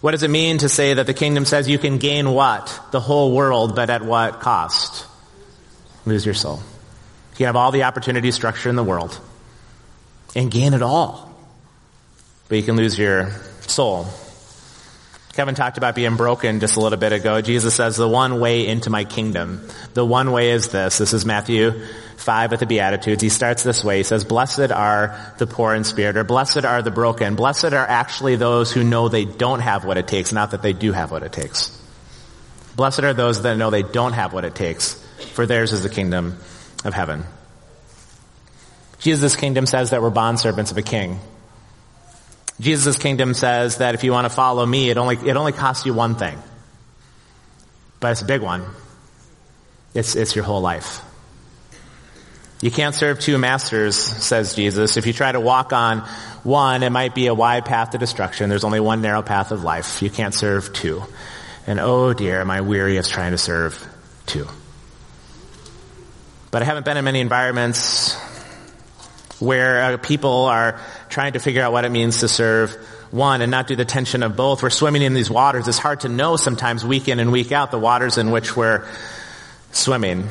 What 0.00 0.10
does 0.10 0.22
it 0.22 0.30
mean 0.30 0.58
to 0.58 0.68
say 0.68 0.94
that 0.94 1.06
the 1.06 1.14
kingdom 1.14 1.44
says 1.44 1.68
you 1.68 1.78
can 1.78 1.98
gain 1.98 2.28
what? 2.30 2.80
The 2.90 3.00
whole 3.00 3.32
world, 3.34 3.76
but 3.76 3.88
at 3.88 4.02
what 4.02 4.40
cost? 4.40 5.06
Lose 6.06 6.24
your 6.24 6.34
soul. 6.34 6.60
You 7.32 7.38
can 7.38 7.46
have 7.46 7.56
all 7.56 7.72
the 7.72 7.84
opportunity 7.84 8.30
structure 8.30 8.68
in 8.68 8.76
the 8.76 8.84
world 8.84 9.18
and 10.36 10.50
gain 10.50 10.74
it 10.74 10.82
all. 10.82 11.34
But 12.48 12.56
you 12.56 12.62
can 12.62 12.76
lose 12.76 12.98
your 12.98 13.30
soul. 13.62 14.06
Kevin 15.32 15.56
talked 15.56 15.78
about 15.78 15.96
being 15.96 16.14
broken 16.14 16.60
just 16.60 16.76
a 16.76 16.80
little 16.80 16.98
bit 16.98 17.12
ago. 17.12 17.40
Jesus 17.40 17.74
says 17.74 17.96
the 17.96 18.08
one 18.08 18.38
way 18.38 18.68
into 18.68 18.88
my 18.88 19.02
kingdom. 19.02 19.66
The 19.94 20.04
one 20.04 20.30
way 20.30 20.50
is 20.50 20.68
this. 20.68 20.98
This 20.98 21.12
is 21.12 21.26
Matthew 21.26 21.72
5 22.18 22.52
at 22.52 22.60
the 22.60 22.66
Beatitudes. 22.66 23.20
He 23.20 23.28
starts 23.30 23.64
this 23.64 23.82
way. 23.82 23.96
He 23.96 24.02
says, 24.04 24.22
blessed 24.24 24.70
are 24.70 25.18
the 25.38 25.48
poor 25.48 25.74
in 25.74 25.82
spirit, 25.82 26.16
or 26.16 26.22
blessed 26.22 26.64
are 26.64 26.82
the 26.82 26.92
broken. 26.92 27.34
Blessed 27.34 27.72
are 27.72 27.86
actually 27.86 28.36
those 28.36 28.72
who 28.72 28.84
know 28.84 29.08
they 29.08 29.24
don't 29.24 29.58
have 29.58 29.84
what 29.84 29.98
it 29.98 30.06
takes, 30.06 30.32
not 30.32 30.52
that 30.52 30.62
they 30.62 30.72
do 30.72 30.92
have 30.92 31.10
what 31.10 31.24
it 31.24 31.32
takes. 31.32 31.76
Blessed 32.76 33.00
are 33.00 33.14
those 33.14 33.42
that 33.42 33.56
know 33.56 33.70
they 33.70 33.82
don't 33.82 34.12
have 34.12 34.32
what 34.32 34.44
it 34.44 34.54
takes, 34.54 35.03
for 35.18 35.46
theirs 35.46 35.72
is 35.72 35.82
the 35.82 35.88
kingdom 35.88 36.38
of 36.84 36.94
heaven. 36.94 37.24
Jesus' 38.98 39.36
kingdom 39.36 39.66
says 39.66 39.90
that 39.90 40.00
we're 40.00 40.10
bondservants 40.10 40.70
of 40.70 40.78
a 40.78 40.82
king. 40.82 41.18
Jesus' 42.60 42.96
kingdom 42.96 43.34
says 43.34 43.78
that 43.78 43.94
if 43.94 44.04
you 44.04 44.12
want 44.12 44.26
to 44.26 44.30
follow 44.30 44.64
me, 44.64 44.90
it 44.90 44.96
only, 44.96 45.16
it 45.16 45.36
only 45.36 45.52
costs 45.52 45.84
you 45.86 45.92
one 45.92 46.14
thing. 46.14 46.38
But 48.00 48.12
it's 48.12 48.22
a 48.22 48.26
big 48.26 48.42
one. 48.42 48.64
It's, 49.92 50.14
it's 50.16 50.34
your 50.34 50.44
whole 50.44 50.60
life. 50.60 51.00
You 52.60 52.70
can't 52.70 52.94
serve 52.94 53.20
two 53.20 53.36
masters, 53.36 53.96
says 53.96 54.54
Jesus. 54.54 54.96
If 54.96 55.06
you 55.06 55.12
try 55.12 55.32
to 55.32 55.40
walk 55.40 55.72
on 55.72 56.00
one, 56.44 56.82
it 56.82 56.90
might 56.90 57.14
be 57.14 57.26
a 57.26 57.34
wide 57.34 57.64
path 57.64 57.90
to 57.90 57.98
destruction. 57.98 58.48
There's 58.48 58.64
only 58.64 58.80
one 58.80 59.02
narrow 59.02 59.22
path 59.22 59.52
of 59.52 59.64
life. 59.64 60.00
You 60.00 60.10
can't 60.10 60.32
serve 60.32 60.72
two. 60.72 61.02
And 61.66 61.80
oh 61.80 62.14
dear, 62.14 62.40
am 62.40 62.50
I 62.50 62.60
weary 62.60 62.96
of 62.98 63.06
trying 63.06 63.32
to 63.32 63.38
serve 63.38 63.86
two. 64.26 64.46
But 66.54 66.62
I 66.62 66.66
haven't 66.66 66.84
been 66.84 66.96
in 66.96 67.04
many 67.04 67.18
environments 67.18 68.14
where 69.40 69.94
uh, 69.94 69.96
people 69.96 70.44
are 70.44 70.78
trying 71.08 71.32
to 71.32 71.40
figure 71.40 71.60
out 71.60 71.72
what 71.72 71.84
it 71.84 71.90
means 71.90 72.20
to 72.20 72.28
serve 72.28 72.72
one 73.10 73.42
and 73.42 73.50
not 73.50 73.66
do 73.66 73.74
the 73.74 73.84
tension 73.84 74.22
of 74.22 74.36
both. 74.36 74.62
We're 74.62 74.70
swimming 74.70 75.02
in 75.02 75.14
these 75.14 75.28
waters. 75.28 75.66
It's 75.66 75.78
hard 75.78 76.02
to 76.02 76.08
know 76.08 76.36
sometimes 76.36 76.84
week 76.84 77.08
in 77.08 77.18
and 77.18 77.32
week 77.32 77.50
out 77.50 77.72
the 77.72 77.78
waters 77.80 78.18
in 78.18 78.30
which 78.30 78.56
we're 78.56 78.86
swimming. 79.72 80.28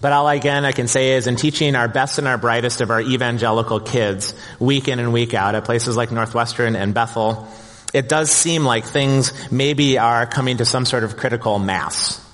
But 0.00 0.12
all 0.12 0.26
again 0.26 0.64
I 0.64 0.72
can 0.72 0.88
say 0.88 1.16
is 1.16 1.26
in 1.26 1.36
teaching 1.36 1.76
our 1.76 1.88
best 1.88 2.16
and 2.16 2.26
our 2.26 2.38
brightest 2.38 2.80
of 2.80 2.90
our 2.90 3.02
evangelical 3.02 3.80
kids 3.80 4.32
week 4.58 4.88
in 4.88 5.00
and 5.00 5.12
week 5.12 5.34
out 5.34 5.54
at 5.54 5.66
places 5.66 5.98
like 5.98 6.12
Northwestern 6.12 6.76
and 6.76 6.94
Bethel, 6.94 7.46
it 7.92 8.08
does 8.08 8.30
seem 8.30 8.64
like 8.64 8.86
things 8.86 9.34
maybe 9.52 9.98
are 9.98 10.24
coming 10.24 10.56
to 10.56 10.64
some 10.64 10.86
sort 10.86 11.04
of 11.04 11.18
critical 11.18 11.58
mass 11.58 12.24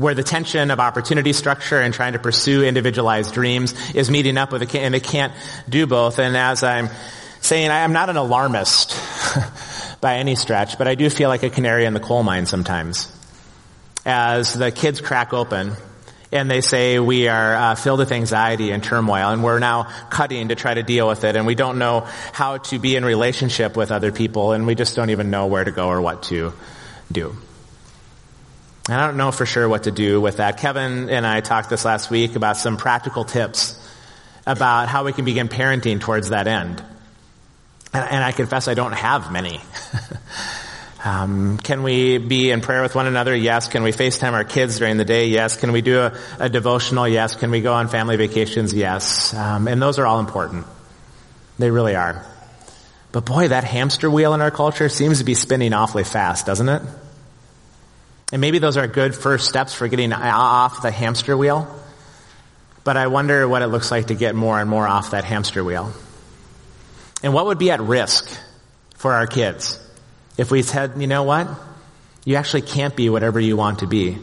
where 0.00 0.14
the 0.14 0.22
tension 0.22 0.70
of 0.70 0.80
opportunity 0.80 1.34
structure 1.34 1.78
and 1.78 1.92
trying 1.92 2.14
to 2.14 2.18
pursue 2.18 2.64
individualized 2.64 3.34
dreams 3.34 3.74
is 3.94 4.10
meeting 4.10 4.38
up 4.38 4.50
with 4.50 4.62
a, 4.62 4.80
and 4.80 4.94
they 4.94 5.00
can't 5.00 5.32
do 5.68 5.86
both. 5.86 6.18
And 6.18 6.34
as 6.38 6.62
I'm 6.62 6.88
saying, 7.42 7.70
I'm 7.70 7.92
not 7.92 8.08
an 8.08 8.16
alarmist 8.16 8.96
by 10.00 10.16
any 10.16 10.36
stretch, 10.36 10.78
but 10.78 10.88
I 10.88 10.94
do 10.94 11.10
feel 11.10 11.28
like 11.28 11.42
a 11.42 11.50
canary 11.50 11.84
in 11.84 11.92
the 11.92 12.00
coal 12.00 12.22
mine 12.22 12.46
sometimes. 12.46 13.14
As 14.06 14.54
the 14.54 14.72
kids 14.72 15.02
crack 15.02 15.34
open 15.34 15.72
and 16.32 16.50
they 16.50 16.62
say 16.62 16.98
we 16.98 17.28
are 17.28 17.54
uh, 17.54 17.74
filled 17.74 17.98
with 17.98 18.10
anxiety 18.10 18.70
and 18.70 18.82
turmoil 18.82 19.28
and 19.28 19.44
we're 19.44 19.58
now 19.58 19.82
cutting 20.08 20.48
to 20.48 20.54
try 20.54 20.72
to 20.72 20.82
deal 20.82 21.08
with 21.08 21.24
it 21.24 21.36
and 21.36 21.44
we 21.44 21.54
don't 21.54 21.78
know 21.78 22.06
how 22.32 22.56
to 22.56 22.78
be 22.78 22.96
in 22.96 23.04
relationship 23.04 23.76
with 23.76 23.92
other 23.92 24.12
people 24.12 24.52
and 24.52 24.66
we 24.66 24.74
just 24.74 24.96
don't 24.96 25.10
even 25.10 25.28
know 25.28 25.48
where 25.48 25.64
to 25.64 25.72
go 25.72 25.88
or 25.88 26.00
what 26.00 26.22
to 26.22 26.54
do. 27.12 27.36
I 28.92 29.06
don't 29.06 29.16
know 29.16 29.30
for 29.30 29.46
sure 29.46 29.68
what 29.68 29.84
to 29.84 29.90
do 29.90 30.20
with 30.20 30.38
that. 30.38 30.58
Kevin 30.58 31.10
and 31.10 31.26
I 31.26 31.40
talked 31.40 31.70
this 31.70 31.84
last 31.84 32.10
week 32.10 32.36
about 32.36 32.56
some 32.56 32.76
practical 32.76 33.24
tips 33.24 33.78
about 34.46 34.88
how 34.88 35.04
we 35.04 35.12
can 35.12 35.24
begin 35.24 35.48
parenting 35.48 36.00
towards 36.00 36.30
that 36.30 36.46
end. 36.46 36.82
And, 37.92 38.10
and 38.10 38.24
I 38.24 38.32
confess 38.32 38.68
I 38.68 38.74
don't 38.74 38.92
have 38.92 39.30
many. 39.30 39.60
um, 41.04 41.58
can 41.58 41.82
we 41.82 42.18
be 42.18 42.50
in 42.50 42.60
prayer 42.60 42.82
with 42.82 42.94
one 42.94 43.06
another? 43.06 43.34
Yes. 43.34 43.68
Can 43.68 43.82
we 43.82 43.92
FaceTime 43.92 44.32
our 44.32 44.44
kids 44.44 44.78
during 44.78 44.96
the 44.96 45.04
day? 45.04 45.26
Yes. 45.26 45.56
Can 45.56 45.72
we 45.72 45.82
do 45.82 46.00
a, 46.00 46.18
a 46.38 46.48
devotional? 46.48 47.06
Yes. 47.06 47.34
Can 47.34 47.50
we 47.50 47.60
go 47.60 47.72
on 47.74 47.88
family 47.88 48.16
vacations? 48.16 48.72
Yes. 48.72 49.34
Um, 49.34 49.68
and 49.68 49.80
those 49.80 49.98
are 49.98 50.06
all 50.06 50.20
important. 50.20 50.66
They 51.58 51.70
really 51.70 51.94
are. 51.94 52.24
But 53.12 53.24
boy, 53.26 53.48
that 53.48 53.64
hamster 53.64 54.10
wheel 54.10 54.34
in 54.34 54.40
our 54.40 54.52
culture 54.52 54.88
seems 54.88 55.18
to 55.18 55.24
be 55.24 55.34
spinning 55.34 55.72
awfully 55.72 56.04
fast, 56.04 56.46
doesn't 56.46 56.68
it? 56.68 56.82
And 58.32 58.40
maybe 58.40 58.58
those 58.58 58.76
are 58.76 58.86
good 58.86 59.14
first 59.14 59.48
steps 59.48 59.74
for 59.74 59.88
getting 59.88 60.12
off 60.12 60.82
the 60.82 60.90
hamster 60.90 61.36
wheel. 61.36 61.68
But 62.84 62.96
I 62.96 63.08
wonder 63.08 63.48
what 63.48 63.62
it 63.62 63.66
looks 63.66 63.90
like 63.90 64.06
to 64.06 64.14
get 64.14 64.34
more 64.34 64.58
and 64.58 64.70
more 64.70 64.86
off 64.86 65.10
that 65.10 65.24
hamster 65.24 65.62
wheel. 65.62 65.92
And 67.22 67.34
what 67.34 67.46
would 67.46 67.58
be 67.58 67.70
at 67.70 67.80
risk 67.80 68.30
for 68.96 69.12
our 69.12 69.26
kids 69.26 69.78
if 70.38 70.50
we 70.50 70.62
said, 70.62 70.92
you 70.96 71.06
know 71.06 71.24
what? 71.24 71.48
You 72.24 72.36
actually 72.36 72.62
can't 72.62 72.96
be 72.96 73.10
whatever 73.10 73.40
you 73.40 73.56
want 73.56 73.80
to 73.80 73.86
be. 73.86 74.16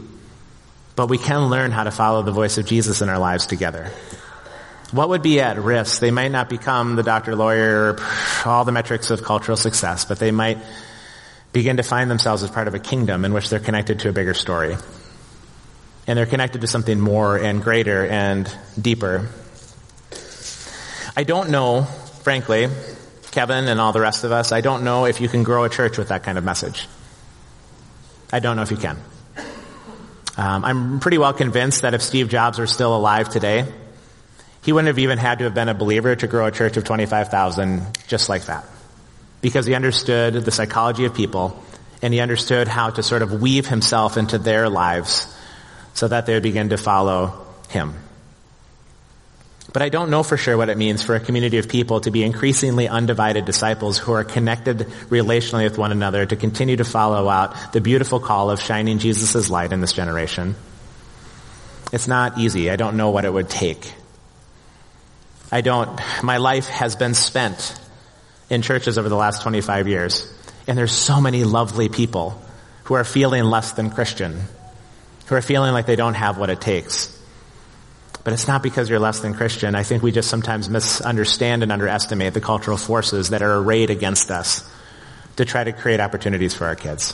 But 0.96 1.10
we 1.10 1.20
can 1.20 1.50
learn 1.50 1.72
how 1.72 1.84
to 1.84 1.91
follow 1.91 2.24
the 2.24 2.32
voice 2.32 2.58
of 2.58 2.65
Jesus 2.65 3.02
in 3.02 3.10
our 3.10 3.20
lives 3.20 3.46
together. 3.46 3.91
What 4.91 5.10
would 5.10 5.22
be 5.22 5.41
at 5.41 5.58
risk? 5.58 6.00
They 6.00 6.12
might 6.12 6.32
not 6.32 6.50
become 6.50 6.96
the 6.96 7.04
doctor, 7.04 7.36
lawyer, 7.36 7.98
all 8.46 8.65
the 8.65 8.72
metrics 8.72 9.12
of 9.12 9.22
cultural 9.24 9.58
success, 9.58 10.06
but 10.06 10.17
they 10.17 10.32
might 10.32 10.58
begin 11.58 11.78
to 11.78 11.84
find 11.84 12.12
themselves 12.12 12.43
as 12.43 12.52
part 12.52 12.67
of 12.67 12.76
a 12.76 12.80
kingdom 12.80 13.26
in 13.26 13.34
which 13.34 13.50
they're 13.50 13.60
connected 13.60 13.98
to 13.98 14.10
a 14.10 14.13
bigger 14.13 14.36
story. 14.36 14.78
And 16.06 16.15
they're 16.15 16.28
connected 16.28 16.62
to 16.62 16.67
something 16.67 17.00
more 17.00 17.36
and 17.36 17.63
greater 17.63 18.06
and 18.06 18.48
deeper. 18.80 19.28
I 21.15 21.24
don't 21.24 21.50
know, 21.50 21.82
frankly, 22.22 22.67
Kevin 23.32 23.67
and 23.67 23.82
all 23.82 23.91
the 23.91 24.00
rest 24.00 24.24
of 24.24 24.32
us, 24.32 24.52
I 24.52 24.62
don't 24.62 24.84
know 24.84 25.06
if 25.06 25.20
you 25.20 25.28
can 25.28 25.41
grow 25.41 25.63
a 25.63 25.70
church 25.70 25.98
with 25.98 26.10
that 26.10 26.22
kind 26.22 26.38
of 26.38 26.43
message. 26.43 26.88
I 28.32 28.38
don't 28.38 28.55
know 28.55 28.62
if 28.62 28.70
you 28.70 28.78
can. 28.78 28.99
Um, 30.38 30.64
I'm 30.64 30.99
pretty 30.99 31.18
well 31.18 31.34
convinced 31.34 31.82
that 31.82 31.95
if 31.95 32.03
Steve 32.03 32.30
Jobs 32.30 32.60
were 32.60 32.68
still 32.68 32.95
alive 32.95 33.30
today, 33.30 33.66
he 34.62 34.74
wouldn't 34.74 34.89
have 34.89 34.99
even 34.99 35.18
had 35.18 35.39
to 35.39 35.45
have 35.45 35.55
been 35.55 35.70
a 35.70 35.74
believer 35.74 36.16
to 36.16 36.28
grow 36.28 36.45
a 36.45 36.51
church 36.51 36.78
of 36.78 36.84
25,000 36.84 37.97
just 38.08 38.30
like 38.30 38.45
that 38.45 38.64
because 39.48 39.66
he 39.66 39.74
understood 39.74 40.34
the 40.34 40.52
psychology 40.52 41.06
of 41.06 41.14
people 41.14 41.64
and 42.02 42.14
he 42.14 42.20
understood 42.20 42.68
how 42.68 42.89
to 42.89 43.02
sort 43.02 43.22
of 43.22 43.41
weave 43.41 43.66
himself 43.66 44.18
into 44.18 44.38
their 44.38 44.68
lives 44.68 45.34
so 45.93 46.10
that 46.10 46.26
they 46.26 46.34
would 46.34 46.43
begin 46.43 46.68
to 46.70 46.78
follow 46.78 47.48
him. 47.70 47.93
But 49.72 49.84
I 49.84 49.89
don't 49.89 50.10
know 50.10 50.22
for 50.22 50.36
sure 50.36 50.58
what 50.58 50.68
it 50.68 50.78
means 50.78 51.02
for 51.02 51.16
a 51.16 51.22
community 51.22 51.60
of 51.60 51.70
people 51.70 52.02
to 52.02 52.12
be 52.12 52.24
increasingly 52.24 52.89
undivided 52.89 53.45
disciples 53.45 53.98
who 53.98 54.12
are 54.12 54.26
connected 54.26 54.80
relationally 55.10 55.64
with 55.64 55.78
one 55.78 55.93
another 55.93 56.26
to 56.26 56.36
continue 56.36 56.76
to 56.76 56.84
follow 56.84 57.30
out 57.30 57.72
the 57.72 57.80
beautiful 57.80 58.20
call 58.20 58.52
of 58.52 58.60
shining 58.60 59.00
Jesus' 59.00 59.50
light 59.50 59.72
in 59.72 59.80
this 59.80 59.93
generation. 59.93 60.56
It's 61.93 62.08
not 62.08 62.38
easy. 62.38 62.70
I 62.70 62.76
don't 62.76 62.98
know 62.98 63.12
what 63.12 63.24
it 63.24 63.32
would 63.32 63.50
take. 63.50 63.93
I 65.54 65.62
don't, 65.62 65.98
my 66.22 66.36
life 66.36 66.68
has 66.68 66.98
been 66.98 67.14
spent 67.14 67.80
in 68.50 68.62
churches 68.62 68.98
over 68.98 69.10
the 69.10 69.16
last 69.16 69.41
25 69.41 69.88
years. 69.88 70.32
And 70.68 70.78
there's 70.78 70.91
so 70.91 71.22
many 71.22 71.43
lovely 71.43 71.89
people 71.89 72.41
who 72.86 72.93
are 72.93 73.04
feeling 73.04 73.43
less 73.43 73.74
than 73.74 73.89
Christian, 73.89 74.41
who 75.28 75.36
are 75.36 75.41
feeling 75.41 75.74
like 75.74 75.86
they 75.86 75.95
don't 75.95 76.14
have 76.14 76.38
what 76.38 76.50
it 76.50 76.62
takes. 76.62 77.14
But 78.24 78.34
it's 78.34 78.48
not 78.48 78.62
because 78.64 78.89
you're 78.89 79.00
less 79.00 79.22
than 79.22 79.34
Christian. 79.34 79.76
I 79.76 79.84
think 79.84 80.04
we 80.04 80.12
just 80.12 80.30
sometimes 80.30 80.70
misunderstand 80.70 81.64
and 81.64 81.72
underestimate 81.72 82.34
the 82.34 82.41
cultural 82.41 82.78
forces 82.78 83.30
that 83.30 83.41
are 83.41 83.58
arrayed 83.58 83.89
against 83.89 84.32
us 84.32 84.70
to 85.38 85.45
try 85.45 85.64
to 85.64 85.72
create 85.72 86.00
opportunities 86.00 86.54
for 86.54 86.66
our 86.66 86.76
kids. 86.76 87.14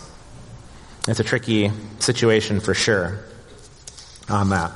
It's 1.07 1.19
a 1.19 1.23
tricky 1.23 1.71
situation 1.99 2.61
for 2.61 2.73
sure 2.73 3.19
on 4.29 4.49
that. 4.49 4.71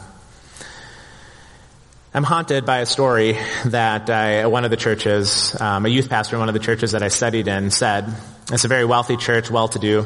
I'm 2.14 2.24
haunted 2.24 2.66
by 2.66 2.80
a 2.80 2.86
story 2.86 3.38
that 3.66 4.10
I, 4.10 4.45
one 4.47 4.64
of 4.64 4.72
the 4.72 4.78
churches, 4.78 5.60
um, 5.60 5.86
a 5.86 5.89
youth 5.89 6.10
pastor 6.10 6.38
in 6.38 6.39
one 6.39 6.47
of 6.47 6.53
the 6.53 6.60
churches 6.60 6.93
that 6.93 7.03
I 7.03 7.10
studied 7.10 7.49
in 7.49 7.70
said, 7.70 8.14
it's 8.49 8.64
a 8.64 8.70
very 8.70 8.86
wealthy 8.86 9.18
church, 9.18 9.51
well-to-do. 9.51 10.05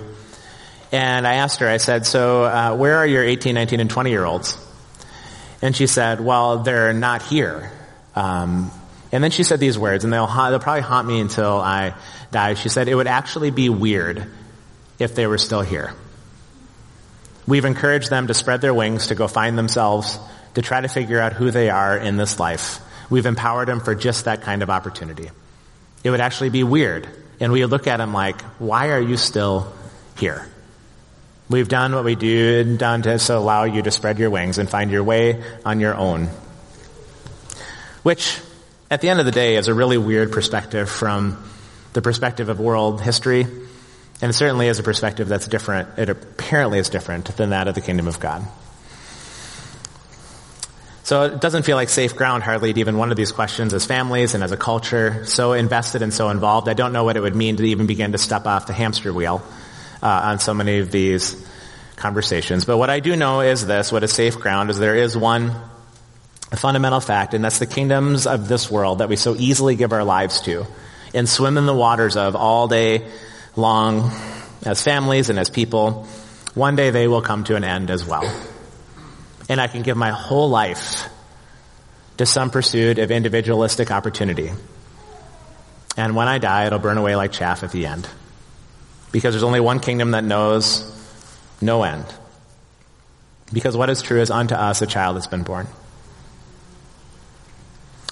And 0.91 1.27
I 1.27 1.35
asked 1.35 1.59
her, 1.59 1.67
I 1.67 1.77
said, 1.77 2.07
so 2.07 2.43
uh, 2.43 2.75
where 2.75 2.97
are 2.97 3.05
your 3.05 3.23
18, 3.23 3.53
19, 3.53 3.79
and 3.79 3.89
20 3.89 4.09
year 4.09 4.25
olds? 4.25 4.57
And 5.61 5.75
she 5.75 5.85
said, 5.85 6.19
well, 6.19 6.63
they're 6.63 6.91
not 6.91 7.21
here. 7.21 7.71
Um, 8.15 8.71
and 9.11 9.23
then 9.23 9.29
she 9.29 9.43
said 9.43 9.59
these 9.59 9.77
words, 9.77 10.03
and 10.03 10.11
they'll, 10.11 10.25
they'll 10.25 10.59
probably 10.59 10.81
haunt 10.81 11.07
me 11.07 11.19
until 11.19 11.61
I 11.61 11.93
die. 12.31 12.55
She 12.55 12.69
said, 12.69 12.87
it 12.87 12.95
would 12.95 13.07
actually 13.07 13.51
be 13.51 13.69
weird 13.69 14.25
if 14.97 15.13
they 15.13 15.27
were 15.27 15.37
still 15.37 15.61
here. 15.61 15.93
We've 17.45 17.65
encouraged 17.65 18.09
them 18.09 18.25
to 18.25 18.33
spread 18.33 18.61
their 18.61 18.73
wings, 18.73 19.07
to 19.07 19.15
go 19.15 19.27
find 19.27 19.55
themselves, 19.55 20.17
to 20.55 20.61
try 20.61 20.81
to 20.81 20.87
figure 20.87 21.19
out 21.19 21.33
who 21.33 21.51
they 21.51 21.69
are 21.69 21.97
in 21.97 22.17
this 22.17 22.39
life. 22.39 22.79
We've 23.09 23.25
empowered 23.25 23.67
them 23.67 23.79
for 23.79 23.95
just 23.95 24.25
that 24.25 24.41
kind 24.41 24.63
of 24.63 24.69
opportunity. 24.69 25.29
It 26.03 26.09
would 26.09 26.21
actually 26.21 26.49
be 26.49 26.63
weird. 26.63 27.07
And 27.39 27.51
we 27.51 27.61
would 27.61 27.71
look 27.71 27.87
at 27.87 27.97
them 27.97 28.13
like, 28.13 28.41
why 28.59 28.89
are 28.89 29.01
you 29.01 29.17
still 29.17 29.71
here? 30.17 30.47
We've 31.49 31.67
done 31.67 31.93
what 31.93 32.05
we 32.05 32.15
do, 32.15 32.61
and 32.61 32.79
done 32.79 33.01
to 33.01 33.19
so 33.19 33.37
allow 33.37 33.65
you 33.65 33.81
to 33.81 33.91
spread 33.91 34.19
your 34.19 34.29
wings 34.29 34.57
and 34.57 34.69
find 34.69 34.89
your 34.89 35.03
way 35.03 35.43
on 35.65 35.81
your 35.81 35.95
own. 35.95 36.29
Which, 38.03 38.39
at 38.89 39.01
the 39.01 39.09
end 39.09 39.19
of 39.19 39.25
the 39.25 39.31
day, 39.31 39.57
is 39.57 39.67
a 39.67 39.73
really 39.73 39.97
weird 39.97 40.31
perspective 40.31 40.89
from 40.89 41.43
the 41.93 42.01
perspective 42.01 42.47
of 42.47 42.59
world 42.59 43.01
history. 43.01 43.41
And 43.41 44.29
it 44.29 44.33
certainly 44.33 44.67
is 44.67 44.79
a 44.79 44.83
perspective 44.83 45.27
that's 45.27 45.47
different. 45.47 45.89
It 45.97 46.09
apparently 46.09 46.79
is 46.79 46.89
different 46.89 47.25
than 47.35 47.49
that 47.49 47.67
of 47.67 47.75
the 47.75 47.81
kingdom 47.81 48.07
of 48.07 48.19
God. 48.19 48.45
So 51.11 51.23
it 51.23 51.41
doesn't 51.41 51.63
feel 51.63 51.75
like 51.75 51.89
safe 51.89 52.15
ground 52.15 52.41
hardly 52.41 52.71
to 52.71 52.79
even 52.79 52.97
one 52.97 53.11
of 53.11 53.17
these 53.17 53.33
questions 53.33 53.73
as 53.73 53.85
families 53.85 54.33
and 54.33 54.45
as 54.45 54.53
a 54.53 54.55
culture, 54.55 55.25
so 55.25 55.51
invested 55.51 56.03
and 56.03 56.13
so 56.13 56.29
involved. 56.29 56.69
I 56.69 56.73
don't 56.73 56.93
know 56.93 57.03
what 57.03 57.17
it 57.17 57.19
would 57.19 57.35
mean 57.35 57.57
to 57.57 57.65
even 57.65 57.85
begin 57.85 58.13
to 58.13 58.17
step 58.17 58.45
off 58.45 58.65
the 58.65 58.71
hamster 58.71 59.11
wheel 59.11 59.43
uh, 60.01 60.07
on 60.07 60.39
so 60.39 60.53
many 60.53 60.79
of 60.79 60.89
these 60.89 61.35
conversations. 61.97 62.63
But 62.63 62.77
what 62.77 62.89
I 62.89 63.01
do 63.01 63.17
know 63.17 63.41
is 63.41 63.67
this, 63.67 63.91
what 63.91 64.05
is 64.05 64.13
safe 64.13 64.39
ground 64.39 64.69
is 64.69 64.79
there 64.79 64.95
is 64.95 65.17
one 65.17 65.53
fundamental 66.53 67.01
fact, 67.01 67.33
and 67.33 67.43
that's 67.43 67.59
the 67.59 67.65
kingdoms 67.65 68.25
of 68.25 68.47
this 68.47 68.71
world 68.71 68.99
that 68.99 69.09
we 69.09 69.17
so 69.17 69.35
easily 69.35 69.75
give 69.75 69.91
our 69.91 70.05
lives 70.05 70.39
to 70.43 70.65
and 71.13 71.27
swim 71.27 71.57
in 71.57 71.65
the 71.65 71.75
waters 71.75 72.15
of 72.15 72.37
all 72.37 72.69
day 72.69 73.05
long 73.57 74.11
as 74.65 74.81
families 74.81 75.29
and 75.29 75.37
as 75.37 75.49
people. 75.49 76.07
One 76.53 76.77
day 76.77 76.89
they 76.89 77.09
will 77.09 77.21
come 77.21 77.43
to 77.43 77.57
an 77.57 77.65
end 77.65 77.91
as 77.91 78.05
well. 78.05 78.33
And 79.51 79.59
I 79.59 79.67
can 79.67 79.81
give 79.81 79.97
my 79.97 80.11
whole 80.11 80.49
life 80.49 81.09
to 82.15 82.25
some 82.25 82.51
pursuit 82.51 82.99
of 82.99 83.11
individualistic 83.11 83.91
opportunity. 83.91 84.49
And 85.97 86.15
when 86.15 86.29
I 86.29 86.37
die, 86.37 86.67
it'll 86.67 86.79
burn 86.79 86.97
away 86.97 87.17
like 87.17 87.33
chaff 87.33 87.61
at 87.61 87.73
the 87.73 87.85
end. 87.85 88.07
Because 89.11 89.33
there's 89.33 89.43
only 89.43 89.59
one 89.59 89.81
kingdom 89.81 90.11
that 90.11 90.23
knows 90.23 90.89
no 91.59 91.83
end. 91.83 92.05
Because 93.51 93.75
what 93.75 93.89
is 93.89 94.01
true 94.01 94.21
is 94.21 94.31
unto 94.31 94.55
us 94.55 94.81
a 94.81 94.87
child 94.87 95.17
has 95.17 95.27
been 95.27 95.43
born. 95.43 95.67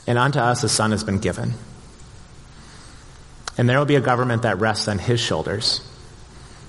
And 0.07 0.17
unto 0.17 0.39
us 0.39 0.61
a 0.65 0.67
son 0.67 0.91
has 0.91 1.05
been 1.05 1.19
given. 1.19 1.53
And 3.57 3.69
there 3.69 3.79
will 3.79 3.85
be 3.85 3.95
a 3.95 4.01
government 4.01 4.41
that 4.41 4.59
rests 4.59 4.89
on 4.89 4.99
his 4.99 5.21
shoulders. 5.21 5.79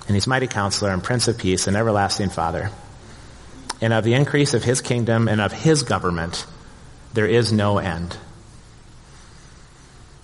And 0.07 0.15
he's 0.15 0.27
mighty 0.27 0.47
counselor 0.47 0.91
and 0.91 1.03
prince 1.03 1.27
of 1.27 1.37
peace 1.37 1.67
and 1.67 1.75
everlasting 1.75 2.29
father. 2.29 2.71
And 3.81 3.93
of 3.93 4.03
the 4.03 4.13
increase 4.13 4.53
of 4.53 4.63
his 4.63 4.79
kingdom 4.79 5.27
and 5.27 5.41
of 5.41 5.51
his 5.51 5.83
government, 5.83 6.45
there 7.13 7.25
is 7.25 7.51
no 7.51 7.79
end. 7.79 8.15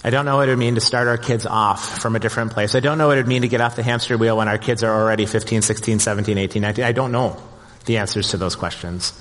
I 0.03 0.12
don't 0.12 0.26
know 0.26 0.38
what 0.38 0.47
it 0.47 0.51
would 0.51 0.60
mean 0.60 0.76
to 0.76 0.82
start 0.82 1.08
our 1.08 1.18
kids 1.18 1.45
off 1.45 1.99
from 1.99 2.16
a 2.16 2.20
different 2.20 2.53
place. 2.53 2.76
I 2.76 2.80
don't 2.80 2.97
know 2.97 3.08
what 3.08 3.18
it 3.18 3.22
would 3.22 3.28
mean 3.28 3.41
to 3.41 3.47
get 3.47 3.62
off 3.62 3.76
the 3.76 3.84
hamster 3.84 4.18
wheel 4.18 4.38
when 4.38 4.47
our 4.47 4.60
kids 4.60 4.84
are 4.84 4.93
already 4.93 5.26
15, 5.26 5.64
16, 5.64 5.99
17, 5.99 6.38
18, 6.38 6.62
19. 6.62 6.86
I 6.86 6.91
don't 6.91 7.12
know 7.12 7.41
the 7.86 7.97
answers 7.97 8.30
to 8.30 8.38
those 8.38 8.55
questions. 8.55 9.12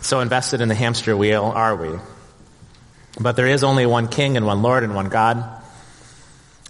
So 0.00 0.20
invested 0.20 0.60
in 0.60 0.68
the 0.68 0.74
hamster 0.74 1.16
wheel 1.16 1.44
are 1.44 1.76
we? 1.76 1.98
But 3.20 3.36
there 3.36 3.46
is 3.46 3.62
only 3.62 3.84
one 3.84 4.08
king 4.08 4.36
and 4.36 4.46
one 4.46 4.62
Lord 4.62 4.84
and 4.84 4.94
one 4.94 5.10
God. 5.10 5.62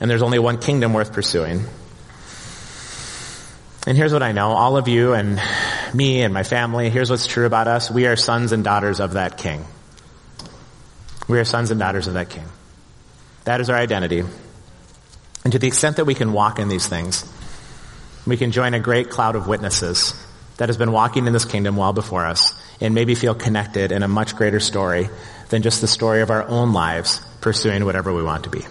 And 0.00 0.10
there's 0.10 0.22
only 0.22 0.40
one 0.40 0.58
kingdom 0.58 0.92
worth 0.92 1.12
pursuing. 1.12 1.64
And 3.86 3.96
here's 3.96 4.12
what 4.12 4.22
I 4.22 4.32
know. 4.32 4.50
All 4.50 4.76
of 4.76 4.88
you 4.88 5.14
and 5.14 5.40
me 5.94 6.22
and 6.22 6.32
my 6.32 6.42
family, 6.42 6.90
here's 6.90 7.10
what's 7.10 7.26
true 7.26 7.46
about 7.46 7.68
us. 7.68 7.90
We 7.90 8.06
are 8.06 8.16
sons 8.16 8.52
and 8.52 8.64
daughters 8.64 9.00
of 9.00 9.14
that 9.14 9.36
king. 9.38 9.64
We 11.28 11.38
are 11.38 11.44
sons 11.44 11.70
and 11.70 11.78
daughters 11.78 12.06
of 12.06 12.14
that 12.14 12.30
king. 12.30 12.44
That 13.44 13.60
is 13.60 13.70
our 13.70 13.76
identity. 13.76 14.22
And 15.44 15.52
to 15.52 15.58
the 15.58 15.66
extent 15.66 15.96
that 15.96 16.04
we 16.04 16.14
can 16.14 16.32
walk 16.32 16.58
in 16.58 16.68
these 16.68 16.86
things, 16.86 17.30
we 18.26 18.36
can 18.36 18.52
join 18.52 18.74
a 18.74 18.80
great 18.80 19.10
cloud 19.10 19.34
of 19.34 19.48
witnesses 19.48 20.14
that 20.58 20.68
has 20.68 20.76
been 20.76 20.92
walking 20.92 21.26
in 21.26 21.32
this 21.32 21.44
kingdom 21.44 21.76
well 21.76 21.92
before 21.92 22.24
us 22.24 22.54
and 22.80 22.94
maybe 22.94 23.14
feel 23.14 23.34
connected 23.34 23.90
in 23.90 24.02
a 24.02 24.08
much 24.08 24.36
greater 24.36 24.60
story 24.60 25.08
than 25.48 25.62
just 25.62 25.80
the 25.80 25.88
story 25.88 26.20
of 26.20 26.30
our 26.30 26.46
own 26.46 26.72
lives 26.72 27.20
pursuing 27.40 27.84
whatever 27.84 28.12
we 28.12 28.22
want 28.22 28.44
to 28.44 28.50
be. 28.50 28.62